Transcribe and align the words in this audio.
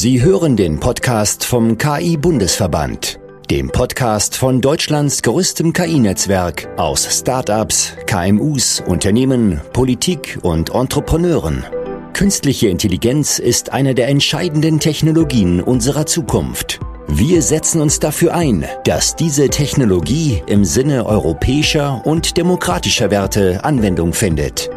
Sie 0.00 0.22
hören 0.22 0.56
den 0.56 0.78
Podcast 0.78 1.44
vom 1.44 1.76
KI-Bundesverband, 1.76 3.18
dem 3.50 3.68
Podcast 3.68 4.36
von 4.36 4.60
Deutschlands 4.60 5.22
größtem 5.22 5.72
KI-Netzwerk 5.72 6.68
aus 6.76 7.18
Startups, 7.18 7.94
KMUs, 8.06 8.80
Unternehmen, 8.86 9.60
Politik 9.72 10.38
und 10.42 10.72
Entrepreneuren. 10.72 11.64
Künstliche 12.12 12.68
Intelligenz 12.68 13.40
ist 13.40 13.72
eine 13.72 13.96
der 13.96 14.06
entscheidenden 14.06 14.78
Technologien 14.78 15.60
unserer 15.60 16.06
Zukunft. 16.06 16.78
Wir 17.08 17.42
setzen 17.42 17.80
uns 17.80 17.98
dafür 17.98 18.36
ein, 18.36 18.66
dass 18.84 19.16
diese 19.16 19.48
Technologie 19.48 20.44
im 20.46 20.64
Sinne 20.64 21.06
europäischer 21.06 22.06
und 22.06 22.36
demokratischer 22.36 23.10
Werte 23.10 23.64
Anwendung 23.64 24.12
findet. 24.12 24.70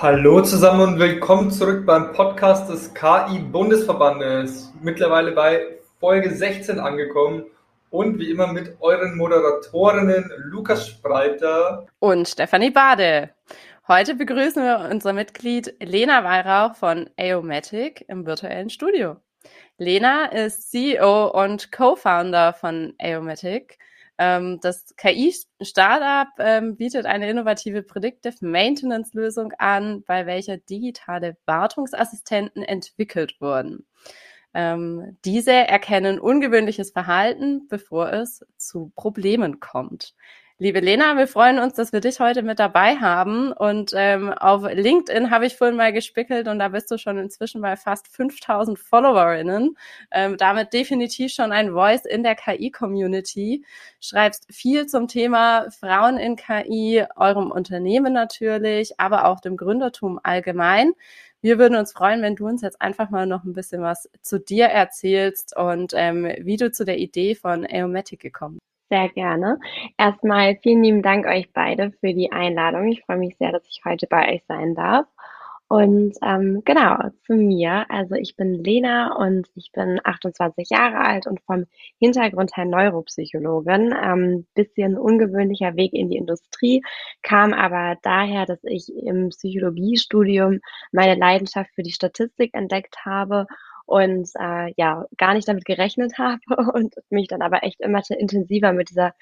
Hallo 0.00 0.42
zusammen 0.42 0.80
und 0.80 0.98
willkommen 0.98 1.52
zurück 1.52 1.86
beim 1.86 2.12
Podcast 2.12 2.68
des 2.68 2.92
KI-Bundesverbandes. 2.94 4.72
Mittlerweile 4.82 5.30
bei 5.30 5.78
Folge 6.00 6.34
16 6.34 6.80
angekommen 6.80 7.44
und 7.90 8.18
wie 8.18 8.28
immer 8.28 8.52
mit 8.52 8.76
euren 8.80 9.16
Moderatorinnen 9.16 10.32
Lukas 10.36 10.88
Spreiter 10.88 11.86
und 12.00 12.28
Stefanie 12.28 12.72
Bade. 12.72 13.30
Heute 13.86 14.16
begrüßen 14.16 14.64
wir 14.64 14.88
unser 14.90 15.12
Mitglied 15.12 15.72
Lena 15.78 16.24
Weihrauch 16.24 16.74
von 16.74 17.08
Aomatic 17.16 18.04
im 18.08 18.26
virtuellen 18.26 18.70
Studio. 18.70 19.16
Lena 19.78 20.26
ist 20.26 20.72
CEO 20.72 21.28
und 21.28 21.70
Co-Founder 21.70 22.52
von 22.52 22.94
Aomatic 23.00 23.78
ähm, 24.18 24.60
das 24.60 24.94
KI-Startup 24.96 26.28
ähm, 26.38 26.76
bietet 26.76 27.06
eine 27.06 27.28
innovative 27.28 27.82
Predictive 27.82 28.36
Maintenance-Lösung 28.40 29.52
an, 29.58 30.02
bei 30.04 30.26
welcher 30.26 30.56
digitale 30.58 31.36
Wartungsassistenten 31.46 32.62
entwickelt 32.62 33.36
wurden. 33.40 33.86
Ähm, 34.54 35.18
diese 35.24 35.52
erkennen 35.52 36.20
ungewöhnliches 36.20 36.92
Verhalten, 36.92 37.66
bevor 37.68 38.12
es 38.12 38.44
zu 38.56 38.92
Problemen 38.94 39.58
kommt. 39.58 40.14
Liebe 40.60 40.78
Lena, 40.78 41.16
wir 41.16 41.26
freuen 41.26 41.58
uns, 41.58 41.74
dass 41.74 41.92
wir 41.92 41.98
dich 42.00 42.20
heute 42.20 42.42
mit 42.42 42.60
dabei 42.60 42.94
haben. 42.96 43.52
Und 43.52 43.90
ähm, 43.96 44.32
auf 44.32 44.62
LinkedIn 44.62 45.30
habe 45.32 45.46
ich 45.46 45.56
vorhin 45.56 45.76
mal 45.76 45.92
gespickelt 45.92 46.46
und 46.46 46.60
da 46.60 46.68
bist 46.68 46.88
du 46.92 46.96
schon 46.96 47.18
inzwischen 47.18 47.60
bei 47.60 47.74
fast 47.76 48.06
5000 48.06 48.78
Followerinnen. 48.78 49.76
Ähm, 50.12 50.36
damit 50.36 50.72
definitiv 50.72 51.32
schon 51.32 51.50
ein 51.50 51.72
Voice 51.72 52.04
in 52.04 52.22
der 52.22 52.36
KI-Community. 52.36 53.64
Schreibst 54.00 54.46
viel 54.48 54.86
zum 54.86 55.08
Thema 55.08 55.68
Frauen 55.72 56.18
in 56.18 56.36
KI, 56.36 57.04
eurem 57.16 57.50
Unternehmen 57.50 58.12
natürlich, 58.12 59.00
aber 59.00 59.24
auch 59.24 59.40
dem 59.40 59.56
Gründertum 59.56 60.20
allgemein. 60.22 60.92
Wir 61.40 61.58
würden 61.58 61.76
uns 61.76 61.90
freuen, 61.92 62.22
wenn 62.22 62.36
du 62.36 62.46
uns 62.46 62.62
jetzt 62.62 62.80
einfach 62.80 63.10
mal 63.10 63.26
noch 63.26 63.42
ein 63.42 63.54
bisschen 63.54 63.82
was 63.82 64.08
zu 64.22 64.38
dir 64.38 64.66
erzählst 64.66 65.56
und 65.56 65.94
ähm, 65.96 66.32
wie 66.38 66.56
du 66.56 66.70
zu 66.70 66.84
der 66.84 66.98
Idee 66.98 67.34
von 67.34 67.66
Aeomatic 67.66 68.20
gekommen 68.20 68.58
bist. 68.58 68.73
Sehr 68.90 69.08
gerne. 69.08 69.58
Erstmal 69.98 70.56
vielen 70.62 70.82
lieben 70.82 71.02
Dank 71.02 71.26
euch 71.26 71.52
beide 71.52 71.92
für 72.00 72.12
die 72.14 72.32
Einladung. 72.32 72.88
Ich 72.88 73.02
freue 73.04 73.18
mich 73.18 73.36
sehr, 73.38 73.50
dass 73.52 73.66
ich 73.68 73.82
heute 73.84 74.06
bei 74.06 74.34
euch 74.34 74.42
sein 74.46 74.74
darf. 74.74 75.06
Und 75.68 76.14
ähm, 76.22 76.62
genau, 76.64 76.96
zu 77.26 77.32
mir. 77.34 77.86
Also 77.88 78.14
ich 78.14 78.36
bin 78.36 78.62
Lena 78.62 79.16
und 79.16 79.48
ich 79.54 79.72
bin 79.72 79.98
28 80.04 80.68
Jahre 80.70 80.98
alt 80.98 81.26
und 81.26 81.40
vom 81.46 81.64
Hintergrund 81.98 82.56
her 82.56 82.66
Neuropsychologin. 82.66 83.94
Ähm, 84.00 84.46
bisschen 84.54 84.98
ungewöhnlicher 84.98 85.74
Weg 85.76 85.94
in 85.94 86.10
die 86.10 86.18
Industrie, 86.18 86.82
kam 87.22 87.54
aber 87.54 87.96
daher, 88.02 88.44
dass 88.44 88.62
ich 88.64 88.92
im 88.94 89.30
Psychologiestudium 89.30 90.60
meine 90.92 91.18
Leidenschaft 91.18 91.70
für 91.74 91.82
die 91.82 91.92
Statistik 91.92 92.52
entdeckt 92.54 92.98
habe 93.06 93.46
und 93.86 94.28
äh, 94.38 94.72
ja, 94.76 95.04
gar 95.16 95.34
nicht 95.34 95.48
damit 95.48 95.64
gerechnet 95.64 96.12
habe 96.18 96.40
und 96.72 96.94
mich 97.10 97.28
dann 97.28 97.42
aber 97.42 97.62
echt 97.62 97.80
immer 97.80 98.02
intensiver 98.08 98.72
mit 98.72 98.90
dieser 98.90 99.12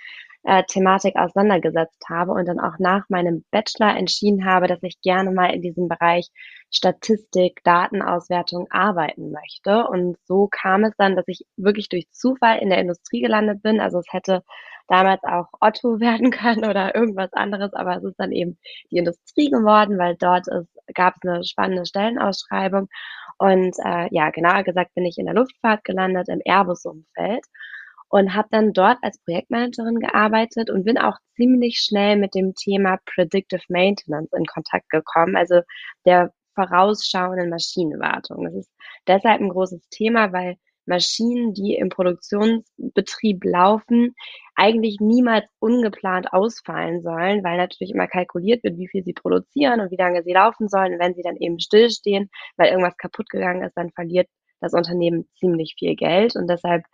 äh, 0.44 0.64
Thematik 0.64 1.16
auseinandergesetzt 1.16 2.04
habe 2.08 2.32
und 2.32 2.46
dann 2.46 2.58
auch 2.60 2.78
nach 2.78 3.08
meinem 3.08 3.44
Bachelor 3.50 3.96
entschieden 3.96 4.44
habe, 4.44 4.66
dass 4.66 4.82
ich 4.82 5.00
gerne 5.00 5.30
mal 5.30 5.54
in 5.54 5.62
diesem 5.62 5.88
Bereich 5.88 6.28
Statistik, 6.70 7.60
Datenauswertung 7.64 8.66
arbeiten 8.70 9.30
möchte. 9.30 9.86
Und 9.86 10.16
so 10.24 10.48
kam 10.50 10.84
es 10.84 10.94
dann, 10.96 11.16
dass 11.16 11.28
ich 11.28 11.44
wirklich 11.56 11.88
durch 11.88 12.10
Zufall 12.10 12.58
in 12.58 12.70
der 12.70 12.78
Industrie 12.78 13.20
gelandet 13.20 13.62
bin. 13.62 13.80
Also 13.80 13.98
es 13.98 14.06
hätte 14.10 14.42
damals 14.92 15.22
auch 15.24 15.46
Otto 15.60 16.00
werden 16.00 16.30
können 16.30 16.64
oder 16.64 16.94
irgendwas 16.94 17.32
anderes, 17.32 17.72
aber 17.72 17.96
es 17.96 18.04
ist 18.04 18.18
dann 18.18 18.32
eben 18.32 18.58
die 18.90 18.98
Industrie 18.98 19.50
geworden, 19.50 19.98
weil 19.98 20.16
dort 20.16 20.46
gab 20.94 21.14
es 21.16 21.28
eine 21.28 21.44
spannende 21.44 21.86
Stellenausschreibung 21.86 22.88
und 23.38 23.74
äh, 23.84 24.08
ja, 24.10 24.30
genauer 24.30 24.62
gesagt 24.62 24.94
bin 24.94 25.06
ich 25.06 25.18
in 25.18 25.26
der 25.26 25.34
Luftfahrt 25.34 25.84
gelandet, 25.84 26.28
im 26.28 26.42
Airbus-Umfeld 26.44 27.44
und 28.08 28.34
habe 28.34 28.48
dann 28.50 28.72
dort 28.74 28.98
als 29.02 29.18
Projektmanagerin 29.24 29.98
gearbeitet 29.98 30.68
und 30.68 30.84
bin 30.84 30.98
auch 30.98 31.16
ziemlich 31.36 31.78
schnell 31.80 32.16
mit 32.16 32.34
dem 32.34 32.54
Thema 32.54 32.98
Predictive 33.06 33.62
Maintenance 33.68 34.32
in 34.36 34.44
Kontakt 34.44 34.90
gekommen, 34.90 35.34
also 35.36 35.62
der 36.04 36.30
vorausschauenden 36.54 37.48
Maschinenwartung. 37.48 38.44
Das 38.44 38.54
ist 38.54 38.70
deshalb 39.06 39.40
ein 39.40 39.48
großes 39.48 39.88
Thema, 39.88 40.32
weil 40.32 40.56
Maschinen, 40.86 41.54
die 41.54 41.74
im 41.74 41.88
Produktionsbetrieb 41.88 43.44
laufen, 43.44 44.14
eigentlich 44.54 44.98
niemals 45.00 45.44
ungeplant 45.58 46.32
ausfallen 46.32 47.02
sollen, 47.02 47.44
weil 47.44 47.56
natürlich 47.56 47.92
immer 47.92 48.08
kalkuliert 48.08 48.64
wird, 48.64 48.76
wie 48.76 48.88
viel 48.88 49.04
sie 49.04 49.12
produzieren 49.12 49.80
und 49.80 49.90
wie 49.90 49.96
lange 49.96 50.22
sie 50.22 50.32
laufen 50.32 50.68
sollen. 50.68 50.94
Und 50.94 51.00
wenn 51.00 51.14
sie 51.14 51.22
dann 51.22 51.36
eben 51.36 51.60
stillstehen, 51.60 52.30
weil 52.56 52.70
irgendwas 52.70 52.96
kaputt 52.96 53.28
gegangen 53.30 53.62
ist, 53.62 53.76
dann 53.76 53.90
verliert 53.90 54.28
das 54.60 54.74
Unternehmen 54.74 55.28
ziemlich 55.38 55.74
viel 55.78 55.94
Geld. 55.96 56.36
Und 56.36 56.48
deshalb 56.48 56.84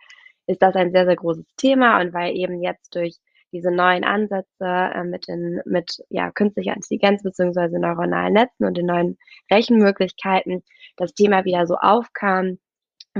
ist 0.47 0.61
das 0.61 0.75
ein 0.75 0.91
sehr, 0.91 1.05
sehr 1.05 1.15
großes 1.15 1.45
Thema. 1.57 1.99
Und 1.99 2.13
weil 2.13 2.35
eben 2.35 2.61
jetzt 2.63 2.95
durch 2.95 3.17
diese 3.51 3.71
neuen 3.71 4.03
Ansätze 4.03 4.45
äh, 4.61 5.03
mit, 5.03 5.27
den, 5.27 5.61
mit 5.65 6.03
ja, 6.09 6.31
künstlicher 6.31 6.75
Intelligenz 6.75 7.23
beziehungsweise 7.23 7.79
neuronalen 7.79 8.33
Netzen 8.33 8.65
und 8.65 8.77
den 8.77 8.85
neuen 8.85 9.17
Rechenmöglichkeiten 9.51 10.63
das 10.97 11.13
Thema 11.13 11.45
wieder 11.45 11.65
so 11.65 11.75
aufkam, 11.75 12.59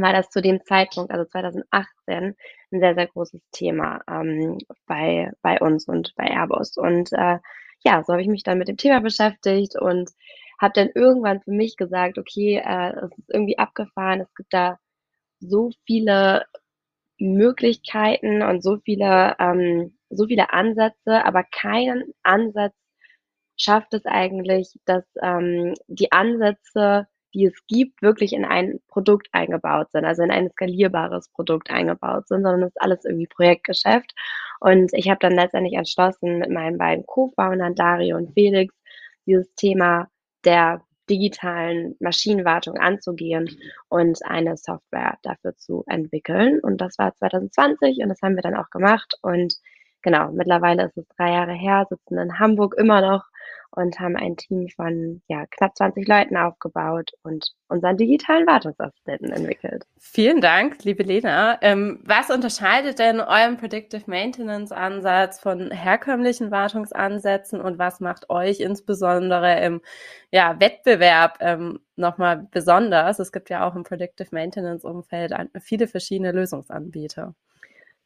war 0.01 0.13
das 0.13 0.29
zu 0.29 0.41
dem 0.41 0.63
Zeitpunkt, 0.63 1.11
also 1.11 1.25
2018, 1.25 2.35
ein 2.71 2.79
sehr, 2.79 2.95
sehr 2.95 3.07
großes 3.07 3.41
Thema 3.51 4.01
ähm, 4.09 4.57
bei, 4.87 5.31
bei 5.41 5.59
uns 5.59 5.87
und 5.87 6.13
bei 6.15 6.25
Airbus. 6.25 6.77
Und 6.77 7.11
äh, 7.13 7.39
ja, 7.83 8.03
so 8.03 8.13
habe 8.13 8.21
ich 8.21 8.27
mich 8.27 8.43
dann 8.43 8.57
mit 8.57 8.67
dem 8.67 8.77
Thema 8.77 8.99
beschäftigt 9.01 9.79
und 9.79 10.09
habe 10.59 10.73
dann 10.73 10.89
irgendwann 10.93 11.41
für 11.41 11.51
mich 11.51 11.77
gesagt, 11.77 12.17
okay, 12.17 12.61
äh, 12.63 12.93
es 13.05 13.17
ist 13.17 13.29
irgendwie 13.29 13.57
abgefahren, 13.57 14.21
es 14.21 14.33
gibt 14.35 14.53
da 14.53 14.77
so 15.39 15.71
viele 15.85 16.45
Möglichkeiten 17.17 18.41
und 18.41 18.63
so 18.63 18.77
viele, 18.83 19.35
ähm, 19.39 19.97
so 20.09 20.27
viele 20.27 20.51
Ansätze, 20.53 21.25
aber 21.25 21.43
kein 21.43 22.03
Ansatz 22.23 22.75
schafft 23.57 23.93
es 23.93 24.05
eigentlich, 24.05 24.73
dass 24.85 25.03
ähm, 25.21 25.73
die 25.87 26.11
Ansätze 26.11 27.07
die 27.33 27.45
es 27.45 27.65
gibt, 27.67 28.01
wirklich 28.01 28.33
in 28.33 28.45
ein 28.45 28.79
Produkt 28.87 29.27
eingebaut 29.31 29.91
sind, 29.91 30.05
also 30.05 30.23
in 30.23 30.31
ein 30.31 30.49
skalierbares 30.51 31.29
Produkt 31.29 31.69
eingebaut 31.71 32.27
sind, 32.27 32.43
sondern 32.43 32.63
es 32.63 32.69
ist 32.69 32.81
alles 32.81 33.05
irgendwie 33.05 33.27
Projektgeschäft. 33.27 34.13
Und 34.59 34.91
ich 34.93 35.09
habe 35.09 35.19
dann 35.21 35.35
letztendlich 35.35 35.75
entschlossen, 35.75 36.39
mit 36.39 36.49
meinen 36.49 36.77
beiden 36.77 37.05
Co-Foundern, 37.05 37.75
Dario 37.75 38.17
und 38.17 38.33
Felix, 38.33 38.73
dieses 39.25 39.53
Thema 39.55 40.07
der 40.45 40.81
digitalen 41.09 41.95
Maschinenwartung 41.99 42.77
anzugehen 42.77 43.49
und 43.89 44.23
eine 44.25 44.57
Software 44.57 45.17
dafür 45.23 45.55
zu 45.57 45.83
entwickeln. 45.87 46.59
Und 46.59 46.81
das 46.81 46.97
war 46.99 47.15
2020 47.15 47.97
und 47.99 48.09
das 48.09 48.21
haben 48.21 48.35
wir 48.35 48.43
dann 48.43 48.55
auch 48.55 48.69
gemacht. 48.69 49.15
Und 49.21 49.55
genau, 50.01 50.31
mittlerweile 50.31 50.85
ist 50.85 50.97
es 50.97 51.07
drei 51.17 51.31
Jahre 51.33 51.53
her, 51.53 51.87
sitzen 51.89 52.17
in 52.17 52.39
Hamburg 52.39 52.75
immer 52.77 53.01
noch 53.01 53.25
und 53.71 53.99
haben 53.99 54.15
ein 54.15 54.35
Team 54.35 54.67
von 54.69 55.21
ja, 55.27 55.45
knapp 55.47 55.75
20 55.77 56.07
Leuten 56.07 56.37
aufgebaut 56.37 57.11
und 57.23 57.53
unseren 57.67 57.97
digitalen 57.97 58.47
Wartungsassistenten 58.47 59.31
entwickelt. 59.31 59.85
Vielen 59.99 60.41
Dank, 60.41 60.83
liebe 60.83 61.03
Lena. 61.03 61.57
Ähm, 61.61 61.99
was 62.03 62.31
unterscheidet 62.31 62.99
denn 62.99 63.19
euren 63.19 63.57
Predictive 63.57 64.03
Maintenance 64.07 64.71
Ansatz 64.71 65.39
von 65.39 65.71
herkömmlichen 65.71 66.51
Wartungsansätzen 66.51 67.61
und 67.61 67.77
was 67.77 67.99
macht 67.99 68.29
euch 68.29 68.59
insbesondere 68.59 69.61
im 69.61 69.81
ja, 70.31 70.59
Wettbewerb 70.59 71.37
ähm, 71.39 71.79
nochmal 71.95 72.47
besonders? 72.51 73.19
Es 73.19 73.31
gibt 73.31 73.49
ja 73.49 73.67
auch 73.67 73.75
im 73.75 73.83
Predictive 73.83 74.29
Maintenance 74.31 74.83
Umfeld 74.83 75.33
viele 75.59 75.87
verschiedene 75.87 76.31
Lösungsanbieter. 76.31 77.35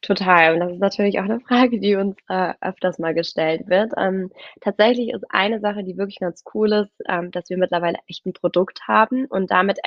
Total. 0.04 0.52
Und 0.54 0.60
das 0.60 0.72
ist 0.72 0.80
natürlich 0.80 1.18
auch 1.18 1.24
eine 1.24 1.40
Frage, 1.40 1.80
die 1.80 1.96
uns 1.96 2.16
äh, 2.28 2.52
öfters 2.60 2.98
mal 2.98 3.14
gestellt 3.14 3.68
wird. 3.68 3.92
Ähm, 3.96 4.30
tatsächlich 4.60 5.10
ist 5.14 5.24
eine 5.30 5.60
Sache, 5.60 5.82
die 5.82 5.96
wirklich 5.96 6.18
ganz 6.20 6.44
cool 6.52 6.72
ist, 6.72 6.92
ähm, 7.08 7.30
dass 7.30 7.48
wir 7.48 7.56
mittlerweile 7.56 7.98
echt 8.06 8.26
ein 8.26 8.34
Produkt 8.34 8.86
haben 8.86 9.24
und 9.26 9.50
damit 9.50 9.78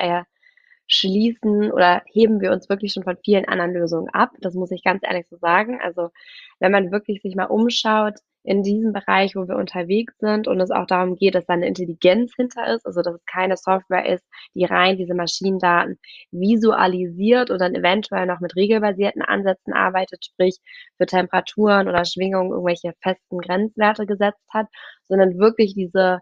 schließen 0.88 1.70
oder 1.70 2.02
heben 2.06 2.40
wir 2.40 2.50
uns 2.50 2.68
wirklich 2.68 2.92
schon 2.92 3.04
von 3.04 3.18
vielen 3.24 3.44
anderen 3.44 3.74
Lösungen 3.74 4.08
ab. 4.08 4.32
Das 4.40 4.54
muss 4.54 4.70
ich 4.72 4.82
ganz 4.82 5.02
ehrlich 5.04 5.26
so 5.30 5.36
sagen. 5.36 5.80
Also 5.80 6.10
wenn 6.58 6.72
man 6.72 6.90
wirklich 6.90 7.22
sich 7.22 7.36
mal 7.36 7.44
umschaut 7.44 8.14
in 8.44 8.62
diesem 8.62 8.92
Bereich, 8.92 9.36
wo 9.36 9.46
wir 9.48 9.56
unterwegs 9.56 10.14
sind 10.18 10.48
und 10.48 10.60
es 10.60 10.70
auch 10.70 10.86
darum 10.86 11.16
geht, 11.16 11.34
dass 11.34 11.46
da 11.46 11.54
eine 11.54 11.66
Intelligenz 11.66 12.34
hinter 12.36 12.66
ist, 12.74 12.86
also 12.86 13.02
dass 13.02 13.14
es 13.16 13.24
keine 13.26 13.56
Software 13.56 14.06
ist, 14.06 14.24
die 14.54 14.64
rein 14.64 14.96
diese 14.96 15.14
Maschinendaten 15.14 15.98
visualisiert 16.30 17.50
und 17.50 17.60
dann 17.60 17.74
eventuell 17.74 18.26
noch 18.26 18.40
mit 18.40 18.56
regelbasierten 18.56 19.22
Ansätzen 19.22 19.72
arbeitet, 19.74 20.24
sprich 20.24 20.58
für 20.96 21.06
Temperaturen 21.06 21.88
oder 21.88 22.04
Schwingungen 22.04 22.50
irgendwelche 22.50 22.94
festen 23.02 23.38
Grenzwerte 23.38 24.06
gesetzt 24.06 24.46
hat, 24.52 24.66
sondern 25.08 25.38
wirklich 25.38 25.74
diese 25.74 26.20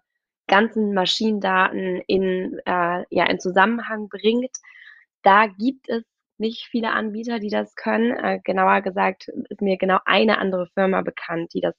ganzen 0.48 0.94
Maschinendaten 0.94 2.02
in, 2.06 2.58
äh, 2.66 3.04
ja, 3.10 3.26
in 3.28 3.40
Zusammenhang 3.40 4.08
bringt. 4.08 4.56
Da 5.22 5.46
gibt 5.46 5.88
es 5.88 6.04
nicht 6.38 6.66
viele 6.70 6.90
Anbieter, 6.92 7.40
die 7.40 7.50
das 7.50 7.74
können. 7.74 8.12
Äh, 8.12 8.40
genauer 8.44 8.82
gesagt 8.82 9.28
ist 9.48 9.62
mir 9.62 9.76
genau 9.78 9.98
eine 10.04 10.38
andere 10.38 10.68
Firma 10.74 11.02
bekannt, 11.02 11.52
die 11.54 11.60
das 11.60 11.74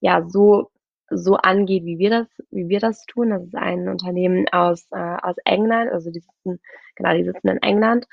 ja 0.00 0.22
so 0.28 0.70
so 1.12 1.34
angeht, 1.36 1.84
wie 1.84 1.98
wir 1.98 2.10
das, 2.10 2.28
wie 2.50 2.68
wir 2.68 2.80
das 2.80 3.04
tun. 3.06 3.30
Das 3.30 3.42
ist 3.42 3.56
ein 3.56 3.88
Unternehmen 3.88 4.46
aus 4.52 4.86
äh, 4.92 5.16
aus 5.22 5.36
England, 5.44 5.90
also 5.92 6.10
die 6.10 6.20
sitzen 6.20 6.60
genau, 6.96 7.14
die 7.14 7.24
sitzen 7.24 7.48
in 7.48 7.62
England. 7.62 8.06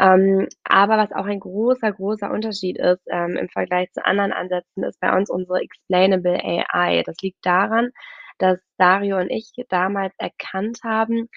Ähm, 0.00 0.48
aber 0.64 0.96
was 0.96 1.12
auch 1.12 1.26
ein 1.26 1.40
großer, 1.40 1.92
großer 1.92 2.30
Unterschied 2.30 2.78
ist 2.78 3.02
ähm, 3.10 3.36
im 3.36 3.48
Vergleich 3.50 3.92
zu 3.92 4.04
anderen 4.04 4.32
Ansätzen, 4.32 4.82
ist 4.84 4.98
bei 5.00 5.14
uns 5.16 5.28
unsere 5.30 5.60
Explainable 5.60 6.40
AI. 6.42 7.02
Das 7.04 7.16
liegt 7.22 7.44
daran, 7.44 7.90
dass 8.38 8.58
Dario 8.78 9.18
und 9.18 9.30
ich 9.30 9.52
damals 9.68 10.14
erkannt 10.18 10.78
haben, 10.84 11.28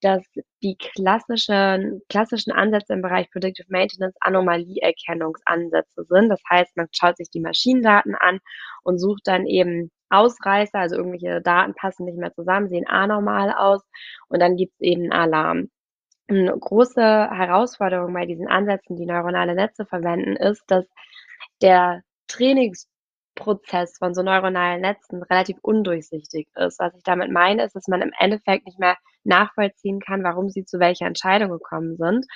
dass 0.00 0.22
die 0.62 0.76
klassischen, 0.76 2.02
klassischen 2.08 2.52
Ansätze 2.52 2.94
im 2.94 3.02
Bereich 3.02 3.30
Predictive 3.30 3.66
Maintenance 3.70 4.16
Anomalieerkennungsansätze 4.20 6.04
sind. 6.04 6.28
Das 6.28 6.40
heißt, 6.48 6.76
man 6.76 6.88
schaut 6.92 7.16
sich 7.16 7.30
die 7.30 7.40
Maschinendaten 7.40 8.14
an 8.14 8.40
und 8.82 8.98
sucht 8.98 9.22
dann 9.24 9.46
eben 9.46 9.90
Ausreißer, 10.10 10.78
also 10.78 10.96
irgendwelche 10.96 11.40
Daten 11.40 11.74
passen 11.74 12.04
nicht 12.04 12.18
mehr 12.18 12.32
zusammen, 12.34 12.68
sehen 12.68 12.86
anormal 12.86 13.52
aus 13.52 13.82
und 14.28 14.40
dann 14.40 14.56
gibt 14.56 14.74
es 14.74 14.80
eben 14.80 15.12
Alarm. 15.12 15.70
Eine 16.28 16.56
große 16.56 17.02
Herausforderung 17.02 18.12
bei 18.12 18.26
diesen 18.26 18.48
Ansätzen, 18.48 18.96
die 18.96 19.06
neuronale 19.06 19.54
Netze 19.54 19.86
verwenden, 19.86 20.36
ist, 20.36 20.62
dass 20.68 20.86
der 21.62 22.02
Trainings 22.28 22.88
Prozess 23.40 23.98
von 23.98 24.14
so 24.14 24.22
neuronalen 24.22 24.82
Netzen 24.82 25.22
relativ 25.24 25.56
undurchsichtig 25.62 26.48
ist. 26.54 26.78
Was 26.78 26.94
ich 26.94 27.02
damit 27.02 27.32
meine, 27.32 27.64
ist, 27.64 27.74
dass 27.74 27.88
man 27.88 28.02
im 28.02 28.12
Endeffekt 28.18 28.66
nicht 28.66 28.78
mehr 28.78 28.96
nachvollziehen 29.24 30.00
kann, 30.00 30.22
warum 30.22 30.50
sie 30.50 30.64
zu 30.64 30.78
welcher 30.78 31.06
Entscheidung 31.06 31.50
gekommen 31.50 31.96
sind 31.96 32.26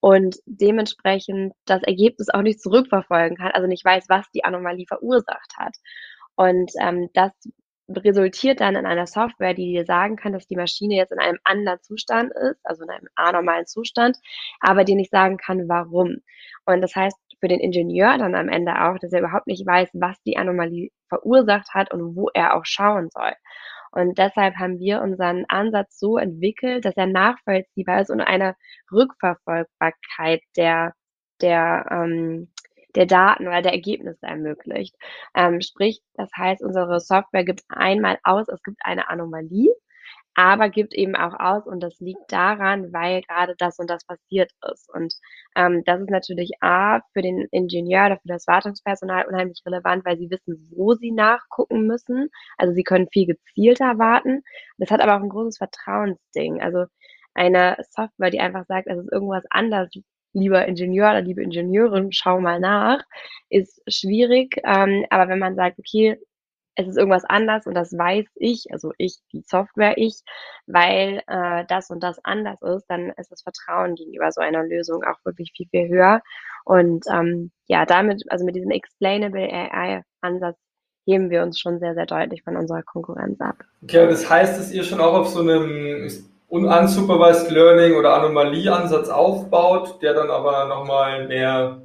und 0.00 0.36
dementsprechend 0.46 1.54
das 1.64 1.82
Ergebnis 1.82 2.28
auch 2.30 2.42
nicht 2.42 2.60
zurückverfolgen 2.60 3.36
kann, 3.36 3.52
also 3.52 3.66
nicht 3.66 3.84
weiß, 3.84 4.06
was 4.08 4.30
die 4.32 4.44
Anomalie 4.44 4.86
verursacht 4.86 5.54
hat. 5.56 5.76
Und 6.36 6.70
ähm, 6.80 7.10
das 7.14 7.32
resultiert 7.88 8.60
dann 8.60 8.76
in 8.76 8.86
einer 8.86 9.06
Software, 9.06 9.54
die 9.54 9.72
dir 9.72 9.84
sagen 9.84 10.16
kann, 10.16 10.32
dass 10.32 10.46
die 10.46 10.56
Maschine 10.56 10.94
jetzt 10.96 11.12
in 11.12 11.18
einem 11.18 11.38
anderen 11.44 11.80
Zustand 11.82 12.32
ist, 12.32 12.60
also 12.64 12.84
in 12.84 12.90
einem 12.90 13.08
anormalen 13.14 13.66
Zustand, 13.66 14.18
aber 14.60 14.84
dir 14.84 14.94
nicht 14.94 15.10
sagen 15.10 15.38
kann, 15.38 15.68
warum. 15.68 16.18
Und 16.66 16.82
das 16.82 16.94
heißt 16.94 17.16
für 17.40 17.48
den 17.48 17.60
Ingenieur 17.60 18.18
dann 18.18 18.34
am 18.34 18.48
Ende 18.48 18.72
auch, 18.82 18.98
dass 18.98 19.12
er 19.12 19.20
überhaupt 19.20 19.46
nicht 19.46 19.66
weiß, 19.66 19.90
was 19.94 20.20
die 20.22 20.36
Anomalie 20.36 20.90
verursacht 21.08 21.68
hat 21.74 21.92
und 21.92 22.16
wo 22.16 22.28
er 22.34 22.56
auch 22.56 22.64
schauen 22.64 23.08
soll. 23.10 23.32
Und 23.92 24.18
deshalb 24.18 24.56
haben 24.56 24.78
wir 24.78 25.00
unseren 25.00 25.44
Ansatz 25.48 25.98
so 25.98 26.18
entwickelt, 26.18 26.84
dass 26.84 26.96
er 26.96 27.06
nachvollziehbar 27.06 28.02
ist 28.02 28.10
und 28.10 28.20
eine 28.20 28.54
Rückverfolgbarkeit 28.92 30.42
der, 30.56 30.92
der 31.40 31.86
ähm, 31.90 32.48
der 32.94 33.06
Daten 33.06 33.46
oder 33.46 33.62
der 33.62 33.72
Ergebnisse 33.72 34.26
ermöglicht. 34.26 34.94
Ähm, 35.34 35.60
sprich, 35.60 36.00
das 36.14 36.30
heißt, 36.36 36.62
unsere 36.62 37.00
Software 37.00 37.44
gibt 37.44 37.62
einmal 37.68 38.18
aus, 38.24 38.48
es 38.48 38.62
gibt 38.62 38.78
eine 38.82 39.08
Anomalie, 39.08 39.72
aber 40.34 40.68
gibt 40.68 40.94
eben 40.94 41.16
auch 41.16 41.34
aus 41.40 41.66
und 41.66 41.80
das 41.80 41.98
liegt 41.98 42.30
daran, 42.30 42.92
weil 42.92 43.22
gerade 43.22 43.56
das 43.58 43.80
und 43.80 43.90
das 43.90 44.04
passiert 44.04 44.52
ist. 44.70 44.88
Und 44.94 45.14
ähm, 45.56 45.82
das 45.84 46.00
ist 46.00 46.10
natürlich 46.10 46.52
A 46.60 47.00
für 47.12 47.22
den 47.22 47.48
Ingenieur 47.50 48.06
oder 48.06 48.18
für 48.18 48.28
das 48.28 48.46
Wartungspersonal 48.46 49.26
unheimlich 49.26 49.60
relevant, 49.66 50.04
weil 50.04 50.16
sie 50.16 50.30
wissen, 50.30 50.70
wo 50.76 50.94
sie 50.94 51.10
nachgucken 51.10 51.88
müssen. 51.88 52.30
Also 52.56 52.72
sie 52.72 52.84
können 52.84 53.08
viel 53.12 53.26
gezielter 53.26 53.98
warten. 53.98 54.42
Das 54.76 54.92
hat 54.92 55.00
aber 55.00 55.16
auch 55.16 55.22
ein 55.22 55.28
großes 55.28 55.58
Vertrauensding. 55.58 56.62
Also 56.62 56.84
eine 57.34 57.76
Software, 57.90 58.30
die 58.30 58.40
einfach 58.40 58.64
sagt, 58.66 58.86
es 58.86 58.98
ist 58.98 59.12
irgendwas 59.12 59.44
anders, 59.50 59.90
lieber 60.34 60.66
Ingenieur 60.66 61.10
oder 61.10 61.22
liebe 61.22 61.42
Ingenieurin, 61.42 62.12
schau 62.12 62.40
mal 62.40 62.60
nach, 62.60 63.02
ist 63.48 63.82
schwierig. 63.88 64.60
Ähm, 64.64 65.04
aber 65.10 65.28
wenn 65.30 65.38
man 65.40 65.56
sagt, 65.56 65.80
okay, 65.80 66.16
es 66.78 66.86
ist 66.86 66.96
irgendwas 66.96 67.24
anders 67.24 67.66
und 67.66 67.74
das 67.74 67.92
weiß 67.92 68.26
ich, 68.36 68.66
also 68.70 68.92
ich, 68.98 69.18
die 69.32 69.42
Software 69.44 69.98
ich, 69.98 70.20
weil 70.66 71.22
äh, 71.26 71.64
das 71.66 71.90
und 71.90 72.04
das 72.04 72.24
anders 72.24 72.62
ist, 72.62 72.86
dann 72.88 73.10
ist 73.16 73.32
das 73.32 73.42
Vertrauen 73.42 73.96
gegenüber 73.96 74.30
so 74.30 74.40
einer 74.40 74.62
Lösung 74.62 75.02
auch 75.02 75.16
wirklich 75.24 75.52
viel, 75.56 75.66
viel 75.70 75.88
höher. 75.88 76.22
Und 76.64 77.04
ähm, 77.12 77.50
ja, 77.66 77.84
damit, 77.84 78.22
also 78.28 78.44
mit 78.44 78.54
diesem 78.54 78.70
Explainable 78.70 79.52
AI-Ansatz 79.52 80.56
heben 81.04 81.30
wir 81.30 81.42
uns 81.42 81.58
schon 81.58 81.80
sehr, 81.80 81.94
sehr 81.94 82.06
deutlich 82.06 82.44
von 82.44 82.56
unserer 82.56 82.84
Konkurrenz 82.84 83.40
ab. 83.40 83.56
Okay, 83.82 84.06
das 84.06 84.30
heißt, 84.30 84.56
dass 84.56 84.70
ihr 84.70 84.84
schon 84.84 85.00
auch 85.00 85.14
auf 85.14 85.28
so 85.28 85.40
einem 85.40 86.08
ununsupervised 86.46 87.50
Learning 87.50 87.94
oder 87.96 88.14
Anomalieansatz 88.14 89.08
aufbaut, 89.08 90.00
der 90.00 90.14
dann 90.14 90.30
aber 90.30 90.66
nochmal 90.66 91.26
mehr, 91.26 91.82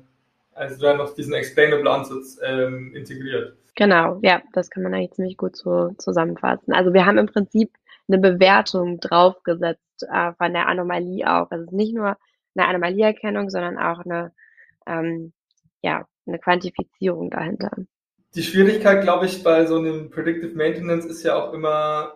also 0.53 0.79
dann 0.79 0.97
noch 0.97 1.15
diesen 1.15 1.33
Explainable 1.33 1.89
Ansatz 1.89 2.37
ähm, 2.43 2.93
integriert. 2.93 3.55
Genau, 3.75 4.19
ja, 4.21 4.41
das 4.53 4.69
kann 4.69 4.83
man 4.83 4.93
eigentlich 4.93 5.13
ziemlich 5.13 5.37
gut 5.37 5.55
so 5.55 5.89
zusammenfassen. 5.97 6.73
Also 6.73 6.93
wir 6.93 7.05
haben 7.05 7.17
im 7.17 7.25
Prinzip 7.25 7.71
eine 8.07 8.19
Bewertung 8.19 8.99
draufgesetzt 8.99 10.05
äh, 10.11 10.33
von 10.33 10.53
der 10.53 10.67
Anomalie 10.67 11.25
auch. 11.25 11.49
Also 11.49 11.63
es 11.63 11.71
ist 11.71 11.77
nicht 11.77 11.95
nur 11.95 12.17
eine 12.55 12.67
Anomalieerkennung, 12.67 13.49
sondern 13.49 13.77
auch 13.77 13.99
eine, 14.05 14.31
ähm, 14.85 15.33
ja, 15.81 16.05
eine 16.27 16.39
Quantifizierung 16.39 17.31
dahinter. 17.31 17.71
Die 18.35 18.43
Schwierigkeit, 18.43 19.03
glaube 19.03 19.25
ich, 19.25 19.43
bei 19.43 19.65
so 19.65 19.77
einem 19.77 20.09
Predictive 20.09 20.55
Maintenance 20.55 21.05
ist 21.05 21.23
ja 21.23 21.35
auch 21.35 21.53
immer, 21.53 22.13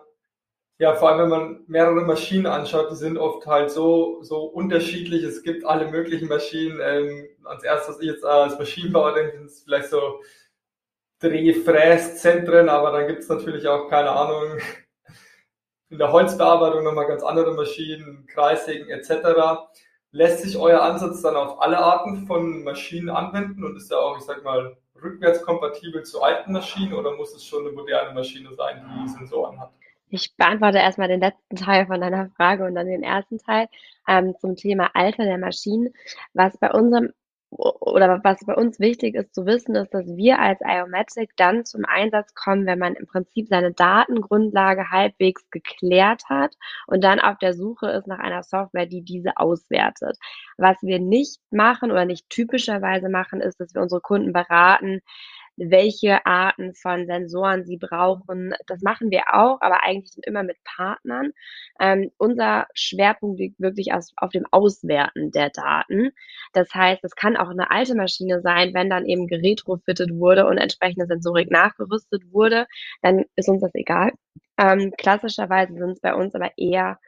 ja, 0.78 0.94
vor 0.94 1.10
allem 1.10 1.22
wenn 1.22 1.28
man 1.28 1.64
mehrere 1.66 2.02
Maschinen 2.02 2.46
anschaut, 2.46 2.90
die 2.90 2.96
sind 2.96 3.18
oft 3.18 3.46
halt 3.46 3.70
so, 3.70 4.22
so 4.22 4.44
unterschiedlich. 4.44 5.24
Es 5.24 5.42
gibt 5.42 5.64
alle 5.64 5.90
möglichen 5.90 6.28
Maschinen. 6.28 6.80
Ähm, 6.82 7.28
als 7.44 7.64
erstes, 7.64 8.00
ich 8.00 8.06
jetzt 8.06 8.24
als 8.24 8.58
Maschinenbauer 8.58 9.14
denke, 9.14 9.44
es 9.44 9.62
vielleicht 9.62 9.90
so 9.90 10.20
Drehfräszentren, 11.20 12.68
aber 12.68 12.92
dann 12.92 13.06
gibt 13.08 13.20
es 13.20 13.28
natürlich 13.28 13.66
auch, 13.66 13.88
keine 13.88 14.10
Ahnung, 14.10 14.58
in 15.90 15.98
der 15.98 16.12
Holzbearbeitung 16.12 16.84
nochmal 16.84 17.06
ganz 17.06 17.22
andere 17.22 17.54
Maschinen, 17.54 18.26
Kreissägen 18.26 18.88
etc. 18.90 19.62
Lässt 20.10 20.42
sich 20.42 20.56
euer 20.56 20.82
Ansatz 20.82 21.22
dann 21.22 21.36
auf 21.36 21.60
alle 21.60 21.78
Arten 21.78 22.26
von 22.26 22.62
Maschinen 22.64 23.10
anwenden 23.10 23.64
und 23.64 23.76
ist 23.76 23.90
ja 23.90 23.98
auch, 23.98 24.16
ich 24.18 24.24
sag 24.24 24.44
mal, 24.44 24.76
rückwärtskompatibel 25.02 26.02
zu 26.02 26.22
alten 26.22 26.52
Maschinen 26.52 26.92
oder 26.92 27.14
muss 27.16 27.34
es 27.34 27.44
schon 27.44 27.66
eine 27.66 27.74
moderne 27.74 28.14
Maschine 28.14 28.52
sein, 28.54 28.84
die 29.02 29.08
Sensoren 29.08 29.60
hat? 29.60 29.70
Ich 30.10 30.34
beantworte 30.36 30.78
erstmal 30.78 31.08
den 31.08 31.20
letzten 31.20 31.56
Teil 31.56 31.86
von 31.86 32.00
deiner 32.00 32.30
Frage 32.30 32.64
und 32.64 32.74
dann 32.74 32.86
den 32.86 33.02
ersten 33.02 33.38
Teil 33.38 33.68
ähm, 34.06 34.34
zum 34.40 34.56
Thema 34.56 34.90
Alter 34.94 35.24
der 35.24 35.38
Maschinen. 35.38 35.92
Was 36.32 36.56
bei 36.56 36.70
unserem 36.70 37.12
oder 37.50 38.20
was 38.24 38.44
bei 38.44 38.54
uns 38.54 38.78
wichtig 38.78 39.14
ist 39.14 39.34
zu 39.34 39.46
wissen, 39.46 39.74
ist, 39.74 39.94
dass 39.94 40.06
wir 40.06 40.38
als 40.38 40.60
Iomatic 40.60 41.30
dann 41.36 41.64
zum 41.64 41.84
Einsatz 41.86 42.34
kommen, 42.34 42.66
wenn 42.66 42.78
man 42.78 42.94
im 42.94 43.06
Prinzip 43.06 43.48
seine 43.48 43.72
Datengrundlage 43.72 44.90
halbwegs 44.90 45.48
geklärt 45.50 46.24
hat 46.28 46.54
und 46.86 47.02
dann 47.02 47.20
auf 47.20 47.38
der 47.38 47.54
Suche 47.54 47.90
ist 47.90 48.06
nach 48.06 48.18
einer 48.18 48.42
Software, 48.42 48.86
die 48.86 49.02
diese 49.02 49.36
auswertet. 49.38 50.18
Was 50.58 50.76
wir 50.82 50.98
nicht 50.98 51.40
machen 51.50 51.90
oder 51.90 52.04
nicht 52.04 52.28
typischerweise 52.28 53.08
machen, 53.08 53.40
ist, 53.40 53.58
dass 53.60 53.74
wir 53.74 53.80
unsere 53.82 54.02
Kunden 54.02 54.32
beraten, 54.32 55.00
welche 55.58 56.24
Arten 56.24 56.74
von 56.74 57.06
Sensoren 57.06 57.64
sie 57.64 57.76
brauchen. 57.76 58.54
Das 58.66 58.80
machen 58.82 59.10
wir 59.10 59.22
auch, 59.32 59.60
aber 59.60 59.82
eigentlich 59.84 60.12
sind 60.12 60.26
immer 60.26 60.42
mit 60.42 60.56
Partnern. 60.64 61.32
Ähm, 61.80 62.10
unser 62.16 62.66
Schwerpunkt 62.74 63.38
liegt 63.40 63.60
wirklich 63.60 63.92
aus, 63.92 64.12
auf 64.16 64.30
dem 64.30 64.46
Auswerten 64.50 65.30
der 65.32 65.50
Daten. 65.50 66.10
Das 66.52 66.72
heißt, 66.74 67.04
es 67.04 67.16
kann 67.16 67.36
auch 67.36 67.48
eine 67.50 67.70
alte 67.70 67.94
Maschine 67.94 68.40
sein, 68.40 68.72
wenn 68.74 68.90
dann 68.90 69.06
eben 69.06 69.26
geretrofittet 69.26 70.10
wurde 70.12 70.46
und 70.46 70.58
entsprechende 70.58 71.06
Sensorik 71.06 71.50
nachgerüstet 71.50 72.22
wurde, 72.32 72.66
dann 73.02 73.24
ist 73.36 73.48
uns 73.48 73.62
das 73.62 73.74
egal. 73.74 74.12
Ähm, 74.58 74.92
klassischerweise 74.98 75.74
sind 75.74 75.90
es 75.90 76.00
bei 76.00 76.14
uns 76.14 76.34
aber 76.34 76.50
eher 76.56 76.98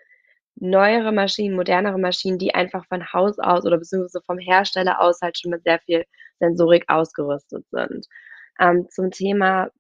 neuere 0.57 1.13
Maschinen, 1.13 1.57
modernere 1.57 1.99
Maschinen, 1.99 2.39
die 2.39 2.55
einfach 2.55 2.87
von 2.87 3.13
Haus 3.13 3.39
aus 3.39 3.65
oder 3.65 3.79
beziehungsweise 3.79 4.21
vom 4.27 4.39
Hersteller 4.39 5.01
aus 5.01 5.21
halt 5.23 5.39
schon 5.39 5.53
mit 5.53 5.63
sehr 5.65 5.79
viel 5.81 6.05
Sensorik 6.41 6.85
ausgerüstet 6.89 7.65
sind 7.71 8.07
ähm, 8.59 8.89
zum 8.91 9.11
Thema 9.11 9.71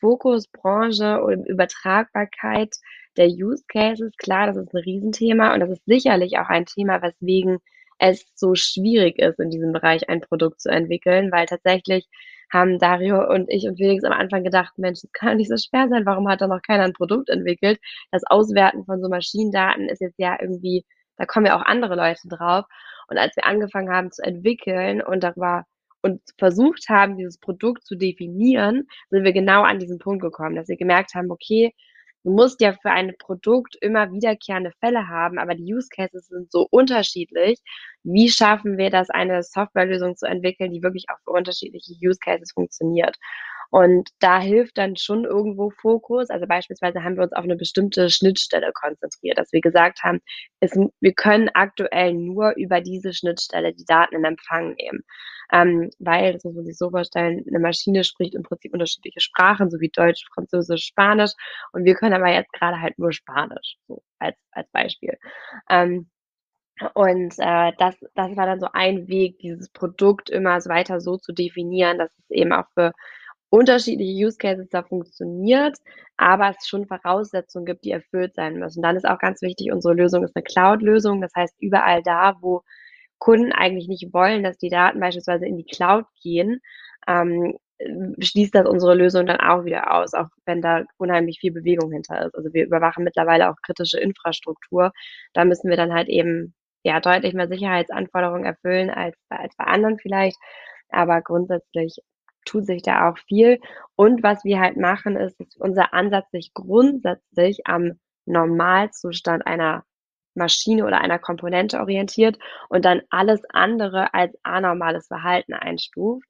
Fokus, 0.00 0.48
Branche 0.48 1.22
und 1.22 1.46
Übertragbarkeit 1.46 2.74
der 3.16 3.28
Use 3.28 3.64
Cases, 3.68 4.12
klar, 4.16 4.46
das 4.46 4.56
ist 4.56 4.74
ein 4.74 4.82
Riesenthema 4.82 5.54
und 5.54 5.60
das 5.60 5.70
ist 5.70 5.84
sicherlich 5.86 6.38
auch 6.38 6.48
ein 6.48 6.66
Thema, 6.66 7.02
weswegen 7.02 7.58
es 7.98 8.24
so 8.34 8.54
schwierig 8.54 9.18
ist, 9.18 9.38
in 9.38 9.50
diesem 9.50 9.72
Bereich 9.72 10.08
ein 10.08 10.20
Produkt 10.22 10.60
zu 10.60 10.70
entwickeln, 10.70 11.30
weil 11.32 11.46
tatsächlich 11.46 12.08
haben 12.52 12.78
Dario 12.78 13.28
und 13.30 13.48
ich 13.50 13.66
und 13.66 13.76
Felix 13.76 14.04
am 14.04 14.12
Anfang 14.12 14.42
gedacht, 14.42 14.72
Mensch, 14.76 15.00
das 15.02 15.12
kann 15.12 15.36
nicht 15.36 15.50
so 15.50 15.56
schwer 15.56 15.88
sein, 15.88 16.06
warum 16.06 16.28
hat 16.28 16.40
da 16.40 16.48
noch 16.48 16.62
keiner 16.62 16.84
ein 16.84 16.92
Produkt 16.92 17.28
entwickelt? 17.28 17.78
Das 18.10 18.24
Auswerten 18.26 18.84
von 18.84 19.00
so 19.00 19.08
Maschinendaten 19.08 19.88
ist 19.88 20.00
jetzt 20.00 20.18
ja 20.18 20.36
irgendwie, 20.40 20.84
da 21.16 21.26
kommen 21.26 21.46
ja 21.46 21.56
auch 21.56 21.64
andere 21.64 21.94
Leute 21.94 22.26
drauf. 22.28 22.64
Und 23.08 23.18
als 23.18 23.36
wir 23.36 23.46
angefangen 23.46 23.90
haben 23.90 24.10
zu 24.10 24.22
entwickeln 24.22 25.02
und 25.02 25.22
darüber 25.22 25.64
und 26.02 26.20
versucht 26.38 26.88
haben, 26.88 27.16
dieses 27.16 27.38
Produkt 27.38 27.84
zu 27.86 27.96
definieren, 27.96 28.86
sind 29.10 29.24
wir 29.24 29.32
genau 29.32 29.62
an 29.62 29.78
diesen 29.78 29.98
Punkt 29.98 30.22
gekommen, 30.22 30.56
dass 30.56 30.68
wir 30.68 30.76
gemerkt 30.76 31.14
haben, 31.14 31.30
okay, 31.30 31.74
du 32.24 32.30
musst 32.32 32.60
ja 32.60 32.72
für 32.72 32.90
ein 32.90 33.14
Produkt 33.18 33.76
immer 33.80 34.12
wiederkehrende 34.12 34.72
Fälle 34.80 35.08
haben, 35.08 35.38
aber 35.38 35.54
die 35.54 35.74
Use 35.74 35.88
Cases 35.88 36.26
sind 36.26 36.50
so 36.50 36.66
unterschiedlich. 36.70 37.60
Wie 38.02 38.28
schaffen 38.28 38.78
wir 38.78 38.90
das, 38.90 39.10
eine 39.10 39.42
Softwarelösung 39.42 40.16
zu 40.16 40.26
entwickeln, 40.26 40.72
die 40.72 40.82
wirklich 40.82 41.06
auch 41.10 41.18
für 41.24 41.32
unterschiedliche 41.32 41.94
Use 42.02 42.18
Cases 42.18 42.52
funktioniert? 42.52 43.16
Und 43.70 44.10
da 44.18 44.40
hilft 44.40 44.78
dann 44.78 44.96
schon 44.96 45.24
irgendwo 45.24 45.70
Fokus. 45.70 46.28
Also 46.28 46.46
beispielsweise 46.46 47.04
haben 47.04 47.16
wir 47.16 47.22
uns 47.22 47.32
auf 47.32 47.44
eine 47.44 47.56
bestimmte 47.56 48.10
Schnittstelle 48.10 48.72
konzentriert, 48.72 49.38
dass 49.38 49.52
wir 49.52 49.60
gesagt 49.60 50.02
haben, 50.02 50.20
es, 50.58 50.76
wir 51.00 51.12
können 51.12 51.48
aktuell 51.54 52.14
nur 52.14 52.56
über 52.56 52.80
diese 52.80 53.12
Schnittstelle 53.12 53.72
die 53.72 53.84
Daten 53.84 54.16
in 54.16 54.24
Empfang 54.24 54.74
nehmen. 54.74 55.04
Ähm, 55.52 55.90
weil, 55.98 56.32
das 56.32 56.44
muss 56.44 56.54
man 56.54 56.64
sich 56.64 56.76
so 56.78 56.90
vorstellen, 56.90 57.44
eine 57.48 57.58
Maschine 57.60 58.04
spricht 58.04 58.34
im 58.34 58.42
Prinzip 58.42 58.72
unterschiedliche 58.72 59.20
Sprachen, 59.20 59.70
so 59.70 59.80
wie 59.80 59.88
Deutsch, 59.88 60.24
Französisch, 60.34 60.84
Spanisch. 60.84 61.32
Und 61.72 61.84
wir 61.84 61.94
können 61.94 62.14
aber 62.14 62.32
jetzt 62.32 62.52
gerade 62.52 62.80
halt 62.80 62.98
nur 62.98 63.12
Spanisch, 63.12 63.76
so 63.86 64.02
als, 64.18 64.36
als 64.52 64.68
Beispiel. 64.70 65.16
Ähm, 65.68 66.08
und 66.94 67.34
äh, 67.38 67.72
das, 67.78 67.94
das 68.14 68.36
war 68.36 68.46
dann 68.46 68.60
so 68.60 68.68
ein 68.72 69.08
Weg, 69.08 69.38
dieses 69.40 69.68
Produkt 69.70 70.30
immer 70.30 70.58
weiter 70.66 71.00
so 71.00 71.16
zu 71.18 71.32
definieren, 71.32 71.98
dass 71.98 72.10
es 72.18 72.30
eben 72.30 72.52
auch 72.52 72.66
für 72.74 72.92
unterschiedliche 73.50 74.26
Use 74.26 74.38
Cases 74.38 74.68
da 74.70 74.82
funktioniert, 74.82 75.76
aber 76.16 76.50
es 76.50 76.66
schon 76.68 76.86
Voraussetzungen 76.86 77.66
gibt, 77.66 77.84
die 77.84 77.90
erfüllt 77.90 78.34
sein 78.34 78.56
müssen. 78.58 78.82
Dann 78.82 78.96
ist 78.96 79.06
auch 79.06 79.18
ganz 79.18 79.42
wichtig, 79.42 79.72
unsere 79.72 79.94
Lösung 79.94 80.24
ist 80.24 80.36
eine 80.36 80.44
Cloud-Lösung. 80.44 81.20
Das 81.20 81.32
heißt, 81.36 81.56
überall 81.60 82.02
da, 82.02 82.36
wo 82.40 82.62
Kunden 83.18 83.52
eigentlich 83.52 83.88
nicht 83.88 84.12
wollen, 84.14 84.42
dass 84.44 84.58
die 84.58 84.70
Daten 84.70 85.00
beispielsweise 85.00 85.46
in 85.46 85.56
die 85.56 85.64
Cloud 85.64 86.06
gehen, 86.22 86.60
ähm, 87.08 87.56
schließt 88.20 88.54
das 88.54 88.66
unsere 88.66 88.94
Lösung 88.94 89.26
dann 89.26 89.40
auch 89.40 89.64
wieder 89.64 89.94
aus, 89.94 90.14
auch 90.14 90.28
wenn 90.44 90.60
da 90.62 90.84
unheimlich 90.98 91.38
viel 91.40 91.52
Bewegung 91.52 91.92
hinter 91.92 92.26
ist. 92.26 92.34
Also 92.34 92.52
wir 92.52 92.66
überwachen 92.66 93.04
mittlerweile 93.04 93.50
auch 93.50 93.56
kritische 93.62 93.98
Infrastruktur. 93.98 94.92
Da 95.32 95.44
müssen 95.44 95.70
wir 95.70 95.76
dann 95.76 95.94
halt 95.94 96.08
eben 96.08 96.54
ja 96.82 97.00
deutlich 97.00 97.34
mehr 97.34 97.48
Sicherheitsanforderungen 97.48 98.44
erfüllen 98.44 98.90
als, 98.90 99.16
als 99.30 99.54
bei 99.56 99.64
anderen 99.64 99.98
vielleicht. 99.98 100.36
Aber 100.90 101.22
grundsätzlich 101.22 101.98
tut 102.44 102.66
sich 102.66 102.82
da 102.82 103.10
auch 103.10 103.18
viel. 103.18 103.60
Und 103.96 104.22
was 104.22 104.44
wir 104.44 104.60
halt 104.60 104.76
machen, 104.76 105.16
ist, 105.16 105.38
dass 105.40 105.56
unser 105.56 105.92
Ansatz 105.94 106.30
sich 106.30 106.52
grundsätzlich 106.54 107.66
am 107.66 107.98
Normalzustand 108.26 109.46
einer 109.46 109.84
Maschine 110.34 110.86
oder 110.86 111.00
einer 111.00 111.18
Komponente 111.18 111.80
orientiert 111.80 112.38
und 112.68 112.84
dann 112.84 113.02
alles 113.10 113.40
andere 113.50 114.14
als 114.14 114.36
anormales 114.42 115.08
Verhalten 115.08 115.54
einstuft. 115.54 116.26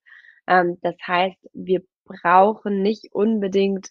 Ähm, 0.46 0.78
das 0.82 0.96
heißt, 1.06 1.38
wir 1.52 1.82
brauchen 2.04 2.82
nicht 2.82 3.12
unbedingt 3.12 3.90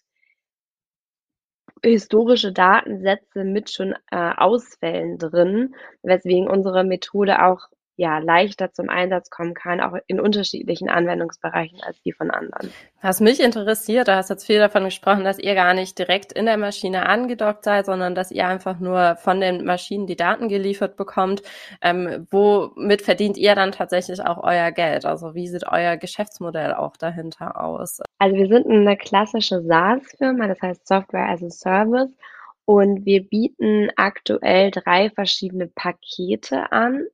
historische 1.82 2.52
Datensätze 2.52 3.44
mit 3.44 3.70
schon 3.70 3.94
äh, 4.10 4.32
Ausfällen 4.36 5.18
drin, 5.18 5.74
weswegen 6.02 6.48
unsere 6.48 6.84
Methode 6.84 7.42
auch 7.44 7.68
ja, 8.00 8.16
leichter 8.16 8.72
zum 8.72 8.88
Einsatz 8.88 9.28
kommen 9.28 9.52
kann, 9.52 9.78
auch 9.82 9.94
in 10.06 10.20
unterschiedlichen 10.20 10.88
Anwendungsbereichen 10.88 11.82
als 11.82 12.00
die 12.00 12.12
von 12.12 12.30
anderen. 12.30 12.72
Was 13.02 13.20
mich 13.20 13.40
interessiert, 13.40 14.08
du 14.08 14.16
hast 14.16 14.30
jetzt 14.30 14.46
viel 14.46 14.58
davon 14.58 14.84
gesprochen, 14.84 15.22
dass 15.22 15.38
ihr 15.38 15.54
gar 15.54 15.74
nicht 15.74 15.98
direkt 15.98 16.32
in 16.32 16.46
der 16.46 16.56
Maschine 16.56 17.04
angedockt 17.06 17.62
seid, 17.62 17.84
sondern 17.84 18.14
dass 18.14 18.30
ihr 18.30 18.48
einfach 18.48 18.78
nur 18.80 19.16
von 19.16 19.38
den 19.42 19.66
Maschinen 19.66 20.06
die 20.06 20.16
Daten 20.16 20.48
geliefert 20.48 20.96
bekommt. 20.96 21.42
Ähm, 21.82 22.26
womit 22.30 23.02
verdient 23.02 23.36
ihr 23.36 23.54
dann 23.54 23.70
tatsächlich 23.70 24.22
auch 24.22 24.42
euer 24.42 24.72
Geld? 24.72 25.04
Also 25.04 25.34
wie 25.34 25.48
sieht 25.48 25.68
euer 25.68 25.98
Geschäftsmodell 25.98 26.72
auch 26.72 26.96
dahinter 26.96 27.62
aus? 27.62 28.00
Also 28.18 28.34
wir 28.34 28.48
sind 28.48 28.66
eine 28.66 28.96
klassische 28.96 29.60
SaaS-Firma, 29.60 30.48
das 30.48 30.62
heißt 30.62 30.88
Software 30.88 31.28
as 31.28 31.42
a 31.42 31.50
Service. 31.50 32.16
Und 32.64 33.04
wir 33.04 33.28
bieten 33.28 33.90
aktuell 33.96 34.70
drei 34.70 35.10
verschiedene 35.10 35.66
Pakete 35.66 36.72
an 36.72 37.04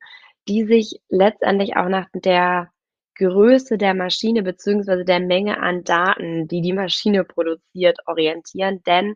die 0.49 0.65
sich 0.65 1.01
letztendlich 1.09 1.77
auch 1.77 1.89
nach 1.89 2.07
der 2.15 2.71
Größe 3.17 3.79
der 3.79 3.95
Maschine 3.95 4.43
beziehungsweise 4.43 5.05
der 5.05 5.21
Menge 5.21 5.59
an 5.61 5.85
Daten, 5.85 6.49
die 6.49 6.61
die 6.61 6.73
Maschine 6.73 7.25
produziert, 7.25 7.99
orientieren, 8.07 8.83
denn 8.87 9.15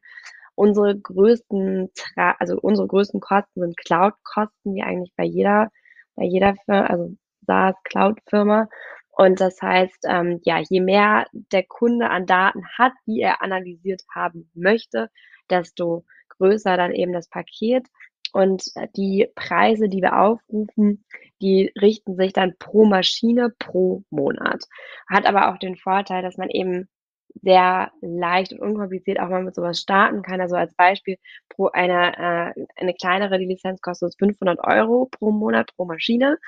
unsere 0.54 0.98
größten, 0.98 1.90
also 2.16 2.58
unsere 2.60 2.88
größten 2.88 3.20
Kosten 3.20 3.60
sind 3.60 3.76
Cloud-Kosten, 3.76 4.74
wie 4.74 4.82
eigentlich 4.82 5.12
bei 5.16 5.24
jeder, 5.24 5.70
bei 6.16 6.24
jeder 6.24 6.54
Firma, 6.64 6.86
also 6.86 7.16
SaaS 7.46 7.76
Cloud-Firma. 7.84 8.68
Und 9.10 9.40
das 9.40 9.60
heißt, 9.60 10.04
ähm, 10.06 10.40
ja, 10.44 10.60
je 10.68 10.80
mehr 10.80 11.26
der 11.32 11.64
Kunde 11.64 12.10
an 12.10 12.26
Daten 12.26 12.66
hat, 12.78 12.92
die 13.06 13.20
er 13.20 13.42
analysiert 13.42 14.02
haben 14.14 14.50
möchte, 14.54 15.10
desto 15.50 16.04
größer 16.38 16.76
dann 16.76 16.92
eben 16.92 17.12
das 17.12 17.28
Paket. 17.28 17.86
Und 18.32 18.64
äh, 18.74 18.88
die 18.96 19.28
Preise, 19.34 19.88
die 19.88 20.02
wir 20.02 20.20
aufrufen, 20.20 21.04
die 21.40 21.72
richten 21.80 22.16
sich 22.16 22.32
dann 22.32 22.54
pro 22.58 22.84
Maschine 22.84 23.52
pro 23.58 24.02
Monat. 24.10 24.64
Hat 25.08 25.26
aber 25.26 25.50
auch 25.50 25.58
den 25.58 25.76
Vorteil, 25.76 26.22
dass 26.22 26.36
man 26.36 26.50
eben 26.50 26.88
sehr 27.42 27.90
leicht 28.00 28.52
und 28.52 28.60
unkompliziert 28.60 29.20
auch 29.20 29.28
mal 29.28 29.42
mit 29.42 29.54
sowas 29.54 29.80
starten 29.80 30.22
kann. 30.22 30.40
Also 30.40 30.56
als 30.56 30.74
Beispiel 30.74 31.16
pro 31.48 31.68
eine, 31.68 32.16
äh, 32.56 32.66
eine 32.76 32.94
kleinere, 32.94 33.38
die 33.38 33.46
Lizenz 33.46 33.80
kostet 33.80 34.14
500 34.18 34.58
Euro 34.62 35.06
pro 35.10 35.30
Monat 35.30 35.70
pro 35.76 35.84
Maschine. 35.84 36.38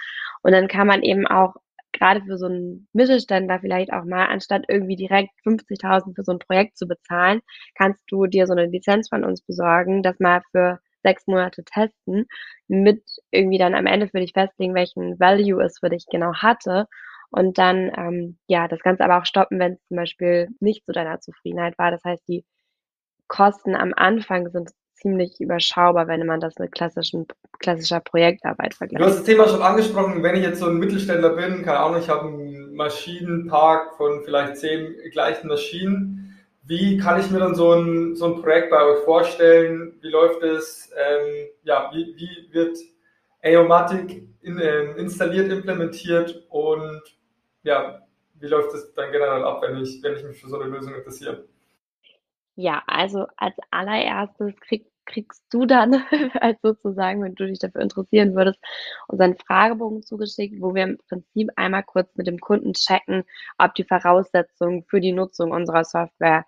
Und 0.43 0.53
dann 0.53 0.69
kann 0.69 0.87
man 0.87 1.03
eben 1.03 1.27
auch 1.27 1.55
gerade 1.93 2.23
für 2.23 2.39
so 2.39 2.47
einen 2.47 2.89
Mittelständler 2.93 3.61
vielleicht 3.61 3.93
auch 3.93 4.05
mal, 4.05 4.27
anstatt 4.27 4.65
irgendwie 4.69 4.97
direkt 4.97 5.31
50.000 5.45 6.15
für 6.15 6.25
so 6.25 6.33
ein 6.33 6.39
Projekt 6.39 6.77
zu 6.79 6.87
bezahlen, 6.87 7.41
kannst 7.75 8.03
du 8.09 8.27
dir 8.27 8.47
so 8.47 8.55
eine 8.55 8.67
Lizenz 8.67 9.09
von 9.09 9.25
uns 9.25 9.43
besorgen, 9.43 10.03
das 10.03 10.19
mal 10.19 10.43
für 10.51 10.81
sechs 11.03 11.27
Monate 11.27 11.65
testen, 11.65 12.27
mit 12.69 13.03
irgendwie 13.31 13.59
dann 13.59 13.75
am 13.75 13.87
Ende 13.87 14.09
für 14.09 14.21
dich 14.21 14.33
festlegen, 14.33 14.75
welchen 14.75 15.19
Value 15.19 15.63
es 15.63 15.79
für 15.79 15.91
dich 15.91 16.07
genau 16.11 16.35
hatte. 16.35 16.87
Und 17.31 17.59
dann, 17.59 17.91
ähm, 17.97 18.39
ja, 18.47 18.69
das 18.69 18.81
Ganze 18.81 19.05
aber 19.05 19.19
auch 19.19 19.27
stoppen, 19.27 19.59
wenn 19.59 19.73
es 19.73 19.87
zum 19.89 19.97
Beispiel 19.97 20.49
nicht 20.61 20.85
zu 20.85 20.93
deiner 20.93 21.21
Zufriedenheit 21.21 21.79
war. 21.79 21.91
Das 21.91 22.05
heißt, 22.05 22.23
die 22.29 22.45
Kosten 23.27 23.75
am 23.75 23.95
Anfang 23.97 24.51
sind 24.51 24.71
ziemlich 24.95 25.41
überschaubar, 25.41 26.07
wenn 26.09 26.27
man 26.27 26.41
das 26.41 26.59
mit 26.59 26.73
klassischen, 26.73 27.27
klassischer 27.59 28.01
Projektarbeit 28.01 28.75
vergleicht. 28.75 29.01
Du 29.01 29.07
hast 29.07 29.19
das 29.19 29.25
Thema 29.25 29.49
schon 29.49 29.63
angesprochen, 29.63 30.23
wenn 30.23 30.37
ich 30.37 30.43
jetzt 30.43 30.61
so 30.61 30.67
ein 30.67 30.79
Mittelständler 30.79 31.31
bin, 31.31 31.63
keine 31.63 31.79
Ahnung, 31.79 32.01
ich 32.01 32.09
habe 32.09 32.29
einen 32.29 32.75
Maschinenpark 32.75 33.97
von 33.97 34.23
vielleicht 34.25 34.57
zehn 34.57 34.95
gleichen 35.11 35.49
Maschinen 35.49 36.32
wie 36.73 36.97
kann 36.97 37.21
ich 37.21 37.31
mir 37.31 37.39
dann 37.39 37.55
so 37.55 37.75
ein, 37.75 38.17
so 38.17 38.25
ein 38.25 38.41
Projekt 38.41 38.71
bei 38.71 38.83
euch 38.83 39.05
vorstellen? 39.05 39.99
Wie 40.01 40.09
läuft 40.09 40.43
es? 40.43 40.91
Ähm, 40.97 41.49
ja, 41.65 41.91
wie, 41.93 42.17
wie 42.17 42.55
wird 42.55 42.79
Aomatic 43.43 44.27
in, 44.41 44.59
äh, 44.59 44.93
installiert, 44.93 45.53
implementiert 45.53 46.47
und 46.49 47.03
ja, 47.63 48.01
wie 48.37 48.47
läuft 48.47 48.73
es 48.75 48.95
dann 48.95 49.13
generell 49.13 49.45
ab, 49.45 49.61
wenn 49.61 49.83
ich, 49.83 50.03
wenn 50.03 50.17
ich 50.17 50.25
mich 50.25 50.41
für 50.41 50.49
so 50.49 50.59
eine 50.59 50.71
Lösung 50.71 50.95
interessiere? 50.95 51.47
Ja, 52.57 52.83
also 52.87 53.27
als 53.37 53.55
allererstes 53.71 54.55
krieg, 54.61 54.87
kriegst 55.05 55.45
du 55.51 55.67
dann, 55.67 56.03
als 56.41 56.59
sozusagen, 56.63 57.23
wenn 57.23 57.35
du 57.35 57.49
dich 57.49 57.59
dafür 57.59 57.83
interessieren 57.83 58.35
würdest, 58.35 58.59
unseren 59.09 59.37
Fragebogen 59.37 60.03
zugeschickt, 60.03 60.59
wo 60.63 60.75
wir 60.75 60.85
im 60.85 60.99
Prinzip 61.07 61.51
einmal 61.57 61.83
kurz 61.83 62.17
mit 62.17 62.29
dem 62.29 62.39
Kunden 62.39 62.73
checken, 62.73 63.25
ob 63.59 63.75
die 63.75 63.85
Voraussetzungen 63.85 64.85
für 64.85 65.03
die 65.03 65.13
Nutzung 65.13 65.51
unserer 65.51 65.85
Software 65.85 66.47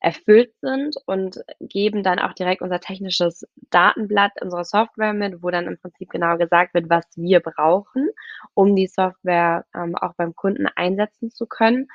erfüllt 0.00 0.52
sind 0.60 0.96
und 1.06 1.40
geben 1.60 2.02
dann 2.02 2.20
auch 2.20 2.32
direkt 2.32 2.62
unser 2.62 2.80
technisches 2.80 3.46
Datenblatt 3.70 4.40
unserer 4.40 4.64
Software 4.64 5.12
mit, 5.12 5.42
wo 5.42 5.50
dann 5.50 5.66
im 5.66 5.78
Prinzip 5.78 6.10
genau 6.10 6.36
gesagt 6.36 6.74
wird, 6.74 6.88
was 6.88 7.04
wir 7.16 7.40
brauchen, 7.40 8.08
um 8.54 8.76
die 8.76 8.86
Software 8.86 9.64
ähm, 9.74 9.96
auch 9.96 10.14
beim 10.14 10.36
Kunden 10.36 10.66
einsetzen 10.66 11.30
zu 11.30 11.46
können. 11.46 11.88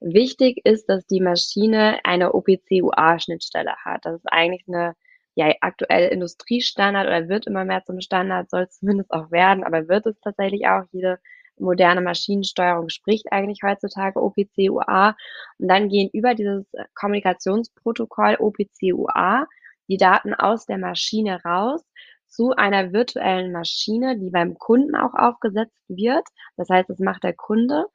Wichtig 0.00 0.60
ist, 0.64 0.88
dass 0.88 1.06
die 1.06 1.20
Maschine 1.20 2.00
eine 2.04 2.34
OPC-UA-Schnittstelle 2.34 3.76
hat. 3.84 4.04
Das 4.04 4.16
ist 4.16 4.26
eigentlich 4.30 4.64
eine 4.68 4.94
ja, 5.34 5.52
aktuell 5.60 6.08
Industriestandard 6.08 7.06
oder 7.06 7.28
wird 7.28 7.46
immer 7.46 7.64
mehr 7.64 7.84
zum 7.84 8.00
Standard, 8.00 8.50
soll 8.50 8.62
es 8.62 8.78
zumindest 8.78 9.10
auch 9.12 9.30
werden, 9.30 9.64
aber 9.64 9.86
wird 9.88 10.06
es 10.06 10.18
tatsächlich 10.20 10.66
auch. 10.66 10.84
Jede 10.92 11.18
moderne 11.58 12.00
Maschinensteuerung 12.00 12.88
spricht 12.88 13.32
eigentlich 13.32 13.60
heutzutage 13.62 14.22
OPC-UA. 14.22 15.16
Und 15.58 15.68
dann 15.68 15.88
gehen 15.88 16.10
über 16.12 16.34
dieses 16.34 16.66
Kommunikationsprotokoll 16.94 18.36
OPC-UA 18.38 19.46
die 19.88 19.96
Daten 19.96 20.34
aus 20.34 20.66
der 20.66 20.78
Maschine 20.78 21.40
raus 21.44 21.82
zu 22.26 22.50
einer 22.50 22.92
virtuellen 22.92 23.52
Maschine, 23.52 24.18
die 24.18 24.30
beim 24.30 24.58
Kunden 24.58 24.96
auch 24.96 25.14
aufgesetzt 25.14 25.78
wird. 25.88 26.26
Das 26.56 26.68
heißt, 26.68 26.90
das 26.90 26.98
macht 26.98 27.24
der 27.24 27.34
Kunde. 27.34 27.86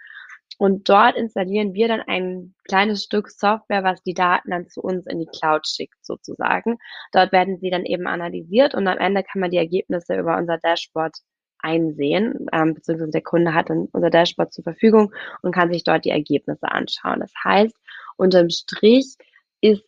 Und 0.57 0.89
dort 0.89 1.15
installieren 1.15 1.73
wir 1.73 1.87
dann 1.87 2.01
ein 2.01 2.53
kleines 2.67 3.03
Stück 3.03 3.29
Software, 3.29 3.83
was 3.83 4.03
die 4.03 4.13
Daten 4.13 4.51
dann 4.51 4.67
zu 4.67 4.81
uns 4.81 5.07
in 5.07 5.19
die 5.19 5.25
Cloud 5.25 5.67
schickt, 5.67 6.05
sozusagen. 6.05 6.77
Dort 7.13 7.31
werden 7.31 7.57
sie 7.57 7.69
dann 7.69 7.85
eben 7.85 8.05
analysiert 8.05 8.75
und 8.75 8.87
am 8.87 8.97
Ende 8.97 9.23
kann 9.23 9.41
man 9.41 9.51
die 9.51 9.57
Ergebnisse 9.57 10.15
über 10.17 10.37
unser 10.37 10.57
Dashboard 10.59 11.17
einsehen, 11.63 12.47
ähm, 12.51 12.73
beziehungsweise 12.73 13.11
der 13.11 13.21
Kunde 13.21 13.53
hat 13.53 13.69
dann 13.69 13.87
unser 13.91 14.09
Dashboard 14.09 14.53
zur 14.53 14.63
Verfügung 14.63 15.13
und 15.41 15.53
kann 15.53 15.71
sich 15.71 15.83
dort 15.83 16.05
die 16.05 16.09
Ergebnisse 16.09 16.71
anschauen. 16.71 17.19
Das 17.19 17.33
heißt, 17.43 17.75
unterm 18.17 18.49
Strich 18.49 19.15
ist 19.61 19.85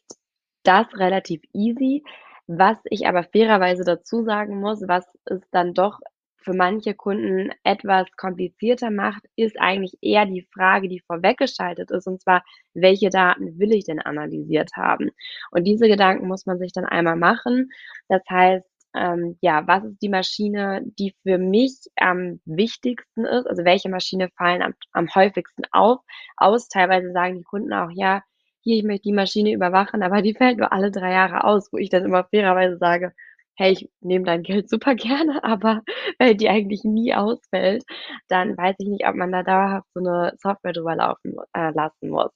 das 0.63 0.87
relativ 0.95 1.41
easy. 1.53 2.03
Was 2.47 2.77
ich 2.85 3.07
aber 3.07 3.23
fairerweise 3.23 3.83
dazu 3.83 4.23
sagen 4.23 4.59
muss, 4.59 4.81
was 4.87 5.05
es 5.25 5.41
dann 5.51 5.73
doch 5.73 5.99
für 6.43 6.53
manche 6.53 6.93
Kunden 6.93 7.51
etwas 7.63 8.05
komplizierter 8.17 8.91
macht, 8.91 9.23
ist 9.35 9.59
eigentlich 9.59 9.97
eher 10.01 10.25
die 10.25 10.47
Frage, 10.53 10.89
die 10.89 10.99
vorweggeschaltet 10.99 11.89
ist, 11.91 12.07
und 12.07 12.21
zwar, 12.21 12.43
welche 12.73 13.09
Daten 13.09 13.57
will 13.59 13.71
ich 13.73 13.85
denn 13.85 14.01
analysiert 14.01 14.71
haben? 14.75 15.11
Und 15.51 15.63
diese 15.65 15.87
Gedanken 15.87 16.27
muss 16.27 16.45
man 16.45 16.59
sich 16.59 16.73
dann 16.73 16.85
einmal 16.85 17.15
machen. 17.15 17.71
Das 18.09 18.21
heißt, 18.29 18.65
ähm, 18.95 19.37
ja, 19.41 19.67
was 19.67 19.83
ist 19.85 20.01
die 20.01 20.09
Maschine, 20.09 20.83
die 20.99 21.15
für 21.23 21.37
mich 21.37 21.73
am 21.95 22.39
wichtigsten 22.45 23.25
ist? 23.25 23.47
Also 23.47 23.65
welche 23.65 23.89
Maschine 23.89 24.29
fallen 24.37 24.61
am, 24.61 24.73
am 24.93 25.07
häufigsten 25.15 25.63
auf, 25.71 25.99
aus? 26.37 26.67
Teilweise 26.69 27.11
sagen 27.11 27.37
die 27.37 27.43
Kunden 27.43 27.73
auch, 27.73 27.89
ja, 27.93 28.21
hier, 28.61 28.77
ich 28.77 28.83
möchte 28.83 29.03
die 29.03 29.13
Maschine 29.13 29.51
überwachen, 29.53 30.03
aber 30.03 30.21
die 30.21 30.35
fällt 30.35 30.57
nur 30.57 30.71
alle 30.71 30.91
drei 30.91 31.11
Jahre 31.11 31.43
aus, 31.43 31.71
wo 31.73 31.77
ich 31.77 31.89
dann 31.89 32.05
immer 32.05 32.25
fairerweise 32.25 32.77
sage, 32.77 33.13
hey, 33.55 33.73
ich 33.73 33.89
nehme 34.01 34.25
dein 34.25 34.43
Geld 34.43 34.69
super 34.69 34.95
gerne, 34.95 35.43
aber 35.43 35.81
wenn 36.19 36.37
die 36.37 36.49
eigentlich 36.49 36.83
nie 36.83 37.13
ausfällt, 37.13 37.83
dann 38.27 38.57
weiß 38.57 38.75
ich 38.79 38.87
nicht, 38.87 39.05
ob 39.07 39.15
man 39.15 39.31
da 39.31 39.43
dauerhaft 39.43 39.87
so 39.93 39.99
eine 39.99 40.33
Software 40.39 40.73
drüber 40.73 40.95
laufen 40.95 41.35
äh, 41.53 41.71
lassen 41.71 42.09
muss. 42.09 42.31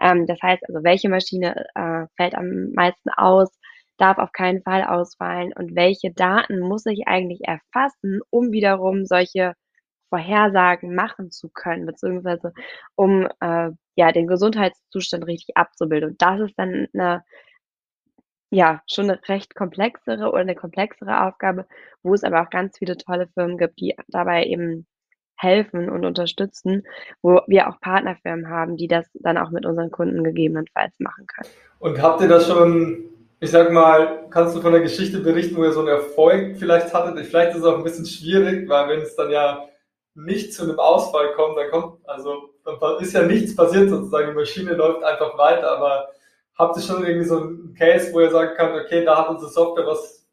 Ähm, 0.00 0.26
das 0.26 0.40
heißt 0.42 0.62
also, 0.68 0.82
welche 0.84 1.08
Maschine 1.08 1.66
äh, 1.74 2.06
fällt 2.16 2.34
am 2.34 2.72
meisten 2.74 3.10
aus, 3.10 3.50
darf 4.02 4.18
auf 4.18 4.32
keinen 4.32 4.62
Fall 4.62 4.84
ausfallen 4.84 5.52
und 5.54 5.76
welche 5.76 6.12
Daten 6.12 6.60
muss 6.60 6.86
ich 6.86 7.06
eigentlich 7.06 7.42
erfassen, 7.44 8.20
um 8.30 8.52
wiederum 8.52 9.06
solche 9.06 9.54
Vorhersagen 10.10 10.94
machen 10.94 11.30
zu 11.30 11.48
können, 11.48 11.86
beziehungsweise 11.86 12.52
um 12.96 13.28
äh, 13.40 13.70
ja 13.96 14.12
den 14.12 14.26
Gesundheitszustand 14.26 15.26
richtig 15.26 15.56
abzubilden. 15.56 16.10
Und 16.10 16.22
das 16.22 16.40
ist 16.40 16.58
dann 16.58 16.88
eine 16.92 17.22
ja, 18.52 18.82
schon 18.86 19.08
eine 19.08 19.18
recht 19.28 19.54
komplexere 19.54 20.28
oder 20.28 20.40
eine 20.40 20.54
komplexere 20.54 21.26
Aufgabe, 21.26 21.66
wo 22.02 22.12
es 22.12 22.22
aber 22.22 22.42
auch 22.42 22.50
ganz 22.50 22.76
viele 22.76 22.98
tolle 22.98 23.26
Firmen 23.28 23.56
gibt, 23.56 23.80
die 23.80 23.96
dabei 24.08 24.44
eben 24.44 24.86
helfen 25.36 25.88
und 25.88 26.04
unterstützen, 26.04 26.84
wo 27.22 27.40
wir 27.46 27.68
auch 27.68 27.80
Partnerfirmen 27.80 28.50
haben, 28.50 28.76
die 28.76 28.88
das 28.88 29.10
dann 29.14 29.38
auch 29.38 29.50
mit 29.50 29.64
unseren 29.64 29.90
Kunden 29.90 30.22
gegebenenfalls 30.22 30.94
machen 31.00 31.26
können. 31.26 31.48
Und 31.78 32.02
habt 32.02 32.20
ihr 32.20 32.28
das 32.28 32.46
schon, 32.46 33.04
ich 33.42 33.50
sag 33.50 33.72
mal, 33.72 34.28
kannst 34.30 34.54
du 34.54 34.60
von 34.60 34.70
der 34.70 34.82
Geschichte 34.82 35.18
berichten, 35.18 35.56
wo 35.56 35.64
ihr 35.64 35.72
so 35.72 35.80
einen 35.80 35.88
Erfolg 35.88 36.56
vielleicht 36.58 36.94
hattet? 36.94 37.26
Vielleicht 37.26 37.50
ist 37.50 37.62
es 37.62 37.64
auch 37.64 37.76
ein 37.76 37.82
bisschen 37.82 38.06
schwierig, 38.06 38.68
weil 38.68 38.88
wenn 38.88 39.00
es 39.00 39.16
dann 39.16 39.32
ja 39.32 39.66
nicht 40.14 40.54
zu 40.54 40.62
einem 40.62 40.78
Ausfall 40.78 41.32
kommt, 41.32 41.58
dann 41.58 41.68
kommt, 41.68 42.08
also 42.08 42.50
dann 42.64 42.76
ist 43.00 43.14
ja 43.14 43.22
nichts 43.24 43.56
passiert 43.56 43.90
sozusagen, 43.90 44.28
die 44.28 44.34
Maschine 44.34 44.74
läuft 44.74 45.02
einfach 45.02 45.36
weiter, 45.36 45.76
aber 45.76 46.10
habt 46.56 46.76
ihr 46.76 46.82
schon 46.84 47.04
irgendwie 47.04 47.26
so 47.26 47.38
einen 47.38 47.74
Case, 47.74 48.12
wo 48.12 48.20
ihr 48.20 48.30
sagen 48.30 48.52
könnt, 48.56 48.80
okay, 48.80 49.04
da 49.04 49.18
hat 49.18 49.30
unsere 49.30 49.50
Software 49.50 49.88
was 49.88 50.24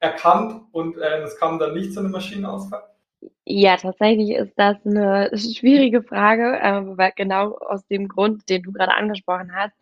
erkannt 0.00 0.60
und 0.72 0.98
äh, 0.98 1.22
es 1.22 1.38
kam 1.38 1.58
dann 1.58 1.72
nicht 1.72 1.94
zu 1.94 2.00
einem 2.00 2.10
Maschinenausfall? 2.10 2.82
Ja, 3.46 3.78
tatsächlich 3.78 4.36
ist 4.36 4.52
das 4.56 4.76
eine 4.84 5.30
schwierige 5.34 6.02
Frage, 6.02 6.58
äh, 6.60 6.82
weil 6.98 7.12
genau 7.16 7.56
aus 7.56 7.86
dem 7.86 8.08
Grund, 8.08 8.50
den 8.50 8.62
du 8.62 8.72
gerade 8.72 8.92
angesprochen 8.92 9.52
hast, 9.54 9.72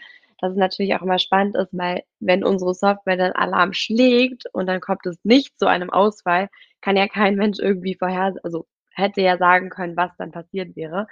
dass 0.41 0.53
es 0.53 0.59
natürlich 0.59 0.95
auch 0.95 1.03
immer 1.03 1.19
spannend 1.19 1.57
ist, 1.57 1.71
weil 1.73 2.03
wenn 2.21 2.45
unsere 2.45 2.75
Software 2.75 3.17
dann 3.17 3.33
Alarm 3.33 3.73
schlägt 3.73 4.45
und 4.53 4.67
dann 4.67 4.81
kommt 4.81 5.07
es 5.07 5.19
nicht 5.25 5.59
zu 5.59 5.67
einem 5.67 5.91
Ausfall, 5.91 6.49
kann 6.81 6.97
ja 6.97 7.09
kein 7.09 7.37
Mensch 7.37 7.59
irgendwie 7.61 7.97
vorher, 7.99 8.35
also 8.43 8.67
hätte 8.95 9.21
ja 9.23 9.39
sagen 9.39 9.71
können, 9.71 9.97
was 9.97 10.11
dann 10.19 10.33
passiert 10.33 10.77
wäre. 10.77 11.07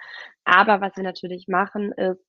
Aber 0.45 0.81
was 0.81 0.97
wir 0.97 1.05
natürlich 1.05 1.49
machen, 1.49 1.93
ist 1.93 2.25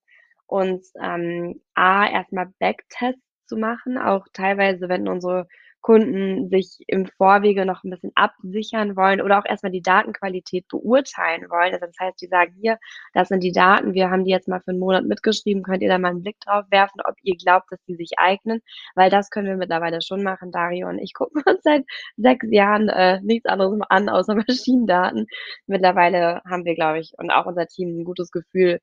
uns 0.48 0.94
ähm, 1.02 1.62
A, 1.76 2.08
erstmal 2.10 2.54
Backtests 2.60 3.22
zu 3.46 3.58
machen, 3.58 3.98
auch 3.98 4.26
teilweise, 4.34 4.90
wenn 4.90 5.08
unsere 5.08 5.48
Kunden 5.84 6.50
sich 6.50 6.78
im 6.88 7.06
Vorwege 7.06 7.66
noch 7.66 7.84
ein 7.84 7.92
bisschen 7.92 8.14
absichern 8.16 8.96
wollen 8.96 9.22
oder 9.22 9.38
auch 9.40 9.46
erstmal 9.46 9.72
die 9.72 9.82
Datenqualität 9.82 10.68
beurteilen 10.70 11.50
wollen. 11.50 11.74
Also 11.74 11.86
das 11.86 11.96
heißt, 12.00 12.22
die 12.22 12.28
sagen, 12.28 12.54
hier, 12.60 12.80
das 13.14 13.28
sind 13.28 13.44
die 13.44 13.52
Daten, 13.52 13.94
wir 13.94 14.10
haben 14.10 14.24
die 14.26 14.32
jetzt 14.32 14.48
mal 14.48 14.62
für 14.62 14.72
einen 14.72 14.80
Monat 14.80 15.06
mitgeschrieben, 15.06 15.62
könnt 15.62 15.84
ihr 15.84 15.90
da 15.90 16.00
mal 16.00 16.10
einen 16.12 16.24
Blick 16.24 16.40
drauf 16.40 16.66
werfen, 16.72 17.02
ob 17.06 17.16
ihr 17.22 17.36
glaubt, 17.36 17.72
dass 17.72 17.84
die 17.86 17.96
sich 17.96 18.12
eignen, 18.18 18.62
weil 18.96 19.10
das 19.12 19.30
können 19.30 19.48
wir 19.48 19.58
mittlerweile 19.58 20.02
schon 20.02 20.24
machen, 20.24 20.52
Dario 20.52 20.88
und 20.90 21.00
ich 21.00 21.14
gucken 21.14 21.44
uns 21.46 21.62
seit 21.64 21.84
sechs 22.18 22.48
Jahren 22.50 22.90
äh, 22.90 23.20
nichts 23.22 23.46
anderes 23.46 23.80
an, 23.90 24.10
außer 24.10 24.36
Maschinendaten. 24.48 25.28
Mittlerweile 25.68 26.42
haben 26.50 26.66
wir, 26.66 26.76
glaube 26.76 27.00
ich, 27.00 27.14
und 27.18 27.30
auch 27.30 27.46
unser 27.46 27.68
Team 27.68 28.00
ein 28.00 28.06
gutes 28.06 28.32
Gefühl 28.32 28.80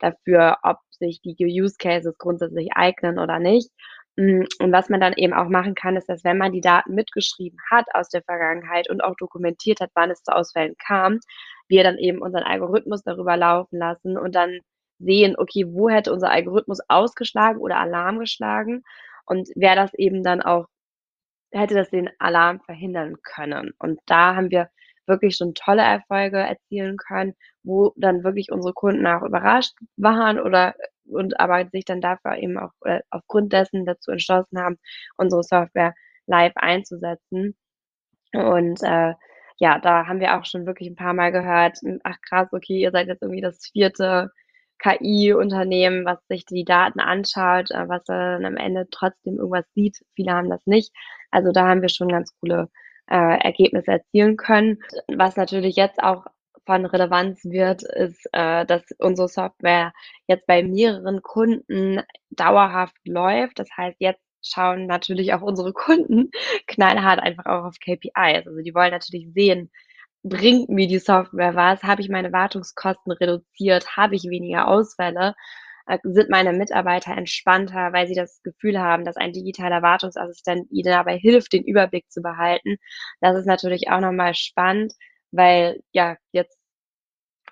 dafür, 0.00 0.58
ob 0.62 0.78
sich 0.90 1.20
die 1.22 1.36
Use 1.38 1.76
Cases 1.78 2.16
grundsätzlich 2.18 2.72
eignen 2.74 3.18
oder 3.18 3.38
nicht. 3.38 3.70
Mm, 4.18 4.44
und 4.60 4.72
was 4.72 4.88
man 4.90 5.00
dann 5.00 5.14
eben 5.14 5.32
auch 5.32 5.48
machen 5.48 5.74
kann, 5.74 5.96
ist, 5.96 6.08
dass 6.08 6.24
wenn 6.24 6.36
man 6.38 6.52
die 6.52 6.60
Daten 6.60 6.94
mitgeschrieben 6.94 7.58
hat 7.70 7.86
aus 7.94 8.08
der 8.10 8.22
Vergangenheit 8.22 8.90
und 8.90 9.02
auch 9.02 9.14
dokumentiert 9.16 9.80
hat, 9.80 9.90
wann 9.94 10.10
es 10.10 10.22
zu 10.22 10.34
Ausfällen 10.34 10.74
kam, 10.86 11.18
wir 11.68 11.82
dann 11.84 11.98
eben 11.98 12.20
unseren 12.20 12.42
Algorithmus 12.44 13.02
darüber 13.02 13.36
laufen 13.36 13.78
lassen 13.78 14.18
und 14.18 14.34
dann 14.34 14.60
sehen, 14.98 15.34
okay, 15.38 15.64
wo 15.68 15.88
hätte 15.88 16.12
unser 16.12 16.30
Algorithmus 16.30 16.80
ausgeschlagen 16.88 17.58
oder 17.60 17.78
Alarm 17.78 18.18
geschlagen 18.18 18.82
und 19.26 19.48
wer 19.56 19.74
das 19.76 19.94
eben 19.94 20.22
dann 20.22 20.42
auch, 20.42 20.66
hätte 21.52 21.74
das 21.74 21.90
den 21.90 22.10
Alarm 22.18 22.60
verhindern 22.60 23.16
können. 23.22 23.72
Und 23.78 24.00
da 24.06 24.36
haben 24.36 24.50
wir 24.50 24.68
wirklich 25.06 25.36
schon 25.36 25.54
tolle 25.54 25.82
Erfolge 25.82 26.38
erzielen 26.38 26.96
können, 26.96 27.34
wo 27.64 27.92
dann 27.96 28.24
wirklich 28.24 28.52
unsere 28.52 28.74
Kunden 28.74 29.06
auch 29.06 29.22
überrascht 29.22 29.74
waren 29.96 30.40
oder 30.40 30.74
und 31.14 31.38
aber 31.40 31.66
sich 31.70 31.84
dann 31.84 32.00
dafür 32.00 32.36
eben 32.36 32.58
auch 32.58 32.72
äh, 32.84 33.00
aufgrund 33.10 33.52
dessen 33.52 33.86
dazu 33.86 34.10
entschlossen 34.10 34.58
haben, 34.58 34.78
unsere 35.16 35.42
Software 35.42 35.94
live 36.26 36.52
einzusetzen. 36.56 37.56
Und 38.32 38.82
äh, 38.82 39.14
ja, 39.58 39.78
da 39.78 40.06
haben 40.06 40.20
wir 40.20 40.38
auch 40.38 40.44
schon 40.44 40.66
wirklich 40.66 40.88
ein 40.88 40.96
paar 40.96 41.14
Mal 41.14 41.32
gehört, 41.32 41.78
ach 42.04 42.16
krass, 42.28 42.48
okay, 42.52 42.80
ihr 42.80 42.90
seid 42.90 43.08
jetzt 43.08 43.22
irgendwie 43.22 43.40
das 43.42 43.66
vierte 43.72 44.30
KI-Unternehmen, 44.82 46.04
was 46.04 46.18
sich 46.28 46.44
die 46.44 46.64
Daten 46.64 47.00
anschaut, 47.00 47.70
äh, 47.70 47.88
was 47.88 48.04
dann 48.04 48.44
am 48.44 48.56
Ende 48.56 48.86
trotzdem 48.90 49.38
irgendwas 49.38 49.66
sieht. 49.74 49.98
Viele 50.14 50.32
haben 50.32 50.50
das 50.50 50.66
nicht. 50.66 50.92
Also 51.30 51.52
da 51.52 51.68
haben 51.68 51.82
wir 51.82 51.88
schon 51.88 52.08
ganz 52.08 52.34
coole 52.40 52.68
äh, 53.08 53.38
Ergebnisse 53.44 53.92
erzielen 53.92 54.36
können. 54.36 54.78
Was 55.08 55.36
natürlich 55.36 55.76
jetzt 55.76 56.02
auch 56.02 56.26
von 56.66 56.86
Relevanz 56.86 57.44
wird, 57.44 57.82
ist, 57.82 58.26
äh, 58.32 58.64
dass 58.66 58.82
unsere 58.98 59.28
Software 59.28 59.92
jetzt 60.26 60.46
bei 60.46 60.62
mehreren 60.62 61.22
Kunden 61.22 62.02
dauerhaft 62.30 62.96
läuft. 63.04 63.58
Das 63.58 63.68
heißt, 63.76 63.96
jetzt 64.00 64.22
schauen 64.42 64.86
natürlich 64.86 65.34
auch 65.34 65.42
unsere 65.42 65.72
Kunden 65.72 66.30
knallhart 66.66 67.20
einfach 67.20 67.46
auch 67.46 67.64
auf 67.64 67.78
KPIs. 67.78 68.46
Also 68.46 68.60
die 68.62 68.74
wollen 68.74 68.90
natürlich 68.92 69.28
sehen, 69.34 69.70
bringt 70.22 70.68
mir 70.68 70.86
die 70.86 70.98
Software 70.98 71.54
was? 71.54 71.82
Habe 71.82 72.02
ich 72.02 72.08
meine 72.08 72.32
Wartungskosten 72.32 73.12
reduziert? 73.12 73.96
Habe 73.96 74.14
ich 74.16 74.24
weniger 74.24 74.68
Ausfälle? 74.68 75.34
Äh, 75.86 75.98
sind 76.04 76.30
meine 76.30 76.52
Mitarbeiter 76.52 77.12
entspannter, 77.16 77.92
weil 77.92 78.06
sie 78.06 78.14
das 78.14 78.42
Gefühl 78.42 78.78
haben, 78.80 79.04
dass 79.04 79.16
ein 79.16 79.32
digitaler 79.32 79.82
Wartungsassistent 79.82 80.70
ihnen 80.70 80.92
dabei 80.92 81.18
hilft, 81.18 81.52
den 81.52 81.64
Überblick 81.64 82.10
zu 82.10 82.22
behalten. 82.22 82.76
Das 83.20 83.36
ist 83.36 83.46
natürlich 83.46 83.90
auch 83.90 84.00
nochmal 84.00 84.34
spannend, 84.34 84.94
weil 85.32 85.82
ja, 85.92 86.16
jetzt 86.32 86.58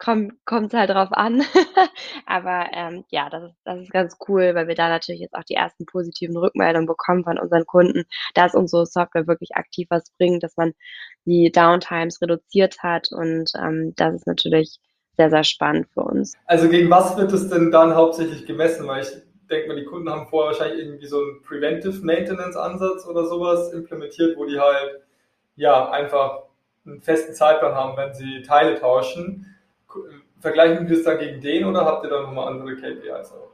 kommt 0.00 0.34
es 0.46 0.72
halt 0.72 0.90
drauf 0.90 1.12
an. 1.12 1.42
Aber 2.26 2.66
ähm, 2.72 3.04
ja, 3.10 3.28
das 3.28 3.44
ist, 3.44 3.56
das 3.64 3.80
ist 3.82 3.92
ganz 3.92 4.16
cool, 4.28 4.54
weil 4.54 4.66
wir 4.66 4.74
da 4.74 4.88
natürlich 4.88 5.20
jetzt 5.20 5.34
auch 5.34 5.44
die 5.44 5.54
ersten 5.54 5.86
positiven 5.86 6.36
Rückmeldungen 6.36 6.86
bekommen 6.86 7.22
von 7.22 7.38
unseren 7.38 7.66
Kunden, 7.66 8.04
dass 8.34 8.54
unsere 8.54 8.86
Software 8.86 9.26
wirklich 9.26 9.54
aktiv 9.54 9.86
was 9.90 10.10
bringt, 10.18 10.42
dass 10.42 10.56
man 10.56 10.72
die 11.26 11.52
Downtimes 11.52 12.20
reduziert 12.22 12.82
hat 12.82 13.08
und 13.12 13.52
ähm, 13.56 13.92
das 13.96 14.14
ist 14.14 14.26
natürlich 14.26 14.78
sehr, 15.16 15.30
sehr 15.30 15.44
spannend 15.44 15.86
für 15.92 16.02
uns. 16.02 16.34
Also 16.46 16.68
gegen 16.68 16.90
was 16.90 17.16
wird 17.16 17.32
es 17.32 17.48
denn 17.50 17.70
dann 17.70 17.94
hauptsächlich 17.94 18.46
gemessen? 18.46 18.86
Weil 18.88 19.02
ich 19.02 19.10
denke 19.50 19.68
mal, 19.68 19.76
die 19.76 19.84
Kunden 19.84 20.08
haben 20.08 20.28
vorher 20.28 20.52
wahrscheinlich 20.52 20.86
irgendwie 20.86 21.06
so 21.06 21.20
einen 21.20 21.42
Preventive 21.42 22.02
Maintenance 22.04 22.56
Ansatz 22.56 23.06
oder 23.06 23.26
sowas 23.26 23.72
implementiert, 23.72 24.38
wo 24.38 24.46
die 24.46 24.58
halt 24.58 25.02
ja 25.56 25.90
einfach 25.90 26.49
einen 26.86 27.00
festen 27.00 27.34
Zeitplan 27.34 27.74
haben, 27.74 27.96
wenn 27.96 28.14
sie 28.14 28.42
Teile 28.42 28.78
tauschen. 28.78 29.54
Vergleichen 30.40 30.88
wir 30.88 30.96
es 30.96 31.04
dann 31.04 31.18
gegen 31.18 31.40
den 31.40 31.64
oder 31.64 31.84
habt 31.84 32.04
ihr 32.04 32.10
da 32.10 32.22
nochmal 32.22 32.48
andere 32.48 32.76
KPIs 32.76 33.32
auch? 33.32 33.50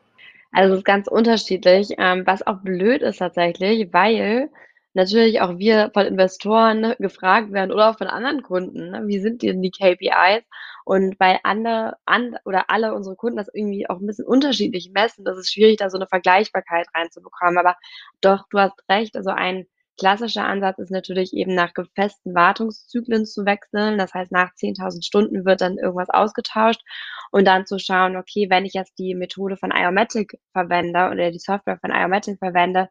Also 0.52 0.74
es 0.74 0.78
ist 0.78 0.84
ganz 0.84 1.08
unterschiedlich, 1.08 1.90
ähm, 1.98 2.26
was 2.26 2.46
auch 2.46 2.58
blöd 2.58 3.02
ist 3.02 3.18
tatsächlich, 3.18 3.92
weil 3.92 4.48
natürlich 4.94 5.42
auch 5.42 5.58
wir 5.58 5.90
von 5.92 6.06
Investoren 6.06 6.94
gefragt 6.98 7.52
werden 7.52 7.72
oder 7.72 7.90
auch 7.90 7.98
von 7.98 8.06
anderen 8.06 8.42
Kunden, 8.42 8.90
ne, 8.90 9.02
wie 9.06 9.18
sind 9.18 9.42
denn 9.42 9.60
die 9.60 9.70
KPIs? 9.70 10.44
Und 10.84 11.18
weil 11.20 11.40
andere 11.42 11.96
an 12.06 12.36
oder 12.44 12.70
alle 12.70 12.94
unsere 12.94 13.16
Kunden 13.16 13.36
das 13.36 13.50
irgendwie 13.52 13.90
auch 13.90 13.98
ein 14.00 14.06
bisschen 14.06 14.24
unterschiedlich 14.24 14.90
messen, 14.92 15.24
das 15.24 15.36
ist 15.36 15.52
schwierig, 15.52 15.76
da 15.76 15.90
so 15.90 15.98
eine 15.98 16.06
Vergleichbarkeit 16.06 16.86
reinzubekommen. 16.94 17.58
Aber 17.58 17.76
doch, 18.22 18.46
du 18.50 18.58
hast 18.58 18.82
recht, 18.88 19.16
also 19.16 19.30
ein 19.30 19.66
klassischer 19.98 20.46
Ansatz 20.46 20.78
ist 20.78 20.90
natürlich 20.90 21.32
eben 21.32 21.54
nach 21.54 21.74
gefesten 21.74 22.34
Wartungszyklen 22.34 23.26
zu 23.26 23.44
wechseln. 23.46 23.98
Das 23.98 24.14
heißt, 24.14 24.32
nach 24.32 24.52
10.000 24.54 25.04
Stunden 25.04 25.44
wird 25.44 25.60
dann 25.60 25.78
irgendwas 25.78 26.10
ausgetauscht 26.10 26.82
und 27.30 27.46
dann 27.46 27.66
zu 27.66 27.78
schauen, 27.78 28.16
okay, 28.16 28.48
wenn 28.50 28.64
ich 28.64 28.74
jetzt 28.74 28.98
die 28.98 29.14
Methode 29.14 29.56
von 29.56 29.72
Iomatic 29.72 30.38
verwende 30.52 31.10
oder 31.10 31.30
die 31.30 31.38
Software 31.38 31.78
von 31.80 31.90
Iomatic 31.90 32.38
verwende, 32.38 32.88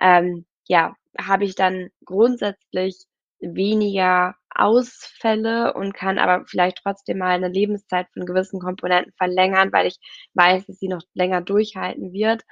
ähm, 0.00 0.46
ja, 0.66 0.94
habe 1.20 1.44
ich 1.44 1.54
dann 1.54 1.90
grundsätzlich 2.04 3.06
weniger 3.40 4.34
Ausfälle 4.54 5.74
und 5.74 5.94
kann 5.94 6.18
aber 6.18 6.44
vielleicht 6.46 6.78
trotzdem 6.82 7.18
mal 7.18 7.30
eine 7.30 7.48
Lebenszeit 7.48 8.08
von 8.12 8.26
gewissen 8.26 8.60
Komponenten 8.60 9.12
verlängern, 9.16 9.72
weil 9.72 9.86
ich 9.86 9.98
weiß, 10.34 10.66
dass 10.66 10.78
sie 10.78 10.88
noch 10.88 11.02
länger 11.14 11.40
durchhalten 11.42 12.12
wird. 12.12 12.42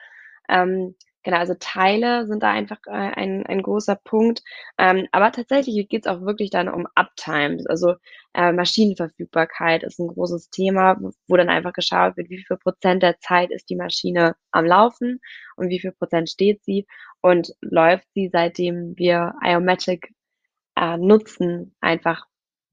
Ähm, 0.48 0.94
Genau, 1.26 1.38
also 1.38 1.54
Teile 1.58 2.24
sind 2.28 2.44
da 2.44 2.52
einfach 2.52 2.78
äh, 2.86 2.90
ein, 2.92 3.44
ein 3.46 3.60
großer 3.60 3.96
Punkt. 3.96 4.44
Ähm, 4.78 5.08
aber 5.10 5.32
tatsächlich 5.32 5.88
geht 5.88 6.06
es 6.06 6.12
auch 6.12 6.20
wirklich 6.20 6.50
dann 6.50 6.68
um 6.68 6.86
Uptimes. 6.94 7.66
Also 7.66 7.96
äh, 8.32 8.52
Maschinenverfügbarkeit 8.52 9.82
ist 9.82 9.98
ein 9.98 10.06
großes 10.06 10.50
Thema, 10.50 10.96
wo 11.26 11.36
dann 11.36 11.48
einfach 11.48 11.72
geschaut 11.72 12.16
wird, 12.16 12.30
wie 12.30 12.44
viel 12.46 12.56
Prozent 12.58 13.02
der 13.02 13.18
Zeit 13.18 13.50
ist 13.50 13.68
die 13.68 13.74
Maschine 13.74 14.36
am 14.52 14.66
Laufen 14.66 15.18
und 15.56 15.68
wie 15.68 15.80
viel 15.80 15.90
Prozent 15.90 16.30
steht 16.30 16.62
sie 16.62 16.86
und 17.22 17.52
läuft 17.60 18.06
sie, 18.14 18.28
seitdem 18.32 18.94
wir 18.96 19.34
Iomatic 19.42 20.14
äh, 20.76 20.96
nutzen, 20.96 21.74
einfach 21.80 22.26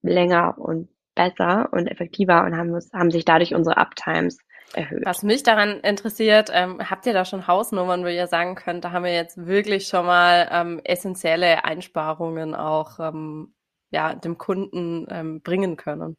länger 0.03 0.59
und 0.59 0.89
besser 1.15 1.69
und 1.71 1.87
effektiver 1.87 2.43
und 2.45 2.55
haben, 2.55 2.71
haben 2.93 3.09
sich 3.09 3.25
dadurch 3.25 3.55
unsere 3.55 3.77
Uptimes 3.77 4.37
erhöht. 4.73 5.05
Was 5.05 5.23
mich 5.23 5.43
daran 5.43 5.79
interessiert, 5.81 6.49
ähm, 6.53 6.79
habt 6.89 7.05
ihr 7.05 7.13
da 7.13 7.25
schon 7.25 7.47
Hausnummern, 7.47 8.03
wo 8.03 8.07
ihr 8.07 8.27
sagen 8.27 8.55
könnt, 8.55 8.83
da 8.83 8.91
haben 8.91 9.05
wir 9.05 9.13
jetzt 9.13 9.45
wirklich 9.45 9.87
schon 9.87 10.05
mal 10.05 10.49
ähm, 10.51 10.81
essentielle 10.83 11.63
Einsparungen 11.65 12.55
auch 12.55 12.99
ähm, 12.99 13.53
ja, 13.91 14.15
dem 14.15 14.37
Kunden 14.37 15.07
ähm, 15.09 15.41
bringen 15.41 15.77
können? 15.77 16.17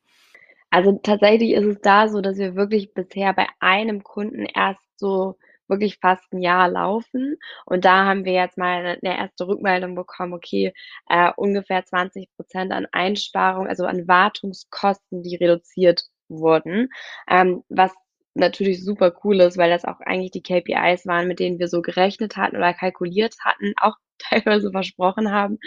Also 0.70 0.98
tatsächlich 1.02 1.52
ist 1.52 1.66
es 1.66 1.80
da 1.80 2.08
so, 2.08 2.20
dass 2.20 2.36
wir 2.36 2.56
wirklich 2.56 2.94
bisher 2.94 3.32
bei 3.32 3.46
einem 3.60 4.02
Kunden 4.02 4.44
erst 4.44 4.80
so 4.96 5.36
wirklich 5.68 5.98
fast 5.98 6.32
ein 6.32 6.42
Jahr 6.42 6.68
laufen. 6.68 7.36
Und 7.64 7.84
da 7.84 8.04
haben 8.04 8.24
wir 8.24 8.32
jetzt 8.32 8.58
mal 8.58 8.78
eine, 8.78 8.98
eine 9.02 9.18
erste 9.18 9.46
Rückmeldung 9.46 9.94
bekommen, 9.94 10.34
okay, 10.34 10.72
äh, 11.08 11.30
ungefähr 11.36 11.84
20 11.84 12.28
Prozent 12.36 12.72
an 12.72 12.86
Einsparung, 12.92 13.66
also 13.66 13.86
an 13.86 14.06
Wartungskosten, 14.08 15.22
die 15.22 15.36
reduziert 15.36 16.04
wurden, 16.28 16.88
ähm, 17.28 17.62
was 17.68 17.92
natürlich 18.34 18.84
super 18.84 19.14
cool 19.24 19.40
ist, 19.40 19.56
weil 19.58 19.70
das 19.70 19.84
auch 19.84 20.00
eigentlich 20.00 20.32
die 20.32 20.42
KPIs 20.42 21.06
waren, 21.06 21.28
mit 21.28 21.38
denen 21.40 21.58
wir 21.58 21.68
so 21.68 21.82
gerechnet 21.82 22.36
hatten 22.36 22.56
oder 22.56 22.74
kalkuliert 22.74 23.36
hatten, 23.44 23.72
auch 23.80 23.96
teilweise 24.18 24.70
versprochen 24.70 25.32
haben. 25.32 25.58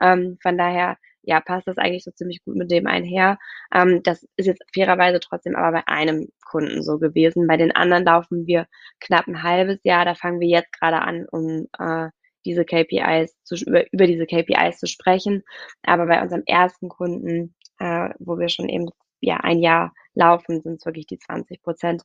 Ähm, 0.00 0.38
von 0.42 0.58
daher, 0.58 0.96
ja, 1.22 1.40
passt 1.40 1.66
das 1.66 1.78
eigentlich 1.78 2.04
so 2.04 2.10
ziemlich 2.10 2.44
gut 2.44 2.56
mit 2.56 2.70
dem 2.70 2.86
einher. 2.86 3.38
Ähm, 3.72 4.02
das 4.02 4.26
ist 4.36 4.46
jetzt 4.46 4.62
fairerweise 4.74 5.20
trotzdem 5.20 5.56
aber 5.56 5.72
bei 5.72 5.88
einem 5.88 6.28
Kunden 6.50 6.82
so 6.82 6.98
gewesen. 6.98 7.46
Bei 7.46 7.56
den 7.56 7.72
anderen 7.72 8.04
laufen 8.04 8.46
wir 8.46 8.66
knapp 9.00 9.26
ein 9.26 9.42
halbes 9.42 9.80
Jahr. 9.84 10.04
Da 10.04 10.14
fangen 10.14 10.40
wir 10.40 10.48
jetzt 10.48 10.72
gerade 10.78 11.00
an, 11.00 11.26
um 11.30 11.66
äh, 11.78 12.10
diese 12.44 12.64
KPIs 12.64 13.34
zu, 13.42 13.56
über, 13.56 13.90
über 13.92 14.06
diese 14.06 14.26
KPIs 14.26 14.78
zu 14.78 14.86
sprechen. 14.86 15.42
Aber 15.82 16.06
bei 16.06 16.20
unserem 16.22 16.42
ersten 16.46 16.88
Kunden, 16.88 17.54
äh, 17.78 18.10
wo 18.18 18.38
wir 18.38 18.48
schon 18.48 18.68
eben 18.68 18.90
ja 19.20 19.38
ein 19.38 19.60
Jahr 19.60 19.92
laufen, 20.14 20.60
sind 20.62 20.80
es 20.80 20.86
wirklich 20.86 21.06
die 21.06 21.18
20 21.18 21.62
Prozent 21.62 22.02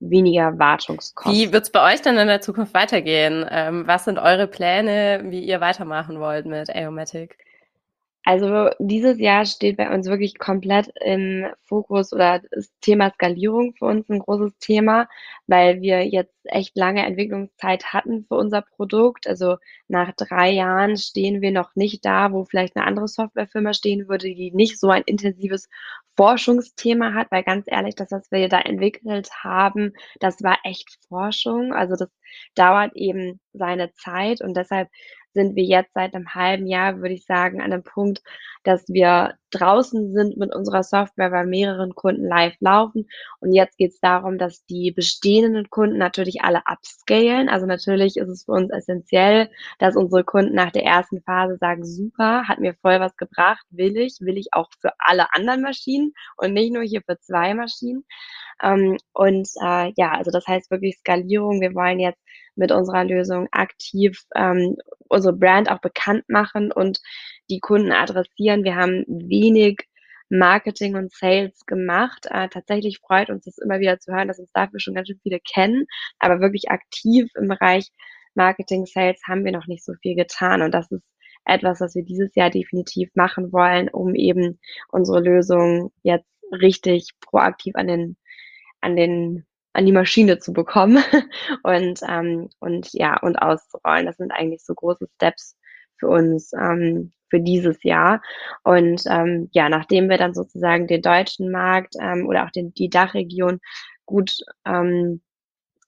weniger 0.00 0.58
Wartungskosten. 0.58 1.32
Wie 1.32 1.52
wird 1.52 1.64
es 1.64 1.70
bei 1.70 1.94
euch 1.94 2.02
denn 2.02 2.16
in 2.16 2.26
der 2.26 2.40
Zukunft 2.40 2.74
weitergehen? 2.74 3.46
Ähm, 3.50 3.86
was 3.86 4.04
sind 4.04 4.18
eure 4.18 4.46
Pläne, 4.46 5.22
wie 5.26 5.44
ihr 5.44 5.60
weitermachen 5.60 6.20
wollt 6.20 6.46
mit 6.46 6.68
Aeromatic? 6.68 7.38
Also 8.26 8.70
dieses 8.78 9.18
Jahr 9.18 9.44
steht 9.44 9.76
bei 9.76 9.92
uns 9.94 10.08
wirklich 10.08 10.38
komplett 10.38 10.90
im 11.04 11.46
Fokus 11.62 12.10
oder 12.10 12.40
das 12.50 12.72
Thema 12.80 13.10
Skalierung 13.12 13.74
für 13.74 13.84
uns 13.84 14.08
ein 14.08 14.20
großes 14.20 14.56
Thema, 14.58 15.08
weil 15.46 15.82
wir 15.82 16.06
jetzt 16.06 16.32
echt 16.44 16.74
lange 16.74 17.04
Entwicklungszeit 17.04 17.92
hatten 17.92 18.24
für 18.26 18.36
unser 18.36 18.62
Produkt. 18.62 19.26
Also 19.26 19.56
nach 19.88 20.12
drei 20.16 20.50
Jahren 20.50 20.96
stehen 20.96 21.42
wir 21.42 21.50
noch 21.50 21.76
nicht 21.76 22.02
da, 22.06 22.32
wo 22.32 22.44
vielleicht 22.46 22.76
eine 22.76 22.86
andere 22.86 23.08
Softwarefirma 23.08 23.74
stehen 23.74 24.08
würde, 24.08 24.28
die 24.34 24.52
nicht 24.52 24.80
so 24.80 24.88
ein 24.88 25.02
intensives 25.04 25.68
Forschungsthema 26.16 27.12
hat, 27.12 27.30
weil 27.30 27.42
ganz 27.42 27.66
ehrlich, 27.66 27.94
das, 27.94 28.10
was 28.10 28.30
wir 28.30 28.48
da 28.48 28.60
entwickelt 28.60 29.30
haben, 29.42 29.92
das 30.20 30.42
war 30.42 30.58
echt 30.64 30.98
Forschung. 31.08 31.74
Also 31.74 31.94
das 31.96 32.08
dauert 32.54 32.92
eben 32.94 33.38
seine 33.52 33.92
Zeit 33.92 34.40
und 34.40 34.56
deshalb 34.56 34.88
sind 35.34 35.56
wir 35.56 35.64
jetzt 35.64 35.92
seit 35.94 36.14
einem 36.14 36.34
halben 36.34 36.66
Jahr, 36.66 36.98
würde 36.98 37.14
ich 37.14 37.26
sagen, 37.26 37.60
an 37.60 37.72
einem 37.72 37.82
Punkt, 37.82 38.22
dass 38.62 38.88
wir 38.88 39.34
draußen 39.50 40.14
sind 40.14 40.36
mit 40.36 40.54
unserer 40.54 40.82
Software 40.82 41.30
bei 41.30 41.44
mehreren 41.44 41.94
Kunden 41.94 42.26
live 42.26 42.54
laufen. 42.60 43.08
Und 43.40 43.52
jetzt 43.52 43.76
geht 43.76 43.92
es 43.92 44.00
darum, 44.00 44.38
dass 44.38 44.64
die 44.66 44.90
bestehenden 44.90 45.70
Kunden 45.70 45.98
natürlich 45.98 46.42
alle 46.42 46.62
upscalen. 46.66 47.48
Also 47.48 47.66
natürlich 47.66 48.16
ist 48.16 48.28
es 48.28 48.44
für 48.44 48.52
uns 48.52 48.70
essentiell, 48.72 49.50
dass 49.78 49.96
unsere 49.96 50.24
Kunden 50.24 50.54
nach 50.54 50.72
der 50.72 50.84
ersten 50.84 51.22
Phase 51.22 51.56
sagen, 51.58 51.84
super, 51.84 52.48
hat 52.48 52.58
mir 52.60 52.74
voll 52.80 53.00
was 53.00 53.16
gebracht, 53.16 53.64
will 53.70 53.96
ich, 53.96 54.16
will 54.20 54.38
ich 54.38 54.48
auch 54.52 54.68
für 54.80 54.92
alle 54.98 55.32
anderen 55.34 55.62
Maschinen 55.62 56.12
und 56.36 56.52
nicht 56.54 56.72
nur 56.72 56.82
hier 56.82 57.02
für 57.06 57.18
zwei 57.18 57.54
Maschinen. 57.54 58.04
Ähm, 58.62 58.96
und 59.12 59.48
äh, 59.62 59.92
ja, 59.96 60.12
also 60.12 60.30
das 60.30 60.46
heißt 60.46 60.70
wirklich 60.70 60.96
Skalierung. 60.98 61.60
Wir 61.60 61.74
wollen 61.74 62.00
jetzt 62.00 62.20
mit 62.56 62.72
unserer 62.72 63.04
Lösung 63.04 63.48
aktiv 63.52 64.22
ähm, 64.34 64.76
unsere 65.08 65.34
Brand 65.34 65.70
auch 65.70 65.80
bekannt 65.80 66.24
machen 66.28 66.72
und 66.72 67.00
die 67.50 67.60
Kunden 67.60 67.92
adressieren. 67.92 68.64
Wir 68.64 68.76
haben 68.76 69.04
wenig 69.06 69.88
Marketing 70.30 70.96
und 70.96 71.12
Sales 71.12 71.66
gemacht. 71.66 72.26
Äh, 72.30 72.48
tatsächlich 72.48 72.98
freut 72.98 73.30
uns 73.30 73.44
das 73.44 73.58
immer 73.58 73.80
wieder 73.80 73.98
zu 73.98 74.12
hören, 74.12 74.28
dass 74.28 74.38
uns 74.38 74.50
dafür 74.52 74.80
schon 74.80 74.94
ganz 74.94 75.08
schön 75.08 75.20
viele 75.22 75.40
kennen, 75.40 75.86
aber 76.18 76.40
wirklich 76.40 76.70
aktiv 76.70 77.30
im 77.36 77.48
Bereich 77.48 77.90
Marketing, 78.34 78.86
Sales 78.86 79.20
haben 79.26 79.44
wir 79.44 79.52
noch 79.52 79.66
nicht 79.66 79.84
so 79.84 79.92
viel 80.02 80.16
getan 80.16 80.62
und 80.62 80.72
das 80.72 80.90
ist 80.90 81.04
etwas, 81.44 81.80
was 81.80 81.94
wir 81.94 82.04
dieses 82.04 82.34
Jahr 82.34 82.50
definitiv 82.50 83.10
machen 83.14 83.52
wollen, 83.52 83.88
um 83.88 84.14
eben 84.14 84.58
unsere 84.88 85.20
Lösung 85.20 85.92
jetzt 86.02 86.26
richtig 86.50 87.10
proaktiv 87.20 87.74
an 87.76 87.86
den 87.86 88.16
an 88.80 88.96
den 88.96 89.46
an 89.74 89.86
die 89.86 89.92
Maschine 89.92 90.38
zu 90.38 90.52
bekommen 90.52 91.02
und 91.62 92.00
ähm, 92.08 92.48
und 92.60 92.92
ja 92.92 93.20
und 93.20 93.36
auszurollen. 93.36 94.06
Das 94.06 94.16
sind 94.16 94.32
eigentlich 94.32 94.64
so 94.64 94.74
große 94.74 95.06
Steps 95.16 95.56
für 95.98 96.08
uns 96.08 96.52
ähm, 96.54 97.12
für 97.28 97.40
dieses 97.40 97.82
Jahr. 97.82 98.22
Und 98.62 99.02
ähm, 99.06 99.48
ja, 99.52 99.68
nachdem 99.68 100.08
wir 100.08 100.18
dann 100.18 100.34
sozusagen 100.34 100.86
den 100.86 101.02
deutschen 101.02 101.50
Markt 101.50 101.94
ähm, 102.00 102.26
oder 102.26 102.44
auch 102.46 102.50
den, 102.50 102.72
die 102.74 102.88
Dachregion 102.88 103.60
gut 104.06 104.38
ähm, 104.66 105.20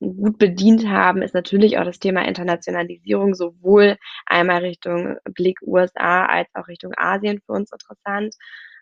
gut 0.00 0.38
bedient 0.38 0.86
haben, 0.88 1.22
ist 1.22 1.34
natürlich 1.34 1.78
auch 1.78 1.84
das 1.84 1.98
Thema 1.98 2.26
Internationalisierung 2.26 3.34
sowohl 3.34 3.96
einmal 4.26 4.58
Richtung 4.58 5.16
Blick 5.24 5.58
USA 5.62 6.26
als 6.26 6.48
auch 6.54 6.68
Richtung 6.68 6.92
Asien 6.96 7.40
für 7.46 7.52
uns 7.52 7.72
interessant. 7.72 8.34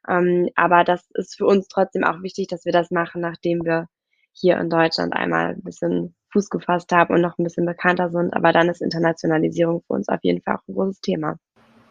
Ähm, 0.09 0.49
aber 0.57 0.85
das 0.85 1.09
ist 1.15 1.37
für 1.37 1.47
uns 1.47 1.69
trotzdem 1.69 2.05
auch 2.05 2.23
wichtig, 2.23 2.49
dass 2.49 2.65
wir 2.65 2.73
das 2.73 2.91
machen, 2.91 3.21
nachdem 3.21 3.65
wir 3.65 3.87
hier 4.35 4.59
in 4.59 4.69
Deutschland 4.69 5.15
einmal 5.15 5.55
ein 5.55 5.63
bisschen 5.63 6.15
Fuß 6.33 6.51
gefasst 6.51 6.91
haben 6.93 7.15
und 7.15 7.21
noch 7.21 7.39
ein 7.39 7.45
bisschen 7.45 7.65
bekannter 7.65 8.11
sind. 8.11 8.35
Aber 8.35 8.53
dann 8.53 8.69
ist 8.69 8.83
Internationalisierung 8.83 9.83
für 9.87 9.95
uns 9.95 10.09
auf 10.09 10.19
jeden 10.23 10.43
Fall 10.43 10.57
auch 10.57 10.69
ein 10.69 10.75
großes 10.75 11.01
Thema. 11.01 11.37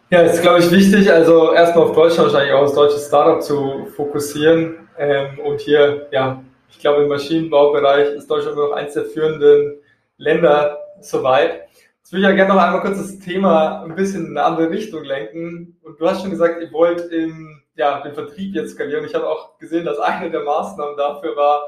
Ja, 0.10 0.22
ist, 0.22 0.42
glaube 0.42 0.60
ich, 0.60 0.70
wichtig, 0.70 1.12
also 1.12 1.54
erstmal 1.54 1.86
auf 1.86 1.96
Deutschland 1.96 2.32
wahrscheinlich 2.32 2.54
auch 2.54 2.64
das 2.64 2.76
deutsche 2.76 3.00
Startup 3.00 3.42
zu 3.42 3.88
fokussieren. 3.96 4.88
Ähm, 4.98 5.40
und 5.40 5.60
hier, 5.62 6.08
ja, 6.12 6.44
ich 6.70 6.80
glaube, 6.80 7.04
im 7.04 7.10
Maschinenbaubereich 7.10 8.10
ist 8.10 8.30
Deutschland 8.30 8.56
immer 8.56 8.68
noch 8.68 8.76
eines 8.76 8.94
der 8.94 9.06
führenden 9.06 9.80
Länder 10.18 10.78
soweit. 11.02 11.68
Jetzt 11.98 12.12
will 12.12 12.20
ich 12.20 12.26
ja 12.26 12.34
gerne 12.34 12.54
noch 12.54 12.62
einmal 12.62 12.82
kurz 12.82 12.98
das 12.98 13.18
Thema 13.20 13.84
ein 13.84 13.96
bisschen 13.96 14.28
in 14.28 14.38
eine 14.38 14.46
andere 14.46 14.70
Richtung 14.70 15.04
lenken. 15.04 15.80
Und 15.82 16.00
du 16.00 16.08
hast 16.08 16.22
schon 16.22 16.32
gesagt, 16.32 16.62
ihr 16.62 16.72
wollt 16.72 17.12
im, 17.12 17.64
ja, 17.76 18.02
den 18.02 18.14
Vertrieb 18.14 18.54
jetzt 18.54 18.74
skalieren. 18.74 19.06
Ich 19.06 19.16
habe 19.16 19.28
auch 19.28 19.58
gesehen, 19.58 19.86
dass 19.86 20.00
eine 20.00 20.30
der 20.30 20.44
Maßnahmen 20.44 20.98
dafür 20.98 21.36
war, 21.36 21.64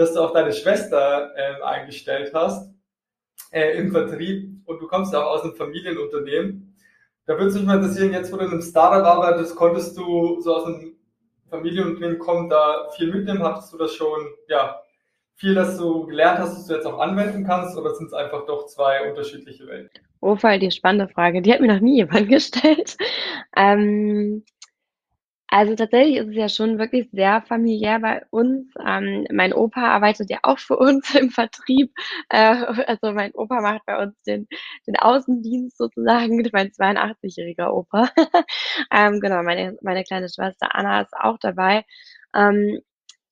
dass 0.00 0.14
du 0.14 0.20
auch 0.20 0.32
deine 0.32 0.52
Schwester 0.52 1.30
äh, 1.36 1.62
eingestellt 1.62 2.32
hast 2.32 2.72
äh, 3.50 3.76
im 3.76 3.92
Vertrieb 3.92 4.62
und 4.64 4.80
du 4.80 4.86
kommst 4.86 5.14
auch 5.14 5.26
aus 5.26 5.42
einem 5.42 5.54
Familienunternehmen. 5.54 6.74
Da 7.26 7.34
würde 7.34 7.48
es 7.48 7.54
mich 7.54 7.64
mal 7.64 7.76
interessieren, 7.76 8.14
jetzt 8.14 8.32
wo 8.32 8.38
du 8.38 8.46
in 8.46 8.50
einem 8.50 8.62
Startup 8.62 9.04
arbeitest, 9.04 9.54
konntest 9.56 9.98
du 9.98 10.40
so 10.40 10.56
aus 10.56 10.64
einem 10.64 10.96
Familienunternehmen 11.50 12.18
kommen, 12.18 12.48
da 12.48 12.88
viel 12.96 13.12
mitnehmen? 13.12 13.42
Hattest 13.42 13.74
du 13.74 13.76
das 13.76 13.94
schon 13.94 14.26
ja, 14.48 14.80
viel, 15.34 15.54
das 15.54 15.76
du 15.76 16.06
gelernt 16.06 16.38
hast, 16.38 16.56
das 16.56 16.66
du 16.66 16.74
jetzt 16.74 16.86
auch 16.86 16.98
anwenden 16.98 17.44
kannst, 17.44 17.76
oder 17.76 17.94
sind 17.94 18.06
es 18.06 18.14
einfach 18.14 18.46
doch 18.46 18.66
zwei 18.66 19.06
unterschiedliche 19.06 19.66
Welten? 19.66 19.90
Oh, 20.22 20.34
die 20.34 20.70
spannende 20.70 21.12
Frage. 21.12 21.42
Die 21.42 21.52
hat 21.52 21.60
mir 21.60 21.74
noch 21.74 21.80
nie 21.80 21.96
jemand 21.96 22.28
gestellt. 22.30 22.96
Ähm, 23.54 24.44
also 25.50 25.74
tatsächlich 25.74 26.16
ist 26.16 26.28
es 26.28 26.36
ja 26.36 26.48
schon 26.48 26.78
wirklich 26.78 27.08
sehr 27.12 27.42
familiär 27.42 27.98
bei 28.00 28.24
uns. 28.30 28.72
Ähm, 28.86 29.26
mein 29.32 29.52
Opa 29.52 29.80
arbeitet 29.82 30.30
ja 30.30 30.38
auch 30.42 30.58
für 30.58 30.76
uns 30.76 31.14
im 31.14 31.30
Vertrieb. 31.30 31.92
Äh, 32.28 32.54
also 32.86 33.12
mein 33.12 33.32
Opa 33.34 33.60
macht 33.60 33.84
bei 33.86 34.00
uns 34.02 34.14
den, 34.26 34.46
den 34.86 34.96
Außendienst 34.96 35.76
sozusagen, 35.76 36.36
mein 36.52 36.70
82-jähriger 36.72 37.70
Opa. 37.72 38.10
ähm, 38.92 39.20
genau, 39.20 39.42
meine, 39.42 39.76
meine 39.82 40.04
kleine 40.04 40.28
Schwester 40.28 40.74
Anna 40.74 41.02
ist 41.02 41.14
auch 41.14 41.38
dabei. 41.38 41.84
Ähm, 42.34 42.80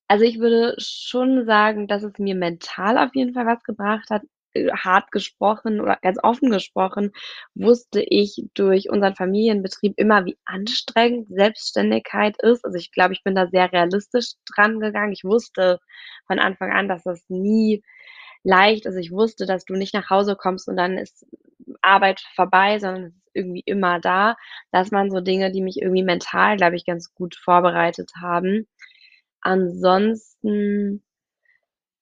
also 0.09 0.25
ich 0.25 0.39
würde 0.41 0.75
schon 0.79 1.47
sagen, 1.47 1.87
dass 1.89 2.03
es 2.03 2.19
mir 2.19 2.35
mental 2.35 2.99
auf 2.99 3.15
jeden 3.15 3.35
Fall 3.35 3.47
was 3.47 3.63
gebracht 3.63 4.11
hat, 4.11 4.23
hart 4.55 5.11
gesprochen 5.13 5.81
oder 5.81 5.99
ganz 6.03 6.19
offen 6.23 6.51
gesprochen, 6.51 7.13
wusste 7.55 8.01
ich 8.03 8.45
durch 8.55 8.91
unseren 8.91 9.15
Familienbetrieb 9.15 9.95
immer, 9.97 10.25
wie 10.25 10.39
anstrengend 10.45 11.29
Selbstständigkeit 11.29 12.37
ist. 12.43 12.65
Also 12.65 12.77
ich 12.79 12.93
glaube, 12.93 13.13
ich 13.15 13.23
bin 13.25 13.35
da 13.35 13.47
sehr 13.49 13.73
realistisch 13.73 14.33
dran 14.47 14.81
gegangen. 14.81 15.13
Ich 15.13 15.25
wusste 15.25 15.79
von 16.27 16.39
Anfang 16.39 16.73
an, 16.73 16.89
dass 16.89 17.05
das 17.05 17.25
nie 17.29 17.83
leicht 18.43 18.87
ist. 18.87 18.97
Ich 18.97 19.11
wusste, 19.11 19.47
dass 19.47 19.65
du 19.65 19.75
nicht 19.75 19.95
nach 19.95 20.11
Hause 20.11 20.37
kommst 20.37 20.69
und 20.69 20.77
dann 20.77 20.99
ist 20.99 21.27
Arbeit 21.83 22.21
vorbei, 22.35 22.79
sondern 22.79 23.05
es 23.05 23.15
ist 23.15 23.31
irgendwie 23.35 23.63
immer 23.67 24.01
da. 24.01 24.37
Das 24.73 24.93
waren 24.93 25.11
so 25.11 25.21
Dinge, 25.21 25.53
die 25.53 25.63
mich 25.63 25.81
irgendwie 25.81 26.03
mental, 26.03 26.57
glaube 26.57 26.77
ich, 26.77 26.87
ganz 26.87 27.13
gut 27.15 27.37
vorbereitet 27.37 28.11
haben. 28.21 28.67
Ansonsten 29.41 31.03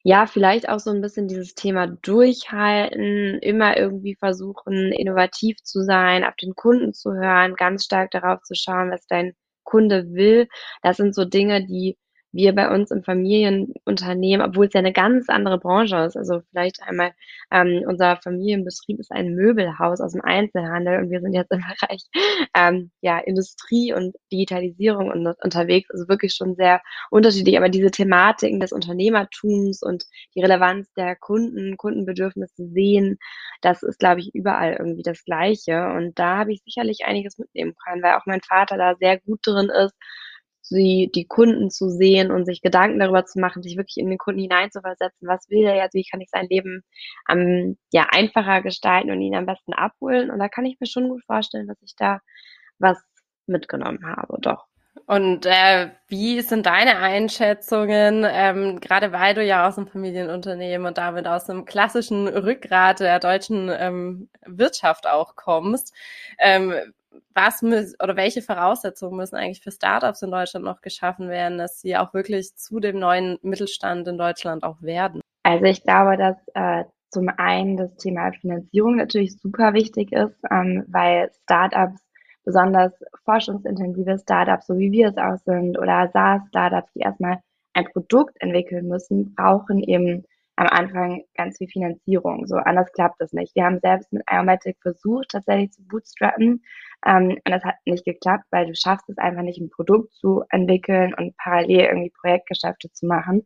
ja, 0.07 0.27
vielleicht 0.29 0.69
auch 0.69 0.79
so 0.79 0.91
ein 0.91 1.01
bisschen 1.01 1.27
dieses 1.27 1.55
Thema 1.57 1.89
durchhalten, 1.89 3.41
immer 3.41 3.77
irgendwie 3.77 4.15
versuchen, 4.15 4.93
innovativ 4.93 5.57
zu 5.65 5.83
sein, 5.83 6.23
auf 6.25 6.37
den 6.37 6.55
Kunden 6.55 6.95
zu 6.95 7.13
hören, 7.13 7.57
ganz 7.57 7.85
stark 7.87 8.13
darauf 8.13 8.41
zu 8.43 8.55
schauen, 8.55 8.93
was 8.93 9.05
dein 9.09 9.35
Kunde 9.65 10.13
will. 10.13 10.47
Das 10.83 10.97
sind 10.99 11.13
so 11.13 11.25
Dinge, 11.25 11.67
die 11.67 11.99
wir 12.37 12.55
bei 12.55 12.73
uns 12.73 12.91
im 12.91 13.03
Familienunternehmen, 13.03 14.47
obwohl 14.47 14.67
es 14.67 14.75
ja 14.75 14.81
eine 14.81 14.93
ganz 14.93 15.29
andere 15.29 15.59
Branche 15.59 15.97
ist, 16.05 16.17
also 16.17 16.41
vielleicht 16.51 16.83
einmal, 16.83 17.13
ähm, 17.51 17.83
unser 17.87 18.17
Familienbetrieb 18.17 18.99
ist 19.01 19.11
ein 19.13 19.35
Möbelhaus 19.35 20.01
aus 20.01 20.13
dem 20.13 20.23
Einzelhandel 20.23 21.01
und 21.01 21.11
wir 21.11 21.21
sind 21.21 21.33
jetzt 21.35 21.51
im 21.53 21.61
Bereich 21.81 22.03
ähm, 22.55 22.91
ja, 23.01 23.19
Industrie 23.19 23.93
und 23.93 24.17
Digitalisierung 24.33 25.11
und, 25.11 25.27
unterwegs, 25.43 25.91
also 25.91 26.09
wirklich 26.09 26.35
schon 26.35 26.55
sehr 26.57 26.81
unterschiedlich, 27.11 27.57
aber 27.57 27.69
diese 27.69 27.91
Thematiken 27.91 28.61
des 28.61 28.73
Unternehmertums 28.73 29.83
und 29.83 30.05
die 30.35 30.43
Relevanz 30.43 30.93
der 30.95 31.17
Kunden, 31.17 31.77
Kundenbedürfnisse 31.77 32.69
sehen, 32.69 33.19
das 33.61 33.83
ist, 33.83 33.99
glaube 33.99 34.21
ich, 34.21 34.35
überall 34.35 34.77
irgendwie 34.79 35.03
das 35.03 35.25
Gleiche. 35.25 35.87
Und 35.97 36.19
da 36.19 36.39
habe 36.39 36.53
ich 36.53 36.63
sicherlich 36.65 37.05
einiges 37.05 37.39
mitnehmen 37.39 37.75
können, 37.85 38.03
weil 38.03 38.15
auch 38.15 38.27
mein 38.27 38.41
Vater 38.43 38.77
da 38.77 38.95
sehr 38.97 39.19
gut 39.21 39.41
drin 39.45 39.71
ist, 39.71 39.95
sie, 40.69 41.11
die 41.15 41.27
Kunden 41.27 41.71
zu 41.71 41.89
sehen 41.89 42.31
und 42.31 42.45
sich 42.45 42.63
Gedanken 42.63 42.99
darüber 42.99 43.25
zu 43.25 43.39
machen, 43.41 43.63
sich 43.63 43.77
wirklich 43.77 43.99
in 43.99 44.09
den 44.09 44.19
Kunden 44.19 44.41
hineinzuversetzen. 44.41 45.29
Was 45.29 45.49
will 45.49 45.65
er 45.65 45.77
jetzt? 45.77 45.95
Wie 45.95 46.05
kann 46.05 46.21
ich 46.21 46.31
sein 46.31 46.47
Leben 46.49 46.83
ähm, 47.31 47.79
ja, 47.93 48.07
einfacher 48.11 48.63
gestalten 48.63 49.11
und 49.11 49.21
ihn 49.21 49.35
am 49.35 49.47
besten 49.47 49.73
abholen? 49.73 50.31
Und 50.31 50.39
da 50.39 50.49
kann 50.49 50.67
ich 50.67 50.79
mir 50.81 50.87
schon 50.87 51.09
gut 51.09 51.25
vorstellen, 51.25 51.69
dass 51.69 51.81
ich 51.83 51.95
da 51.97 52.21
was 52.79 52.99
mitgenommen 53.47 54.07
habe, 54.07 54.39
doch. 54.41 54.67
Und 55.07 55.47
äh, 55.47 55.91
wie 56.09 56.41
sind 56.41 56.67
deine 56.67 56.97
Einschätzungen, 56.99 58.27
ähm, 58.29 58.81
gerade 58.81 59.13
weil 59.13 59.35
du 59.35 59.45
ja 59.45 59.69
aus 59.69 59.79
einem 59.79 59.87
Familienunternehmen 59.87 60.87
und 60.87 60.99
damit 60.99 61.29
aus 61.29 61.49
einem 61.49 61.65
klassischen 61.65 62.27
Rückgrat 62.27 63.01
der 63.01 63.21
deutschen 63.21 63.71
ähm, 63.79 64.29
Wirtschaft 64.45 65.07
auch 65.07 65.37
kommst? 65.37 65.95
Ähm, 66.39 66.75
was 67.35 67.63
oder 67.63 68.17
welche 68.17 68.43
Voraussetzungen 68.43 69.17
müssen 69.17 69.37
eigentlich 69.37 69.63
für 69.63 69.71
Startups 69.71 70.23
in 70.23 70.31
Deutschland 70.31 70.65
noch 70.65 70.81
geschaffen 70.81 71.29
werden, 71.29 71.59
dass 71.59 71.81
sie 71.81 71.97
auch 71.97 72.15
wirklich 72.15 72.55
zu 72.57 72.81
dem 72.81 72.99
neuen 72.99 73.39
Mittelstand 73.43 74.07
in 74.09 74.19
Deutschland 74.19 74.63
auch 74.63 74.81
werden? 74.83 75.21
Also 75.43 75.65
ich 75.65 75.83
glaube, 75.83 76.17
dass 76.17 76.37
äh, 76.55 76.85
zum 77.11 77.29
einen 77.37 77.77
das 77.77 77.95
Thema 77.97 78.33
Finanzierung 78.33 78.97
natürlich 78.97 79.39
super 79.39 79.75
wichtig 79.75 80.13
ist, 80.13 80.37
ähm, 80.51 80.85
weil 80.89 81.31
Startups, 81.45 82.01
besonders 82.45 82.93
forschungsintensive 83.25 84.19
Startups, 84.19 84.67
so 84.67 84.79
wie 84.79 84.93
wir 84.93 85.09
es 85.09 85.17
auch 85.17 85.39
sind, 85.45 85.79
oder 85.79 86.09
SaaS-Startups, 86.13 86.93
die 86.95 87.01
erstmal 87.01 87.39
ein 87.75 87.87
Produkt 87.87 88.37
entwickeln 88.41 88.89
müssen, 88.89 89.35
brauchen 89.35 89.83
eben 89.83 90.25
am 90.57 90.69
Anfang 90.69 91.23
ganz 91.35 91.59
viel 91.59 91.69
Finanzierung. 91.69 92.47
So 92.47 92.57
anders 92.57 92.91
klappt 92.93 93.21
das 93.21 93.33
nicht. 93.33 93.55
Wir 93.55 93.65
haben 93.65 93.79
selbst 93.81 94.13
mit 94.13 94.23
Iomatic 94.31 94.79
versucht, 94.81 95.29
tatsächlich 95.31 95.73
zu 95.73 95.83
bootstrappen. 95.87 96.63
Ähm, 97.07 97.29
und 97.31 97.51
das 97.51 97.63
hat 97.63 97.77
nicht 97.85 98.05
geklappt, 98.05 98.45
weil 98.51 98.67
du 98.67 98.75
schaffst 98.75 99.09
es 99.09 99.19
einfach 99.19 99.43
nicht, 99.43 99.61
ein 99.61 99.71
Produkt 99.71 100.15
zu 100.15 100.43
entwickeln 100.51 101.15
und 101.15 101.37
parallel 101.37 101.87
irgendwie 101.87 102.13
Projektgeschäfte 102.21 102.91
zu 102.93 103.07
machen. 103.07 103.45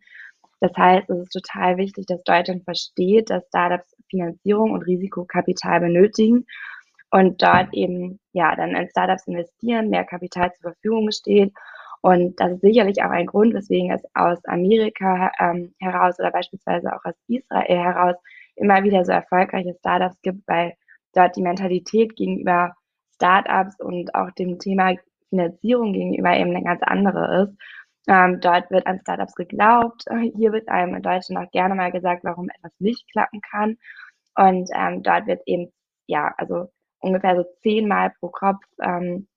Das 0.61 0.73
heißt, 0.77 1.11
es 1.11 1.19
ist 1.19 1.33
total 1.33 1.79
wichtig, 1.79 2.07
dass 2.07 2.23
Deutschland 2.23 2.65
versteht, 2.65 3.31
dass 3.31 3.47
Startups 3.49 3.97
Finanzierung 4.09 4.73
und 4.73 4.83
Risikokapital 4.83 5.81
benötigen 5.81 6.47
und 7.11 7.43
dort 7.43 7.73
eben, 7.73 8.21
ja, 8.33 8.55
dann 8.55 8.77
in 8.77 8.89
Startups 8.89 9.27
investieren, 9.27 9.89
mehr 9.89 10.05
Kapital 10.05 10.53
zur 10.53 10.73
Verfügung 10.73 11.11
steht 11.11 11.53
und 12.03 12.41
das 12.41 12.53
ist 12.53 12.63
sicherlich 12.63 13.03
auch 13.03 13.11
ein 13.11 13.27
Grund, 13.27 13.55
weswegen 13.55 13.91
es 13.91 14.03
aus 14.15 14.39
Amerika 14.47 15.31
ähm, 15.39 15.75
heraus 15.79 16.19
oder 16.19 16.31
beispielsweise 16.31 16.95
auch 16.95 17.05
aus 17.05 17.15
Israel 17.29 17.79
heraus 17.79 18.17
immer 18.57 18.83
wieder 18.85 19.05
so 19.05 19.13
erfolgreiche 19.13 19.75
Startups 19.79 20.21
gibt, 20.23 20.47
weil 20.49 20.75
dort 21.15 21.37
die 21.37 21.43
Mentalität 21.43 22.17
gegenüber 22.17 22.75
Startups 23.15 23.79
und 23.81 24.15
auch 24.15 24.31
dem 24.33 24.59
Thema 24.59 24.95
Finanzierung 25.29 25.93
gegenüber 25.93 26.35
eben 26.37 26.51
eine 26.51 26.65
ganz 26.65 26.83
andere 26.83 27.45
ist. 27.45 27.59
Ähm, 28.09 28.41
dort 28.41 28.71
wird 28.71 28.87
an 28.87 29.01
Startups 29.01 29.35
geglaubt. 29.35 30.05
Hier 30.37 30.53
wird 30.53 30.69
einem 30.69 30.95
in 30.95 31.03
Deutschland 31.03 31.47
auch 31.47 31.51
gerne 31.53 31.75
mal 31.75 31.93
gesagt, 31.93 32.25
warum 32.25 32.49
etwas 32.49 32.73
nicht 32.79 33.11
klappen 33.13 33.41
kann. 33.43 33.77
Und 34.37 34.71
ähm, 34.75 35.03
dort 35.03 35.27
wird 35.27 35.43
eben, 35.47 35.71
ja, 36.07 36.33
also 36.39 36.71
ungefähr 37.01 37.37
so 37.37 37.45
zehnmal 37.63 38.13
pro 38.19 38.29
Kopf 38.29 38.65
ähm, 38.83 39.29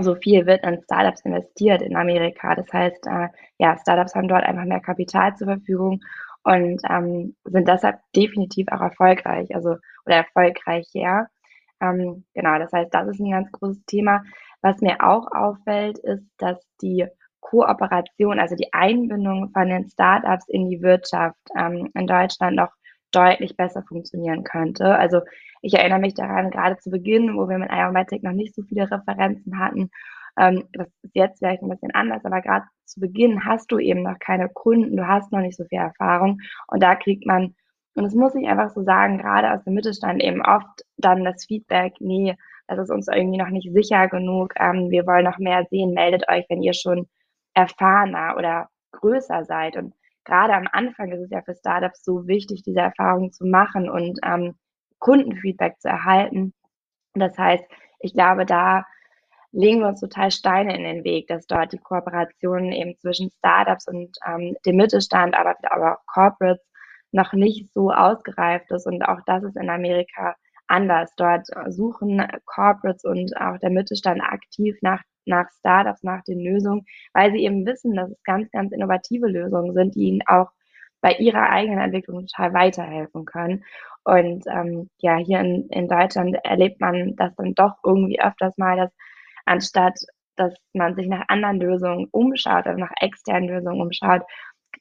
so 0.00 0.14
viel 0.14 0.46
wird 0.46 0.64
in 0.64 0.82
Startups 0.82 1.22
investiert 1.22 1.82
in 1.82 1.96
Amerika. 1.96 2.54
Das 2.54 2.70
heißt, 2.72 3.06
äh, 3.06 3.28
ja, 3.58 3.76
Startups 3.78 4.14
haben 4.14 4.28
dort 4.28 4.44
einfach 4.44 4.64
mehr 4.64 4.80
Kapital 4.80 5.34
zur 5.36 5.46
Verfügung 5.48 6.00
und 6.42 6.80
ähm, 6.88 7.34
sind 7.44 7.68
deshalb 7.68 7.98
definitiv 8.14 8.68
auch 8.70 8.80
erfolgreich, 8.80 9.54
also 9.54 9.76
oder 10.04 10.16
erfolgreicher. 10.16 11.28
Ähm, 11.80 12.24
genau, 12.34 12.58
das 12.58 12.72
heißt, 12.72 12.92
das 12.92 13.08
ist 13.08 13.20
ein 13.20 13.30
ganz 13.30 13.50
großes 13.52 13.84
Thema. 13.86 14.22
Was 14.62 14.80
mir 14.80 14.96
auch 15.00 15.26
auffällt, 15.32 15.98
ist, 15.98 16.24
dass 16.38 16.58
die 16.80 17.06
Kooperation, 17.40 18.38
also 18.38 18.56
die 18.56 18.72
Einbindung 18.72 19.50
von 19.52 19.68
den 19.68 19.88
Startups 19.88 20.48
in 20.48 20.68
die 20.68 20.82
Wirtschaft 20.82 21.38
ähm, 21.58 21.90
in 21.94 22.06
Deutschland 22.06 22.56
noch 22.56 22.72
deutlich 23.16 23.56
besser 23.56 23.82
funktionieren 23.82 24.44
könnte. 24.44 24.96
Also 24.96 25.20
ich 25.62 25.74
erinnere 25.74 26.00
mich 26.00 26.14
daran, 26.14 26.50
gerade 26.50 26.76
zu 26.78 26.90
Beginn, 26.90 27.36
wo 27.36 27.48
wir 27.48 27.58
mit 27.58 27.70
Iomatic 27.70 28.22
noch 28.22 28.32
nicht 28.32 28.54
so 28.54 28.62
viele 28.62 28.90
Referenzen 28.90 29.58
hatten. 29.58 29.90
Ähm, 30.38 30.64
das 30.72 30.88
ist 31.02 31.14
jetzt 31.14 31.38
vielleicht 31.38 31.62
ein 31.62 31.68
bisschen 31.68 31.94
anders, 31.94 32.24
aber 32.24 32.42
gerade 32.42 32.66
zu 32.84 33.00
Beginn 33.00 33.44
hast 33.44 33.72
du 33.72 33.78
eben 33.78 34.02
noch 34.02 34.18
keine 34.18 34.48
Kunden, 34.48 34.96
du 34.96 35.06
hast 35.06 35.32
noch 35.32 35.40
nicht 35.40 35.56
so 35.56 35.64
viel 35.64 35.78
Erfahrung 35.78 36.40
und 36.68 36.82
da 36.82 36.94
kriegt 36.94 37.26
man, 37.26 37.54
und 37.94 38.04
das 38.04 38.14
muss 38.14 38.34
ich 38.34 38.46
einfach 38.46 38.70
so 38.70 38.82
sagen, 38.82 39.18
gerade 39.18 39.52
aus 39.52 39.64
dem 39.64 39.72
Mittelstand 39.74 40.22
eben 40.22 40.42
oft 40.42 40.82
dann 40.98 41.24
das 41.24 41.46
Feedback, 41.46 41.94
nee, 42.00 42.36
das 42.68 42.78
ist 42.78 42.90
uns 42.90 43.08
irgendwie 43.08 43.38
noch 43.38 43.48
nicht 43.48 43.72
sicher 43.72 44.08
genug, 44.08 44.52
ähm, 44.58 44.90
wir 44.90 45.06
wollen 45.06 45.24
noch 45.24 45.38
mehr 45.38 45.64
sehen, 45.70 45.94
meldet 45.94 46.28
euch, 46.28 46.44
wenn 46.50 46.62
ihr 46.62 46.74
schon 46.74 47.08
erfahrener 47.54 48.34
oder 48.36 48.68
größer 48.92 49.44
seid. 49.44 49.76
Und 49.76 49.94
gerade 50.26 50.54
am 50.54 50.68
Anfang 50.72 51.10
ist 51.12 51.22
es 51.22 51.30
ja 51.30 51.40
für 51.42 51.54
Startups 51.54 52.04
so 52.04 52.26
wichtig, 52.26 52.62
diese 52.62 52.80
Erfahrung 52.80 53.32
zu 53.32 53.46
machen 53.46 53.88
und 53.88 54.18
ähm, 54.24 54.54
Kundenfeedback 54.98 55.80
zu 55.80 55.88
erhalten. 55.88 56.52
Das 57.14 57.38
heißt, 57.38 57.64
ich 58.00 58.12
glaube, 58.12 58.44
da 58.44 58.84
legen 59.52 59.80
wir 59.80 59.88
uns 59.88 60.00
total 60.00 60.30
Steine 60.30 60.76
in 60.76 60.84
den 60.84 61.04
Weg, 61.04 61.28
dass 61.28 61.46
dort 61.46 61.72
die 61.72 61.78
Kooperation 61.78 62.72
eben 62.72 62.98
zwischen 62.98 63.30
Startups 63.30 63.88
und 63.88 64.16
ähm, 64.26 64.56
dem 64.66 64.76
Mittelstand, 64.76 65.34
aber, 65.38 65.54
aber 65.70 65.94
auch 65.94 66.06
Corporates 66.06 66.62
noch 67.12 67.32
nicht 67.32 67.72
so 67.72 67.90
ausgereift 67.90 68.70
ist. 68.70 68.86
Und 68.86 69.02
auch 69.02 69.20
das 69.26 69.44
ist 69.44 69.56
in 69.56 69.70
Amerika 69.70 70.34
anders. 70.66 71.10
Dort 71.16 71.46
suchen 71.68 72.26
Corporates 72.44 73.04
und 73.04 73.34
auch 73.38 73.58
der 73.58 73.70
Mittelstand 73.70 74.20
aktiv 74.22 74.76
nach 74.82 75.02
nach 75.26 75.48
Startups, 75.58 76.02
nach 76.02 76.22
den 76.24 76.40
Lösungen, 76.40 76.86
weil 77.12 77.32
sie 77.32 77.44
eben 77.44 77.66
wissen, 77.66 77.94
dass 77.94 78.10
es 78.10 78.22
ganz, 78.24 78.50
ganz 78.50 78.72
innovative 78.72 79.26
Lösungen 79.28 79.74
sind, 79.74 79.94
die 79.94 80.08
ihnen 80.08 80.22
auch 80.26 80.50
bei 81.00 81.12
ihrer 81.12 81.50
eigenen 81.50 81.80
Entwicklung 81.80 82.26
total 82.26 82.54
weiterhelfen 82.54 83.24
können. 83.24 83.64
Und 84.04 84.44
ähm, 84.46 84.88
ja, 84.98 85.16
hier 85.16 85.40
in, 85.40 85.68
in 85.68 85.88
Deutschland 85.88 86.36
erlebt 86.44 86.80
man 86.80 87.16
das 87.16 87.34
dann 87.36 87.54
doch 87.54 87.74
irgendwie 87.84 88.20
öfters 88.20 88.56
mal, 88.56 88.76
dass 88.76 88.90
anstatt 89.44 89.98
dass 90.36 90.54
man 90.72 90.94
sich 90.94 91.08
nach 91.08 91.24
anderen 91.28 91.60
Lösungen 91.60 92.08
umschaut, 92.10 92.66
also 92.66 92.78
nach 92.78 92.92
externen 93.00 93.48
Lösungen 93.48 93.80
umschaut, 93.80 94.22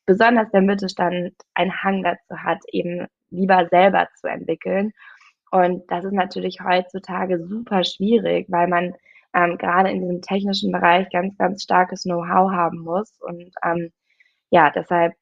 besonders 0.05 0.51
der 0.51 0.62
Mittelstand 0.62 1.34
einen 1.53 1.84
Hang 1.84 2.03
dazu 2.03 2.43
hat, 2.43 2.60
eben 2.71 3.08
lieber 3.29 3.67
selber 3.69 4.08
zu 4.15 4.27
entwickeln. 4.27 4.91
Und 5.51 5.89
das 5.89 6.05
ist 6.05 6.13
natürlich 6.13 6.60
heutzutage 6.62 7.45
super 7.47 7.84
schwierig, 7.84 8.47
weil 8.49 8.67
man 8.67 8.93
ähm, 9.36 9.58
gerade 9.58 9.91
in 9.91 10.02
diesem 10.02 10.21
technischen 10.21 10.71
Bereich 10.71 11.10
ganz, 11.12 11.38
ganz 11.38 11.63
starkes 11.63 12.04
Know-how 12.04 12.52
haben 12.52 12.80
muss. 12.80 13.19
Und 13.21 13.52
ähm, 13.63 13.91
ja, 14.50 14.71
deshalb 14.71 15.13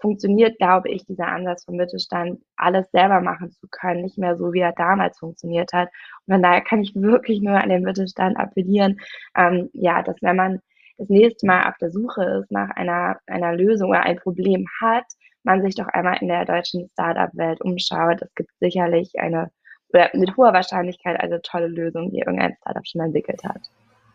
funktioniert, 0.00 0.58
glaube 0.58 0.90
ich, 0.90 1.06
dieser 1.06 1.28
Ansatz 1.28 1.64
vom 1.64 1.76
Mittelstand, 1.76 2.40
alles 2.56 2.90
selber 2.90 3.20
machen 3.20 3.52
zu 3.52 3.66
können, 3.70 4.02
nicht 4.02 4.18
mehr 4.18 4.36
so, 4.36 4.52
wie 4.52 4.60
er 4.60 4.72
damals 4.72 5.18
funktioniert 5.18 5.72
hat. 5.72 5.88
Und 6.26 6.34
von 6.34 6.42
daher 6.42 6.60
kann 6.60 6.82
ich 6.82 6.94
wirklich 6.94 7.40
nur 7.40 7.60
an 7.60 7.70
den 7.70 7.82
Mittelstand 7.82 8.36
appellieren, 8.36 9.00
ähm, 9.36 9.70
ja, 9.72 10.02
dass 10.02 10.16
wenn 10.20 10.36
man 10.36 10.60
das 10.98 11.08
nächste 11.08 11.46
Mal 11.46 11.68
auf 11.68 11.76
der 11.80 11.90
Suche 11.90 12.22
ist 12.42 12.52
nach 12.52 12.70
einer, 12.70 13.18
einer 13.26 13.54
Lösung 13.54 13.90
oder 13.90 14.02
ein 14.02 14.18
Problem 14.18 14.66
hat, 14.80 15.04
man 15.44 15.62
sich 15.62 15.74
doch 15.74 15.88
einmal 15.88 16.18
in 16.20 16.28
der 16.28 16.44
deutschen 16.44 16.88
Startup-Welt 16.92 17.60
umschaut. 17.62 18.22
Es 18.22 18.34
gibt 18.34 18.50
sicherlich 18.60 19.18
eine, 19.18 19.50
oder 19.92 20.10
mit 20.14 20.36
hoher 20.36 20.52
Wahrscheinlichkeit 20.52 21.20
eine 21.20 21.42
tolle 21.42 21.68
Lösung, 21.68 22.10
die 22.10 22.20
irgendein 22.20 22.56
Startup 22.60 22.86
schon 22.86 23.00
entwickelt 23.00 23.42
hat. 23.44 23.60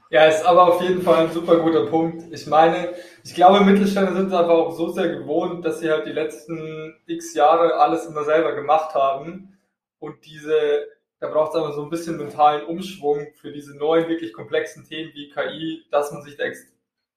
Ja, 0.10 0.26
ist 0.26 0.46
aber 0.46 0.68
auf 0.68 0.82
jeden 0.82 1.02
Fall 1.02 1.26
ein 1.26 1.32
super 1.32 1.58
guter 1.58 1.86
Punkt. 1.88 2.24
Ich 2.32 2.48
meine, 2.48 2.94
ich 3.26 3.36
glaube, 3.36 3.66
Mittelständler 3.66 4.16
sind 4.16 4.34
einfach 4.34 4.54
auch 4.54 4.72
so 4.72 4.90
sehr 4.90 5.10
gewohnt, 5.10 5.66
dass 5.66 5.80
sie 5.80 5.92
halt 5.92 6.06
die 6.06 6.14
letzten 6.14 6.96
x 7.08 7.34
Jahre 7.34 7.76
alles 7.76 8.06
immer 8.06 8.24
selber 8.24 8.54
gemacht 8.56 8.96
haben. 8.96 9.58
Und 10.00 10.26
diese, 10.26 10.88
da 11.20 11.28
braucht 11.28 11.54
es 11.54 11.60
aber 11.60 11.74
so 11.74 11.84
ein 11.84 11.90
bisschen 11.90 12.18
mentalen 12.18 12.66
Umschwung 12.66 13.28
für 13.36 13.52
diese 13.52 13.76
neuen, 13.76 14.08
wirklich 14.08 14.32
komplexen 14.32 14.86
Themen 14.86 15.12
wie 15.14 15.30
KI, 15.30 15.86
dass 15.92 16.14
man 16.14 16.22
sich 16.22 16.38
da 16.38 16.44
ex 16.44 16.72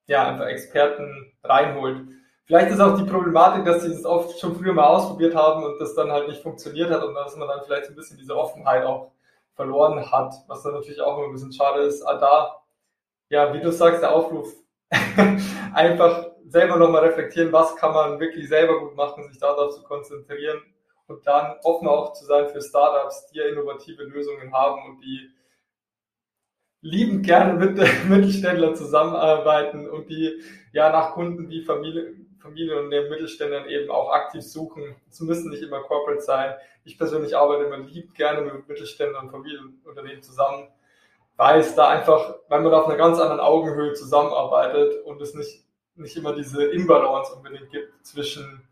ja, 0.07 0.29
einfach 0.29 0.47
Experten 0.47 1.33
reinholt. 1.45 2.09
Vielleicht 2.51 2.73
ist 2.73 2.81
auch 2.81 2.99
die 2.99 3.09
Problematik, 3.09 3.65
dass 3.65 3.85
sie 3.85 3.91
das 3.91 4.05
oft 4.05 4.37
schon 4.41 4.57
früher 4.57 4.73
mal 4.73 4.89
ausprobiert 4.89 5.37
haben 5.37 5.63
und 5.63 5.81
das 5.81 5.95
dann 5.95 6.11
halt 6.11 6.27
nicht 6.27 6.43
funktioniert 6.43 6.91
hat 6.91 7.05
und 7.05 7.15
dass 7.15 7.37
man 7.37 7.47
dann 7.47 7.61
vielleicht 7.65 7.89
ein 7.89 7.95
bisschen 7.95 8.19
diese 8.19 8.37
Offenheit 8.37 8.85
auch 8.85 9.13
verloren 9.55 10.11
hat, 10.11 10.35
was 10.49 10.65
dann 10.65 10.73
natürlich 10.73 11.01
auch 11.01 11.17
immer 11.17 11.29
ein 11.29 11.33
bisschen 11.33 11.53
schade 11.53 11.83
ist. 11.83 12.03
Aber 12.03 12.19
da 12.19 12.61
ja, 13.29 13.55
wie 13.55 13.61
du 13.61 13.71
sagst, 13.71 14.03
der 14.03 14.13
Aufruf, 14.13 14.53
einfach 15.75 16.27
selber 16.49 16.75
nochmal 16.75 17.05
reflektieren, 17.05 17.53
was 17.53 17.77
kann 17.77 17.95
man 17.95 18.19
wirklich 18.19 18.49
selber 18.49 18.81
gut 18.81 18.97
machen, 18.97 19.29
sich 19.29 19.39
darauf 19.39 19.73
zu 19.73 19.85
konzentrieren 19.85 20.61
und 21.07 21.25
dann 21.29 21.55
offen 21.63 21.87
auch 21.87 22.15
zu 22.15 22.25
sein 22.25 22.49
für 22.49 22.61
Startups, 22.61 23.29
die 23.29 23.39
ja 23.39 23.47
innovative 23.47 24.03
Lösungen 24.03 24.53
haben 24.53 24.85
und 24.87 25.05
die 25.05 25.31
liebend 26.83 27.27
gerne 27.27 27.55
mit 27.55 27.77
Mittelständlern 28.09 28.77
zusammenarbeiten 28.77 29.89
und 29.89 30.09
die 30.09 30.41
ja 30.73 30.91
nach 30.91 31.13
Kunden 31.13 31.49
wie 31.51 31.63
Familie, 31.63 32.15
Familien 32.39 32.79
und 32.79 32.91
den 32.91 33.09
Mittelständlern 33.11 33.69
eben 33.69 33.91
auch 33.91 34.11
aktiv 34.11 34.43
suchen. 34.43 34.97
Es 35.11 35.21
müssen 35.21 35.51
nicht 35.51 35.63
immer 35.63 35.81
Corporate 35.81 36.23
sein. 36.23 36.55
Ich 36.85 36.97
persönlich 36.97 37.37
arbeite 37.37 37.65
immer 37.65 37.79
lieb 37.79 38.15
gerne 38.15 38.41
mit 38.41 38.69
Mittelständlern 38.69 39.27
und 39.27 39.31
Familienunternehmen 39.31 40.23
zusammen 40.23 40.69
weil 41.41 41.61
es 41.61 41.75
da 41.75 41.89
einfach, 41.89 42.35
weil 42.51 42.61
man 42.61 42.75
auf 42.75 42.85
einer 42.85 42.99
ganz 42.99 43.19
anderen 43.19 43.41
Augenhöhe 43.41 43.95
zusammenarbeitet 43.95 45.03
und 45.07 45.23
es 45.23 45.33
nicht, 45.33 45.65
nicht 45.95 46.15
immer 46.15 46.35
diese 46.35 46.67
Imbalance 46.67 47.35
unbedingt 47.35 47.71
gibt 47.71 47.95
zwischen 48.05 48.69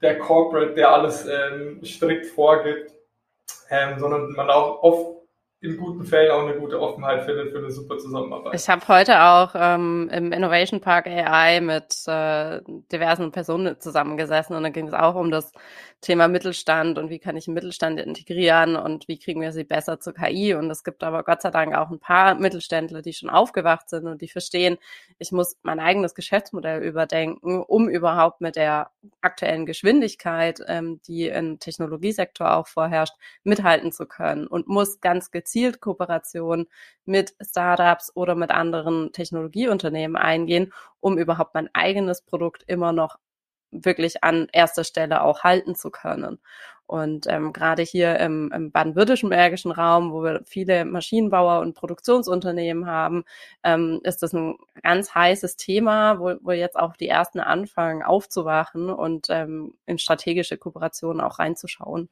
der 0.00 0.18
Corporate, 0.18 0.72
der 0.72 0.90
alles 0.90 1.26
ähm, 1.26 1.84
strikt 1.84 2.24
vorgibt, 2.24 2.94
ähm, 3.68 3.98
sondern 3.98 4.32
man 4.32 4.48
auch 4.48 4.82
oft 4.82 5.17
in 5.60 5.76
guten 5.76 6.04
Fällen 6.04 6.30
auch 6.30 6.46
eine 6.46 6.56
gute 6.56 6.80
Offenheit 6.80 7.24
findet 7.24 7.50
für 7.50 7.58
eine 7.58 7.72
super 7.72 7.98
Zusammenarbeit. 7.98 8.54
Ich 8.54 8.68
habe 8.68 8.86
heute 8.86 9.20
auch 9.22 9.50
ähm, 9.56 10.08
im 10.12 10.30
Innovation 10.30 10.80
Park 10.80 11.08
AI 11.08 11.60
mit 11.60 11.96
äh, 12.06 12.60
diversen 12.92 13.32
Personen 13.32 13.80
zusammengesessen 13.80 14.54
und 14.54 14.62
da 14.62 14.68
ging 14.68 14.86
es 14.86 14.94
auch 14.94 15.16
um 15.16 15.32
das 15.32 15.50
Thema 16.00 16.28
Mittelstand 16.28 16.96
und 16.96 17.10
wie 17.10 17.18
kann 17.18 17.36
ich 17.36 17.48
Mittelstand 17.48 17.98
integrieren 17.98 18.76
und 18.76 19.08
wie 19.08 19.18
kriegen 19.18 19.40
wir 19.40 19.50
sie 19.50 19.64
besser 19.64 19.98
zur 19.98 20.14
KI. 20.14 20.54
Und 20.54 20.70
es 20.70 20.84
gibt 20.84 21.02
aber 21.02 21.24
Gott 21.24 21.42
sei 21.42 21.50
Dank 21.50 21.74
auch 21.74 21.90
ein 21.90 21.98
paar 21.98 22.36
Mittelständler, 22.36 23.02
die 23.02 23.12
schon 23.12 23.28
aufgewacht 23.28 23.90
sind 23.90 24.06
und 24.06 24.22
die 24.22 24.28
verstehen, 24.28 24.78
ich 25.18 25.32
muss 25.32 25.56
mein 25.64 25.80
eigenes 25.80 26.14
Geschäftsmodell 26.14 26.84
überdenken, 26.84 27.64
um 27.64 27.88
überhaupt 27.88 28.40
mit 28.40 28.54
der 28.54 28.92
aktuellen 29.22 29.66
Geschwindigkeit, 29.66 30.60
ähm, 30.68 31.00
die 31.08 31.26
im 31.26 31.58
Technologiesektor 31.58 32.54
auch 32.54 32.68
vorherrscht, 32.68 33.14
mithalten 33.42 33.90
zu 33.90 34.06
können 34.06 34.46
und 34.46 34.68
muss 34.68 35.00
ganz 35.00 35.32
gezielt 35.32 35.47
Kooperation 35.80 36.66
mit 37.04 37.34
Startups 37.40 38.14
oder 38.14 38.34
mit 38.34 38.50
anderen 38.50 39.12
Technologieunternehmen 39.12 40.16
eingehen, 40.16 40.72
um 41.00 41.18
überhaupt 41.18 41.54
mein 41.54 41.68
eigenes 41.74 42.22
Produkt 42.22 42.64
immer 42.66 42.92
noch 42.92 43.18
wirklich 43.70 44.24
an 44.24 44.48
erster 44.52 44.84
Stelle 44.84 45.22
auch 45.22 45.44
halten 45.44 45.74
zu 45.74 45.90
können. 45.90 46.38
Und 46.88 47.26
ähm, 47.28 47.52
gerade 47.52 47.82
hier 47.82 48.18
im, 48.18 48.50
im 48.50 48.72
baden-württembergischen 48.72 49.72
Raum, 49.72 50.10
wo 50.10 50.22
wir 50.22 50.40
viele 50.46 50.86
Maschinenbauer 50.86 51.60
und 51.60 51.74
Produktionsunternehmen 51.74 52.86
haben, 52.86 53.24
ähm, 53.62 54.00
ist 54.04 54.22
das 54.22 54.32
ein 54.32 54.56
ganz 54.82 55.14
heißes 55.14 55.56
Thema, 55.56 56.18
wo, 56.18 56.36
wo 56.40 56.52
jetzt 56.52 56.78
auch 56.78 56.96
die 56.96 57.08
ersten 57.08 57.40
anfangen 57.40 58.02
aufzuwachen 58.02 58.88
und 58.88 59.26
ähm, 59.28 59.74
in 59.84 59.98
strategische 59.98 60.56
Kooperationen 60.56 61.20
auch 61.20 61.38
reinzuschauen. 61.38 62.08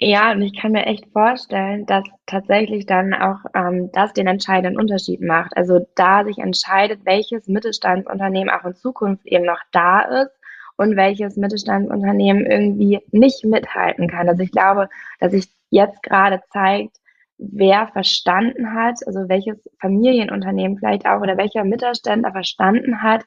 Ja, 0.00 0.30
und 0.32 0.42
ich 0.42 0.56
kann 0.56 0.72
mir 0.72 0.86
echt 0.86 1.06
vorstellen, 1.12 1.84
dass 1.86 2.04
tatsächlich 2.26 2.86
dann 2.86 3.14
auch 3.14 3.38
ähm, 3.54 3.90
das 3.92 4.12
den 4.12 4.28
entscheidenden 4.28 4.78
Unterschied 4.78 5.20
macht. 5.20 5.56
Also 5.56 5.88
da 5.96 6.24
sich 6.24 6.38
entscheidet, 6.38 7.00
welches 7.04 7.48
Mittelstandsunternehmen 7.48 8.48
auch 8.48 8.64
in 8.64 8.76
Zukunft 8.76 9.26
eben 9.26 9.44
noch 9.44 9.60
da 9.72 10.00
ist 10.22 10.30
und 10.76 10.96
welches 10.96 11.36
Mittelstandsunternehmen 11.36 12.46
irgendwie 12.46 13.00
nicht 13.10 13.44
mithalten 13.44 14.08
kann. 14.08 14.28
Also 14.28 14.42
ich 14.44 14.52
glaube, 14.52 14.88
dass 15.18 15.32
sich 15.32 15.48
jetzt 15.70 16.00
gerade 16.04 16.40
zeigt, 16.52 16.96
wer 17.38 17.88
verstanden 17.88 18.72
hat, 18.74 19.04
also 19.04 19.28
welches 19.28 19.68
Familienunternehmen 19.80 20.78
vielleicht 20.78 21.06
auch 21.06 21.20
oder 21.20 21.36
welcher 21.36 21.64
Mittelständler 21.64 22.30
verstanden 22.30 23.02
hat, 23.02 23.24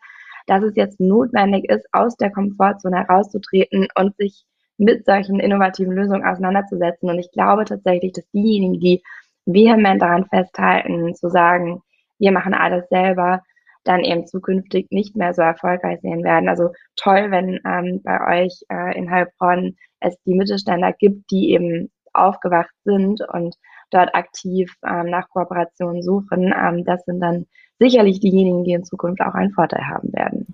dass 0.47 0.63
es 0.63 0.75
jetzt 0.77 1.01
notwendig 1.01 1.69
ist, 1.69 1.85
aus 1.91 2.15
der 2.15 2.31
Komfortzone 2.31 3.05
herauszutreten 3.05 3.87
und 3.95 4.15
sich 4.15 4.45
mit 4.81 5.05
solchen 5.05 5.39
innovativen 5.39 5.93
Lösungen 5.93 6.25
auseinanderzusetzen. 6.25 7.09
Und 7.09 7.19
ich 7.19 7.31
glaube 7.31 7.65
tatsächlich, 7.65 8.13
dass 8.13 8.27
diejenigen, 8.31 8.79
die 8.79 9.03
vehement 9.45 10.01
daran 10.01 10.25
festhalten, 10.25 11.13
zu 11.13 11.29
sagen, 11.29 11.83
wir 12.17 12.31
machen 12.31 12.55
alles 12.55 12.89
selber, 12.89 13.43
dann 13.83 14.03
eben 14.03 14.25
zukünftig 14.25 14.87
nicht 14.89 15.15
mehr 15.15 15.33
so 15.33 15.43
erfolgreich 15.43 16.01
sehen 16.01 16.23
werden. 16.23 16.49
Also 16.49 16.71
toll, 16.95 17.29
wenn 17.29 17.59
ähm, 17.65 18.01
bei 18.03 18.43
euch 18.43 18.63
äh, 18.69 18.97
in 18.97 19.09
Heilbronn 19.09 19.75
es 19.99 20.17
die 20.25 20.33
Mittelständler 20.33 20.93
gibt, 20.93 21.29
die 21.29 21.51
eben 21.51 21.91
aufgewacht 22.13 22.73
sind 22.83 23.21
und 23.21 23.55
dort 23.91 24.15
aktiv 24.15 24.73
ähm, 24.83 25.11
nach 25.11 25.29
Kooperationen 25.29 26.01
suchen. 26.01 26.53
Ähm, 26.57 26.85
das 26.85 27.05
sind 27.05 27.19
dann 27.19 27.45
sicherlich 27.79 28.19
diejenigen, 28.19 28.63
die 28.63 28.73
in 28.73 28.83
Zukunft 28.83 29.21
auch 29.21 29.35
einen 29.35 29.51
Vorteil 29.51 29.87
haben 29.87 30.11
werden. 30.13 30.47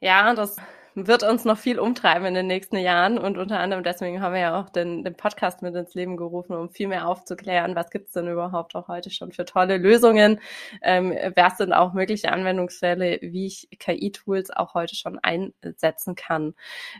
Ja, 0.00 0.34
das 0.34 0.56
wird 1.06 1.22
uns 1.22 1.44
noch 1.44 1.58
viel 1.58 1.78
umtreiben 1.78 2.26
in 2.26 2.34
den 2.34 2.46
nächsten 2.46 2.76
Jahren 2.76 3.18
und 3.18 3.38
unter 3.38 3.58
anderem 3.58 3.82
deswegen 3.82 4.20
haben 4.20 4.34
wir 4.34 4.40
ja 4.40 4.60
auch 4.60 4.68
den, 4.68 5.04
den 5.04 5.14
Podcast 5.14 5.62
mit 5.62 5.74
ins 5.74 5.94
Leben 5.94 6.16
gerufen, 6.16 6.54
um 6.54 6.70
viel 6.70 6.88
mehr 6.88 7.06
aufzuklären, 7.06 7.74
was 7.74 7.90
gibt's 7.90 8.12
denn 8.12 8.28
überhaupt 8.28 8.74
auch 8.74 8.88
heute 8.88 9.10
schon 9.10 9.32
für 9.32 9.44
tolle 9.44 9.76
Lösungen, 9.76 10.40
ähm, 10.82 11.14
was 11.34 11.58
sind 11.58 11.72
auch 11.72 11.92
mögliche 11.92 12.32
Anwendungsfälle, 12.32 13.18
wie 13.22 13.46
ich 13.46 13.68
KI-Tools 13.78 14.50
auch 14.50 14.74
heute 14.74 14.94
schon 14.96 15.18
einsetzen 15.18 16.14
kann. 16.14 16.54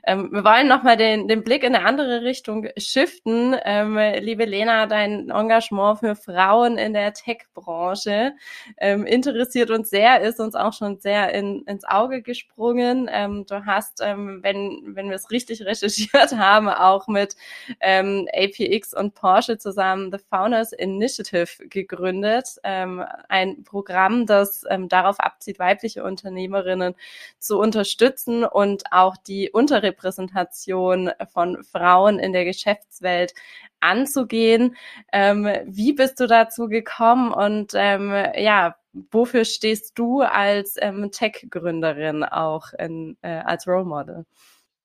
Ähm, 0.05 0.31
wir 0.33 0.45
wollen 0.45 0.69
nochmal 0.69 0.97
den, 0.97 1.29
den 1.29 1.45
Blick 1.45 1.63
in 1.63 1.75
eine 1.75 1.85
andere 1.85 2.23
Richtung 2.23 2.69
shiften. 2.77 3.57
Ähm, 3.65 3.99
liebe 4.21 4.45
Lena, 4.45 4.87
dein 4.87 5.31
Engagement 5.31 6.01
für 6.01 6.15
Frauen 6.17 6.79
in 6.79 6.93
der 6.93 7.13
Tech-Branche 7.13 8.33
ähm, 8.79 9.07
interessiert 9.07 9.71
uns 9.71 9.91
sehr, 9.91 10.21
ist 10.21 10.41
uns 10.41 10.55
auch 10.55 10.73
schon 10.73 10.99
sehr 11.01 11.33
in, 11.35 11.63
ins 11.67 11.85
Auge 11.85 12.23
gesprungen. 12.23 13.09
Ähm, 13.13 13.45
du 13.47 13.67
hast 13.67 13.90
hast, 13.91 14.01
ähm, 14.03 14.41
wenn, 14.43 14.95
wenn 14.95 15.09
wir 15.09 15.17
es 15.17 15.31
richtig 15.31 15.63
recherchiert 15.63 16.33
haben, 16.37 16.69
auch 16.69 17.09
mit 17.09 17.37
ähm, 17.81 18.29
APX 18.33 18.95
und 18.95 19.15
Porsche 19.15 19.59
zusammen 19.59 20.11
The 20.13 20.19
Founders 20.31 20.73
Initiative 20.73 21.69
gegründet. 21.69 22.57
Ähm, 22.65 23.05
ein 23.29 23.65
Programm, 23.65 24.27
das 24.27 24.65
ähm, 24.69 24.89
darauf 24.89 25.21
abzieht, 25.21 25.59
weibliche 25.59 26.05
Unternehmerinnen 26.05 26.95
zu 27.39 27.59
unterstützen 27.59 28.45
und 28.45 28.85
auch 28.91 29.17
die 29.17 29.51
Unterrepräsentation 29.51 31.11
von 31.33 31.63
Frauen 31.65 32.19
in 32.19 32.33
der 32.33 32.45
Geschäftswelt 32.45 33.35
anzugehen. 33.81 34.77
Ähm, 35.13 35.49
wie 35.65 35.93
bist 35.93 36.21
du 36.21 36.27
dazu 36.27 36.69
gekommen 36.69 37.33
und 37.33 37.73
ähm, 37.75 38.13
ja, 38.37 38.77
wofür 38.93 39.45
stehst 39.45 39.99
du 39.99 40.21
als 40.23 40.77
ähm, 40.81 41.11
Tech-Gründerin 41.11 42.25
auch 42.25 42.73
in, 42.79 43.17
äh, 43.23 43.41
als 43.45 43.67
Role 43.67 43.85
Model? 43.85 44.25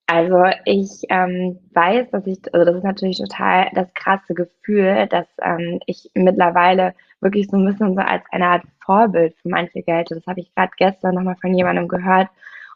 Also 0.08 0.44
ich 0.64 1.02
ähm, 1.08 1.58
weiß, 1.72 2.10
dass 2.12 2.26
ich, 2.26 2.38
also 2.54 2.64
das 2.64 2.76
ist 2.76 2.84
natürlich 2.84 3.18
total 3.18 3.70
das 3.74 3.92
krasse 3.94 4.34
Gefühl, 4.34 5.08
dass 5.08 5.26
ähm, 5.42 5.80
ich 5.86 6.10
mittlerweile 6.14 6.94
wirklich 7.20 7.48
so 7.48 7.56
ein 7.56 7.66
bisschen 7.66 7.94
so 7.94 8.00
als 8.00 8.22
eine 8.30 8.46
Art 8.46 8.62
Vorbild 8.84 9.34
für 9.42 9.48
manche 9.48 9.82
gelte. 9.82 10.14
Das 10.14 10.26
habe 10.26 10.40
ich 10.40 10.54
gerade 10.54 10.70
gestern 10.76 11.16
nochmal 11.16 11.36
von 11.40 11.54
jemandem 11.54 11.88
gehört. 11.88 12.28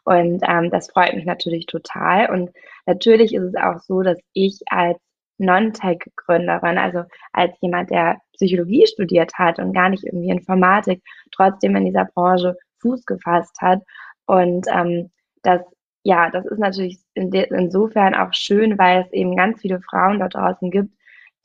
Und 0.03 0.43
ähm, 0.47 0.69
das 0.71 0.91
freut 0.91 1.13
mich 1.13 1.25
natürlich 1.25 1.67
total. 1.67 2.29
Und 2.29 2.51
natürlich 2.85 3.33
ist 3.33 3.43
es 3.43 3.55
auch 3.55 3.79
so, 3.79 4.01
dass 4.01 4.17
ich 4.33 4.59
als 4.67 4.97
Non-Tech-Gründerin, 5.37 6.77
also 6.77 7.03
als 7.31 7.53
jemand, 7.61 7.91
der 7.91 8.19
Psychologie 8.41 8.87
studiert 8.87 9.33
hat 9.35 9.59
und 9.59 9.73
gar 9.73 9.89
nicht 9.89 10.03
irgendwie 10.03 10.29
Informatik, 10.29 11.03
trotzdem 11.31 11.75
in 11.75 11.85
dieser 11.85 12.05
Branche 12.05 12.57
Fuß 12.81 13.05
gefasst 13.05 13.55
hat. 13.61 13.81
Und 14.25 14.65
ähm, 14.73 15.11
das, 15.43 15.61
ja, 16.03 16.31
das 16.31 16.45
ist 16.45 16.57
natürlich 16.57 16.99
in 17.13 17.31
insofern 17.31 18.15
auch 18.15 18.33
schön, 18.33 18.79
weil 18.79 19.03
es 19.03 19.13
eben 19.13 19.35
ganz 19.35 19.61
viele 19.61 19.79
Frauen 19.81 20.19
dort 20.19 20.33
draußen 20.33 20.71
gibt, 20.71 20.91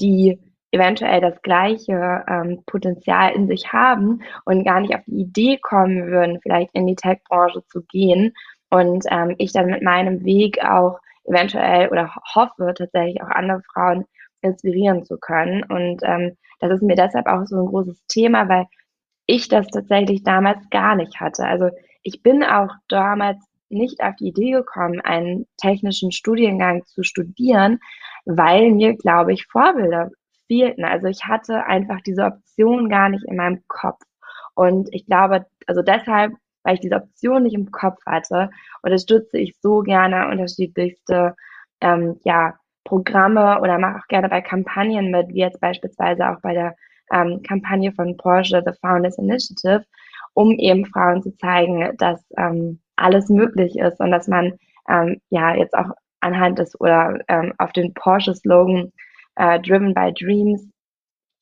die 0.00 0.38
eventuell 0.70 1.20
das 1.20 1.40
gleiche 1.42 2.24
ähm, 2.28 2.62
Potenzial 2.66 3.34
in 3.34 3.46
sich 3.46 3.72
haben 3.72 4.22
und 4.44 4.64
gar 4.64 4.80
nicht 4.80 4.94
auf 4.94 5.02
die 5.06 5.20
Idee 5.20 5.58
kommen 5.58 6.06
würden, 6.06 6.40
vielleicht 6.42 6.70
in 6.74 6.86
die 6.86 6.96
Tech-Branche 6.96 7.62
zu 7.68 7.82
gehen. 7.82 8.32
Und 8.70 9.04
ähm, 9.10 9.34
ich 9.38 9.52
dann 9.52 9.66
mit 9.66 9.82
meinem 9.82 10.24
Weg 10.24 10.64
auch 10.64 10.98
eventuell 11.24 11.88
oder 11.88 12.14
hoffe 12.34 12.74
tatsächlich 12.76 13.22
auch 13.22 13.28
andere 13.28 13.62
Frauen 13.72 14.06
inspirieren 14.46 15.04
zu 15.04 15.18
können. 15.18 15.62
Und 15.64 16.00
ähm, 16.02 16.36
das 16.60 16.72
ist 16.72 16.82
mir 16.82 16.96
deshalb 16.96 17.26
auch 17.26 17.46
so 17.46 17.56
ein 17.56 17.66
großes 17.66 18.06
Thema, 18.06 18.48
weil 18.48 18.66
ich 19.26 19.48
das 19.48 19.66
tatsächlich 19.68 20.22
damals 20.22 20.58
gar 20.70 20.94
nicht 20.94 21.20
hatte. 21.20 21.44
Also 21.44 21.70
ich 22.02 22.22
bin 22.22 22.42
auch 22.44 22.70
damals 22.88 23.38
nicht 23.68 24.00
auf 24.00 24.14
die 24.16 24.28
Idee 24.28 24.52
gekommen, 24.52 25.00
einen 25.00 25.46
technischen 25.56 26.12
Studiengang 26.12 26.84
zu 26.86 27.02
studieren, 27.02 27.80
weil 28.24 28.70
mir, 28.72 28.96
glaube 28.96 29.32
ich, 29.32 29.46
Vorbilder 29.46 30.10
fehlten. 30.46 30.84
Also 30.84 31.08
ich 31.08 31.24
hatte 31.24 31.64
einfach 31.64 32.00
diese 32.02 32.24
Option 32.24 32.88
gar 32.88 33.08
nicht 33.08 33.24
in 33.26 33.36
meinem 33.36 33.62
Kopf. 33.66 34.00
Und 34.54 34.88
ich 34.92 35.06
glaube, 35.06 35.46
also 35.66 35.82
deshalb, 35.82 36.32
weil 36.62 36.74
ich 36.74 36.80
diese 36.80 36.96
Option 36.96 37.42
nicht 37.42 37.54
im 37.54 37.70
Kopf 37.70 37.98
hatte, 38.06 38.50
unterstütze 38.82 39.38
ich 39.38 39.56
so 39.60 39.80
gerne 39.80 40.28
unterschiedlichste 40.28 41.34
ähm, 41.80 42.20
ja, 42.24 42.54
Programme 42.86 43.60
oder 43.60 43.78
mache 43.78 43.98
auch 43.98 44.08
gerne 44.08 44.28
bei 44.28 44.40
Kampagnen 44.40 45.10
mit, 45.10 45.28
wie 45.28 45.40
jetzt 45.40 45.60
beispielsweise 45.60 46.30
auch 46.30 46.40
bei 46.40 46.54
der 46.54 46.74
ähm, 47.12 47.42
Kampagne 47.46 47.92
von 47.92 48.16
Porsche, 48.16 48.62
The 48.64 48.72
Founders 48.80 49.18
Initiative, 49.18 49.84
um 50.34 50.52
eben 50.52 50.86
Frauen 50.86 51.22
zu 51.22 51.36
zeigen, 51.36 51.96
dass 51.98 52.24
ähm, 52.38 52.80
alles 52.96 53.28
möglich 53.28 53.76
ist 53.78 54.00
und 54.00 54.10
dass 54.10 54.28
man 54.28 54.54
ähm, 54.88 55.20
ja 55.30 55.54
jetzt 55.54 55.74
auch 55.74 55.90
anhand 56.20 56.58
des 56.58 56.78
oder 56.80 57.18
ähm, 57.28 57.52
auf 57.58 57.72
den 57.72 57.92
Porsche-Slogan 57.94 58.92
äh, 59.36 59.60
Driven 59.60 59.94
by 59.94 60.12
Dreams 60.12 60.68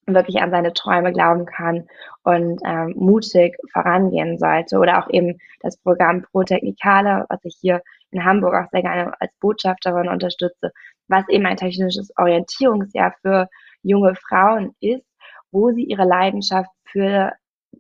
wirklich 0.06 0.42
an 0.42 0.50
seine 0.50 0.72
Träume 0.74 1.12
glauben 1.12 1.46
kann 1.46 1.86
und 2.24 2.60
ähm, 2.66 2.92
mutig 2.96 3.56
vorangehen 3.72 4.38
sollte. 4.38 4.78
Oder 4.78 4.98
auch 4.98 5.10
eben 5.10 5.38
das 5.60 5.78
Programm 5.78 6.22
Pro 6.22 6.42
Technikale, 6.42 7.24
was 7.28 7.40
ich 7.44 7.56
hier 7.60 7.82
in 8.10 8.24
Hamburg 8.24 8.54
auch 8.54 8.70
sehr 8.70 8.82
gerne 8.82 9.12
als 9.20 9.32
Botschafterin 9.40 10.08
unterstütze, 10.08 10.72
was 11.08 11.28
eben 11.28 11.46
ein 11.46 11.56
technisches 11.56 12.10
Orientierungsjahr 12.16 13.14
für 13.22 13.48
junge 13.82 14.14
Frauen 14.14 14.74
ist, 14.80 15.06
wo 15.50 15.70
sie 15.70 15.84
ihre 15.84 16.04
Leidenschaft 16.04 16.70
für 16.84 17.32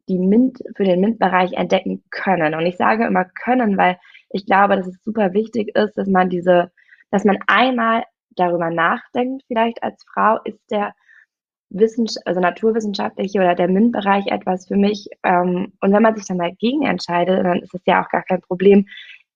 die 0.08 0.18
MINT, 0.18 0.58
für 0.76 0.84
den 0.84 1.00
MINT-Bereich 1.00 1.52
entdecken 1.52 2.04
können. 2.10 2.54
Und 2.54 2.66
ich 2.66 2.76
sage 2.76 3.06
immer 3.06 3.24
können, 3.24 3.76
weil 3.76 3.98
ich 4.30 4.46
glaube, 4.46 4.76
dass 4.76 4.86
es 4.86 5.02
super 5.02 5.32
wichtig 5.32 5.74
ist, 5.76 5.96
dass 5.96 6.08
man 6.08 6.28
diese, 6.28 6.70
dass 7.10 7.24
man 7.24 7.38
einmal 7.46 8.04
darüber 8.30 8.70
nachdenkt, 8.70 9.44
vielleicht 9.46 9.82
als 9.82 10.04
Frau, 10.12 10.38
ist 10.44 10.60
der 10.70 10.92
Wissens 11.70 12.16
also 12.26 12.40
naturwissenschaftliche 12.40 13.38
oder 13.38 13.54
der 13.54 13.68
MINT-Bereich 13.68 14.26
etwas 14.28 14.66
für 14.66 14.76
mich. 14.76 15.08
Ähm, 15.22 15.72
und 15.80 15.92
wenn 15.92 16.02
man 16.02 16.16
sich 16.16 16.26
dann 16.26 16.38
dagegen 16.38 16.84
entscheidet, 16.84 17.44
dann 17.44 17.60
ist 17.60 17.74
es 17.74 17.82
ja 17.86 18.04
auch 18.04 18.08
gar 18.08 18.22
kein 18.22 18.40
Problem. 18.40 18.86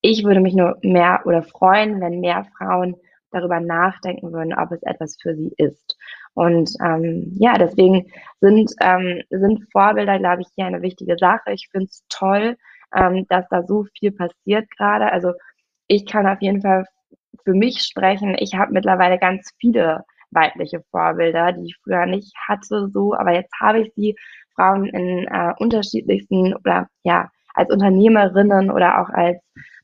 Ich 0.01 0.25
würde 0.25 0.41
mich 0.41 0.55
nur 0.55 0.79
mehr 0.83 1.23
oder 1.25 1.43
freuen, 1.43 2.01
wenn 2.01 2.21
mehr 2.21 2.47
Frauen 2.57 2.97
darüber 3.31 3.61
nachdenken 3.61 4.33
würden, 4.33 4.55
ob 4.55 4.73
es 4.73 4.83
etwas 4.83 5.17
für 5.21 5.35
sie 5.35 5.53
ist. 5.57 5.97
Und 6.35 6.71
ähm, 6.85 7.33
ja, 7.39 7.55
deswegen 7.59 8.07
sind, 8.41 8.73
ähm, 8.81 9.23
sind 9.31 9.67
Vorbilder, 9.73 10.19
glaube 10.19 10.43
ich, 10.43 10.49
hier 10.55 10.67
eine 10.67 10.83
wichtige 10.83 11.17
Sache. 11.19 11.53
Ich 11.53 11.69
finde 11.71 11.87
es 11.87 12.05
toll, 12.09 12.57
ähm, 12.95 13.27
dass 13.29 13.47
da 13.49 13.63
so 13.65 13.85
viel 13.99 14.13
passiert 14.13 14.71
gerade. 14.77 15.13
Also 15.13 15.33
ich 15.87 16.07
kann 16.07 16.27
auf 16.27 16.41
jeden 16.41 16.63
Fall 16.63 16.85
für 17.45 17.55
mich 17.55 17.83
sprechen. 17.83 18.37
Ich 18.39 18.55
habe 18.55 18.73
mittlerweile 18.73 19.19
ganz 19.19 19.53
viele 19.59 20.05
weibliche 20.31 20.83
Vorbilder, 20.91 21.53
die 21.53 21.67
ich 21.67 21.77
früher 21.83 22.07
nicht 22.07 22.35
hatte, 22.47 22.89
so, 22.93 23.15
aber 23.15 23.33
jetzt 23.33 23.53
habe 23.61 23.81
ich 23.81 23.93
sie 23.95 24.15
Frauen 24.55 24.87
in 24.87 25.27
äh, 25.27 25.55
unterschiedlichsten 25.59 26.55
oder 26.55 26.89
ja 27.03 27.31
als 27.55 27.71
Unternehmerinnen 27.71 28.71
oder 28.71 29.01
auch 29.01 29.09
als 29.09 29.39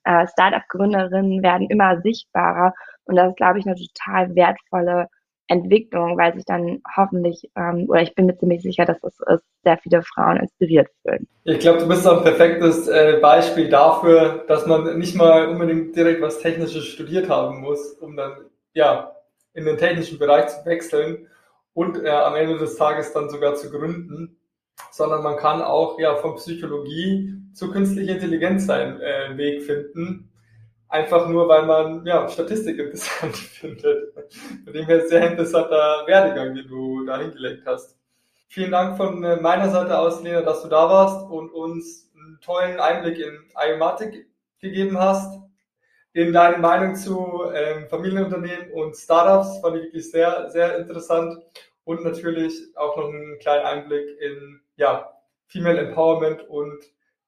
äh, 0.04 0.26
Startup-Gründerinnen 0.28 1.42
werden 1.42 1.68
immer 1.68 2.00
sichtbarer 2.00 2.74
und 3.04 3.16
das 3.16 3.30
ist, 3.30 3.36
glaube 3.36 3.58
ich, 3.58 3.66
eine 3.66 3.76
total 3.76 4.34
wertvolle 4.34 5.08
Entwicklung, 5.46 6.16
weil 6.16 6.34
sich 6.34 6.44
dann 6.46 6.82
hoffentlich, 6.96 7.50
ähm, 7.56 7.86
oder 7.88 8.00
ich 8.00 8.14
bin 8.14 8.26
mir 8.26 8.36
ziemlich 8.36 8.62
sicher, 8.62 8.86
dass 8.86 9.02
es, 9.02 9.20
es 9.26 9.40
sehr 9.62 9.76
viele 9.78 10.02
Frauen 10.02 10.38
inspiriert 10.38 10.88
fühlen. 11.02 11.28
Ich 11.44 11.58
glaube, 11.58 11.80
du 11.80 11.88
bist 11.88 12.06
auch 12.06 12.18
ein 12.18 12.24
perfektes 12.24 12.88
äh, 12.88 13.18
Beispiel 13.20 13.68
dafür, 13.68 14.44
dass 14.48 14.66
man 14.66 14.98
nicht 14.98 15.14
mal 15.14 15.48
unbedingt 15.48 15.94
direkt 15.94 16.22
was 16.22 16.38
Technisches 16.38 16.86
studiert 16.86 17.28
haben 17.28 17.60
muss, 17.60 17.92
um 18.00 18.16
dann 18.16 18.32
ja 18.72 19.12
in 19.52 19.66
den 19.66 19.76
technischen 19.76 20.18
Bereich 20.18 20.48
zu 20.48 20.64
wechseln 20.64 21.28
und 21.74 22.02
äh, 22.02 22.08
am 22.08 22.34
Ende 22.34 22.58
des 22.58 22.76
Tages 22.76 23.12
dann 23.12 23.28
sogar 23.28 23.54
zu 23.54 23.70
gründen, 23.70 24.38
sondern 24.90 25.22
man 25.22 25.36
kann 25.36 25.62
auch 25.62 25.98
ja 25.98 26.16
von 26.16 26.36
Psychologie 26.36 27.34
zu 27.52 27.70
künstlicher 27.70 28.14
Intelligenz 28.14 28.66
seinen 28.66 29.00
äh, 29.00 29.36
Weg 29.36 29.62
finden 29.62 30.30
einfach 30.94 31.28
nur, 31.28 31.48
weil 31.48 31.66
man 31.66 32.06
ja, 32.06 32.28
Statistik 32.28 32.78
interessant 32.78 33.36
findet. 33.60 34.14
Von 34.64 34.72
dem 34.72 34.86
her 34.86 35.06
sehr 35.08 35.30
interessanter 35.32 36.04
Werdegang, 36.06 36.54
den 36.54 36.68
du 36.68 37.04
da 37.04 37.18
hingelegt 37.18 37.64
hast. 37.66 37.96
Vielen 38.46 38.70
Dank 38.70 38.96
von 38.96 39.24
äh, 39.24 39.36
meiner 39.36 39.68
Seite 39.70 39.98
aus, 39.98 40.22
Lena, 40.22 40.42
dass 40.42 40.62
du 40.62 40.68
da 40.68 40.88
warst 40.88 41.28
und 41.28 41.50
uns 41.50 42.12
einen 42.16 42.38
tollen 42.40 42.78
Einblick 42.78 43.18
in 43.18 43.36
Iomatic 43.56 44.28
gegeben 44.60 44.96
hast. 44.98 45.40
In 46.12 46.32
deine 46.32 46.58
Meinung 46.58 46.94
zu 46.94 47.42
ähm, 47.52 47.88
Familienunternehmen 47.88 48.70
und 48.70 48.94
Startups 48.94 49.58
fand 49.60 49.76
ich 49.76 49.82
wirklich 49.82 50.08
sehr, 50.12 50.48
sehr 50.50 50.78
interessant. 50.78 51.42
Und 51.82 52.04
natürlich 52.04 52.54
auch 52.76 52.96
noch 52.96 53.08
einen 53.08 53.38
kleinen 53.40 53.66
Einblick 53.66 54.08
in 54.20 54.60
ja, 54.76 55.10
Female 55.46 55.78
Empowerment 55.78 56.48
und 56.48 56.78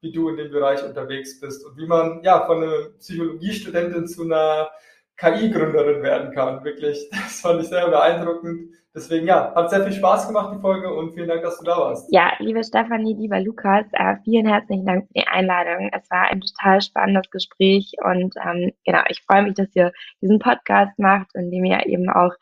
wie 0.01 0.13
du 0.13 0.29
in 0.29 0.37
dem 0.37 0.51
Bereich 0.51 0.85
unterwegs 0.85 1.41
bist 1.41 1.65
und 1.65 1.77
wie 1.77 1.87
man 1.87 2.23
ja 2.23 2.45
von 2.47 2.63
einer 2.63 2.91
Psychologiestudentin 2.99 4.07
zu 4.07 4.25
einer 4.25 4.71
KI-Gründerin 5.17 6.03
werden 6.03 6.33
kann. 6.33 6.63
Wirklich, 6.65 7.09
das 7.11 7.41
fand 7.41 7.63
ich 7.63 7.69
sehr 7.69 7.89
beeindruckend. 7.89 8.71
Deswegen 8.95 9.27
ja, 9.27 9.55
hat 9.55 9.69
sehr 9.69 9.85
viel 9.85 9.93
Spaß 9.93 10.27
gemacht, 10.27 10.55
die 10.57 10.61
Folge, 10.61 10.93
und 10.93 11.13
vielen 11.13 11.29
Dank, 11.29 11.43
dass 11.43 11.59
du 11.59 11.65
da 11.65 11.77
warst. 11.77 12.11
Ja, 12.11 12.33
liebe 12.39 12.65
Stefanie, 12.65 13.13
lieber 13.13 13.39
Lukas, 13.41 13.85
äh, 13.93 14.17
vielen 14.25 14.47
herzlichen 14.47 14.87
Dank 14.87 15.07
für 15.07 15.13
die 15.21 15.27
Einladung. 15.27 15.91
Es 15.93 16.11
war 16.11 16.31
ein 16.31 16.41
total 16.41 16.81
spannendes 16.81 17.31
Gespräch 17.31 17.93
und 18.03 18.35
ähm, 18.43 18.73
genau, 18.87 19.01
ich 19.11 19.23
freue 19.23 19.43
mich, 19.43 19.55
dass 19.55 19.69
ihr 19.75 19.93
diesen 20.23 20.39
Podcast 20.39 20.99
macht, 20.99 21.29
in 21.35 21.51
dem 21.51 21.67
ihr 21.67 21.85
eben 21.85 22.09
auch 22.09 22.33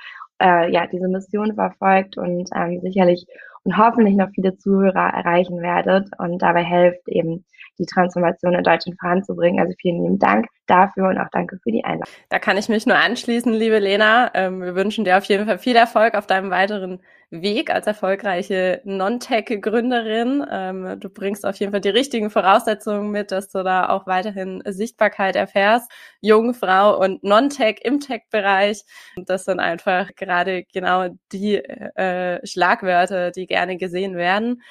äh, 0.40 0.70
ja, 0.72 0.86
diese 0.86 1.09
Mission 1.09 1.57
verfolgt 1.57 2.16
und 2.18 2.48
ähm, 2.55 2.80
sicherlich 2.82 3.26
und 3.65 3.77
hoffentlich 3.77 4.15
noch 4.15 4.29
viele 4.35 4.57
Zuhörer 4.57 5.12
erreichen 5.15 5.61
werdet 5.61 6.09
und 6.19 6.39
dabei 6.41 6.62
helft, 6.62 7.09
eben 7.09 7.45
die 7.79 7.87
Transformation 7.87 8.55
in 8.55 8.62
Deutschland 8.62 8.99
voranzubringen. 9.01 9.61
Also 9.61 9.75
vielen 9.81 10.03
lieben 10.03 10.19
Dank 10.19 10.47
dafür 10.67 11.09
und 11.09 11.19
auch 11.19 11.29
danke 11.33 11.59
für 11.62 11.73
die 11.73 11.85
Einladung. 11.85 12.12
Da 12.29 12.39
kann 12.39 12.57
ich 12.57 12.69
mich 12.69 12.87
nur 12.87 12.97
anschließen, 12.97 13.53
liebe 13.53 13.79
Lena. 13.79 14.31
Ähm, 14.35 14.61
wir 14.61 14.75
wünschen 14.75 15.05
dir 15.05 15.19
auf 15.19 15.25
jeden 15.25 15.47
Fall 15.47 15.59
viel 15.59 15.77
Erfolg 15.77 16.15
auf 16.15 16.27
deinem 16.27 16.51
weiteren 16.51 17.01
Weg 17.43 17.70
als 17.70 17.87
erfolgreiche 17.87 18.80
Non-Tech-Gründerin. 18.85 20.45
Ähm, 20.51 21.01
du 21.01 21.09
bringst 21.09 21.45
auf 21.45 21.57
jeden 21.57 21.72
Fall 21.72 21.80
die 21.80 21.89
richtigen 21.89 22.30
Voraussetzungen 22.30 23.11
mit, 23.11 23.32
dass 23.32 23.49
du 23.49 23.62
da 23.62 23.89
auch 23.89 24.07
weiterhin 24.07 24.62
Sichtbarkeit 24.66 25.37
erfährst. 25.37 25.91
Junge 26.20 26.55
Frau 26.55 26.99
und 27.01 27.22
Non-Tech 27.24 27.80
im 27.82 28.01
Tech-Bereich. 28.01 28.85
Das 29.16 29.45
sind 29.45 29.61
einfach 29.61 30.14
gerade 30.16 30.64
genau 30.64 31.09
die 31.32 31.57
äh, 31.57 32.47
Schlagwörter, 32.47 33.30
die 33.30 33.47
gerne 33.47 33.76
gesehen 33.76 34.16
werden. 34.16 34.62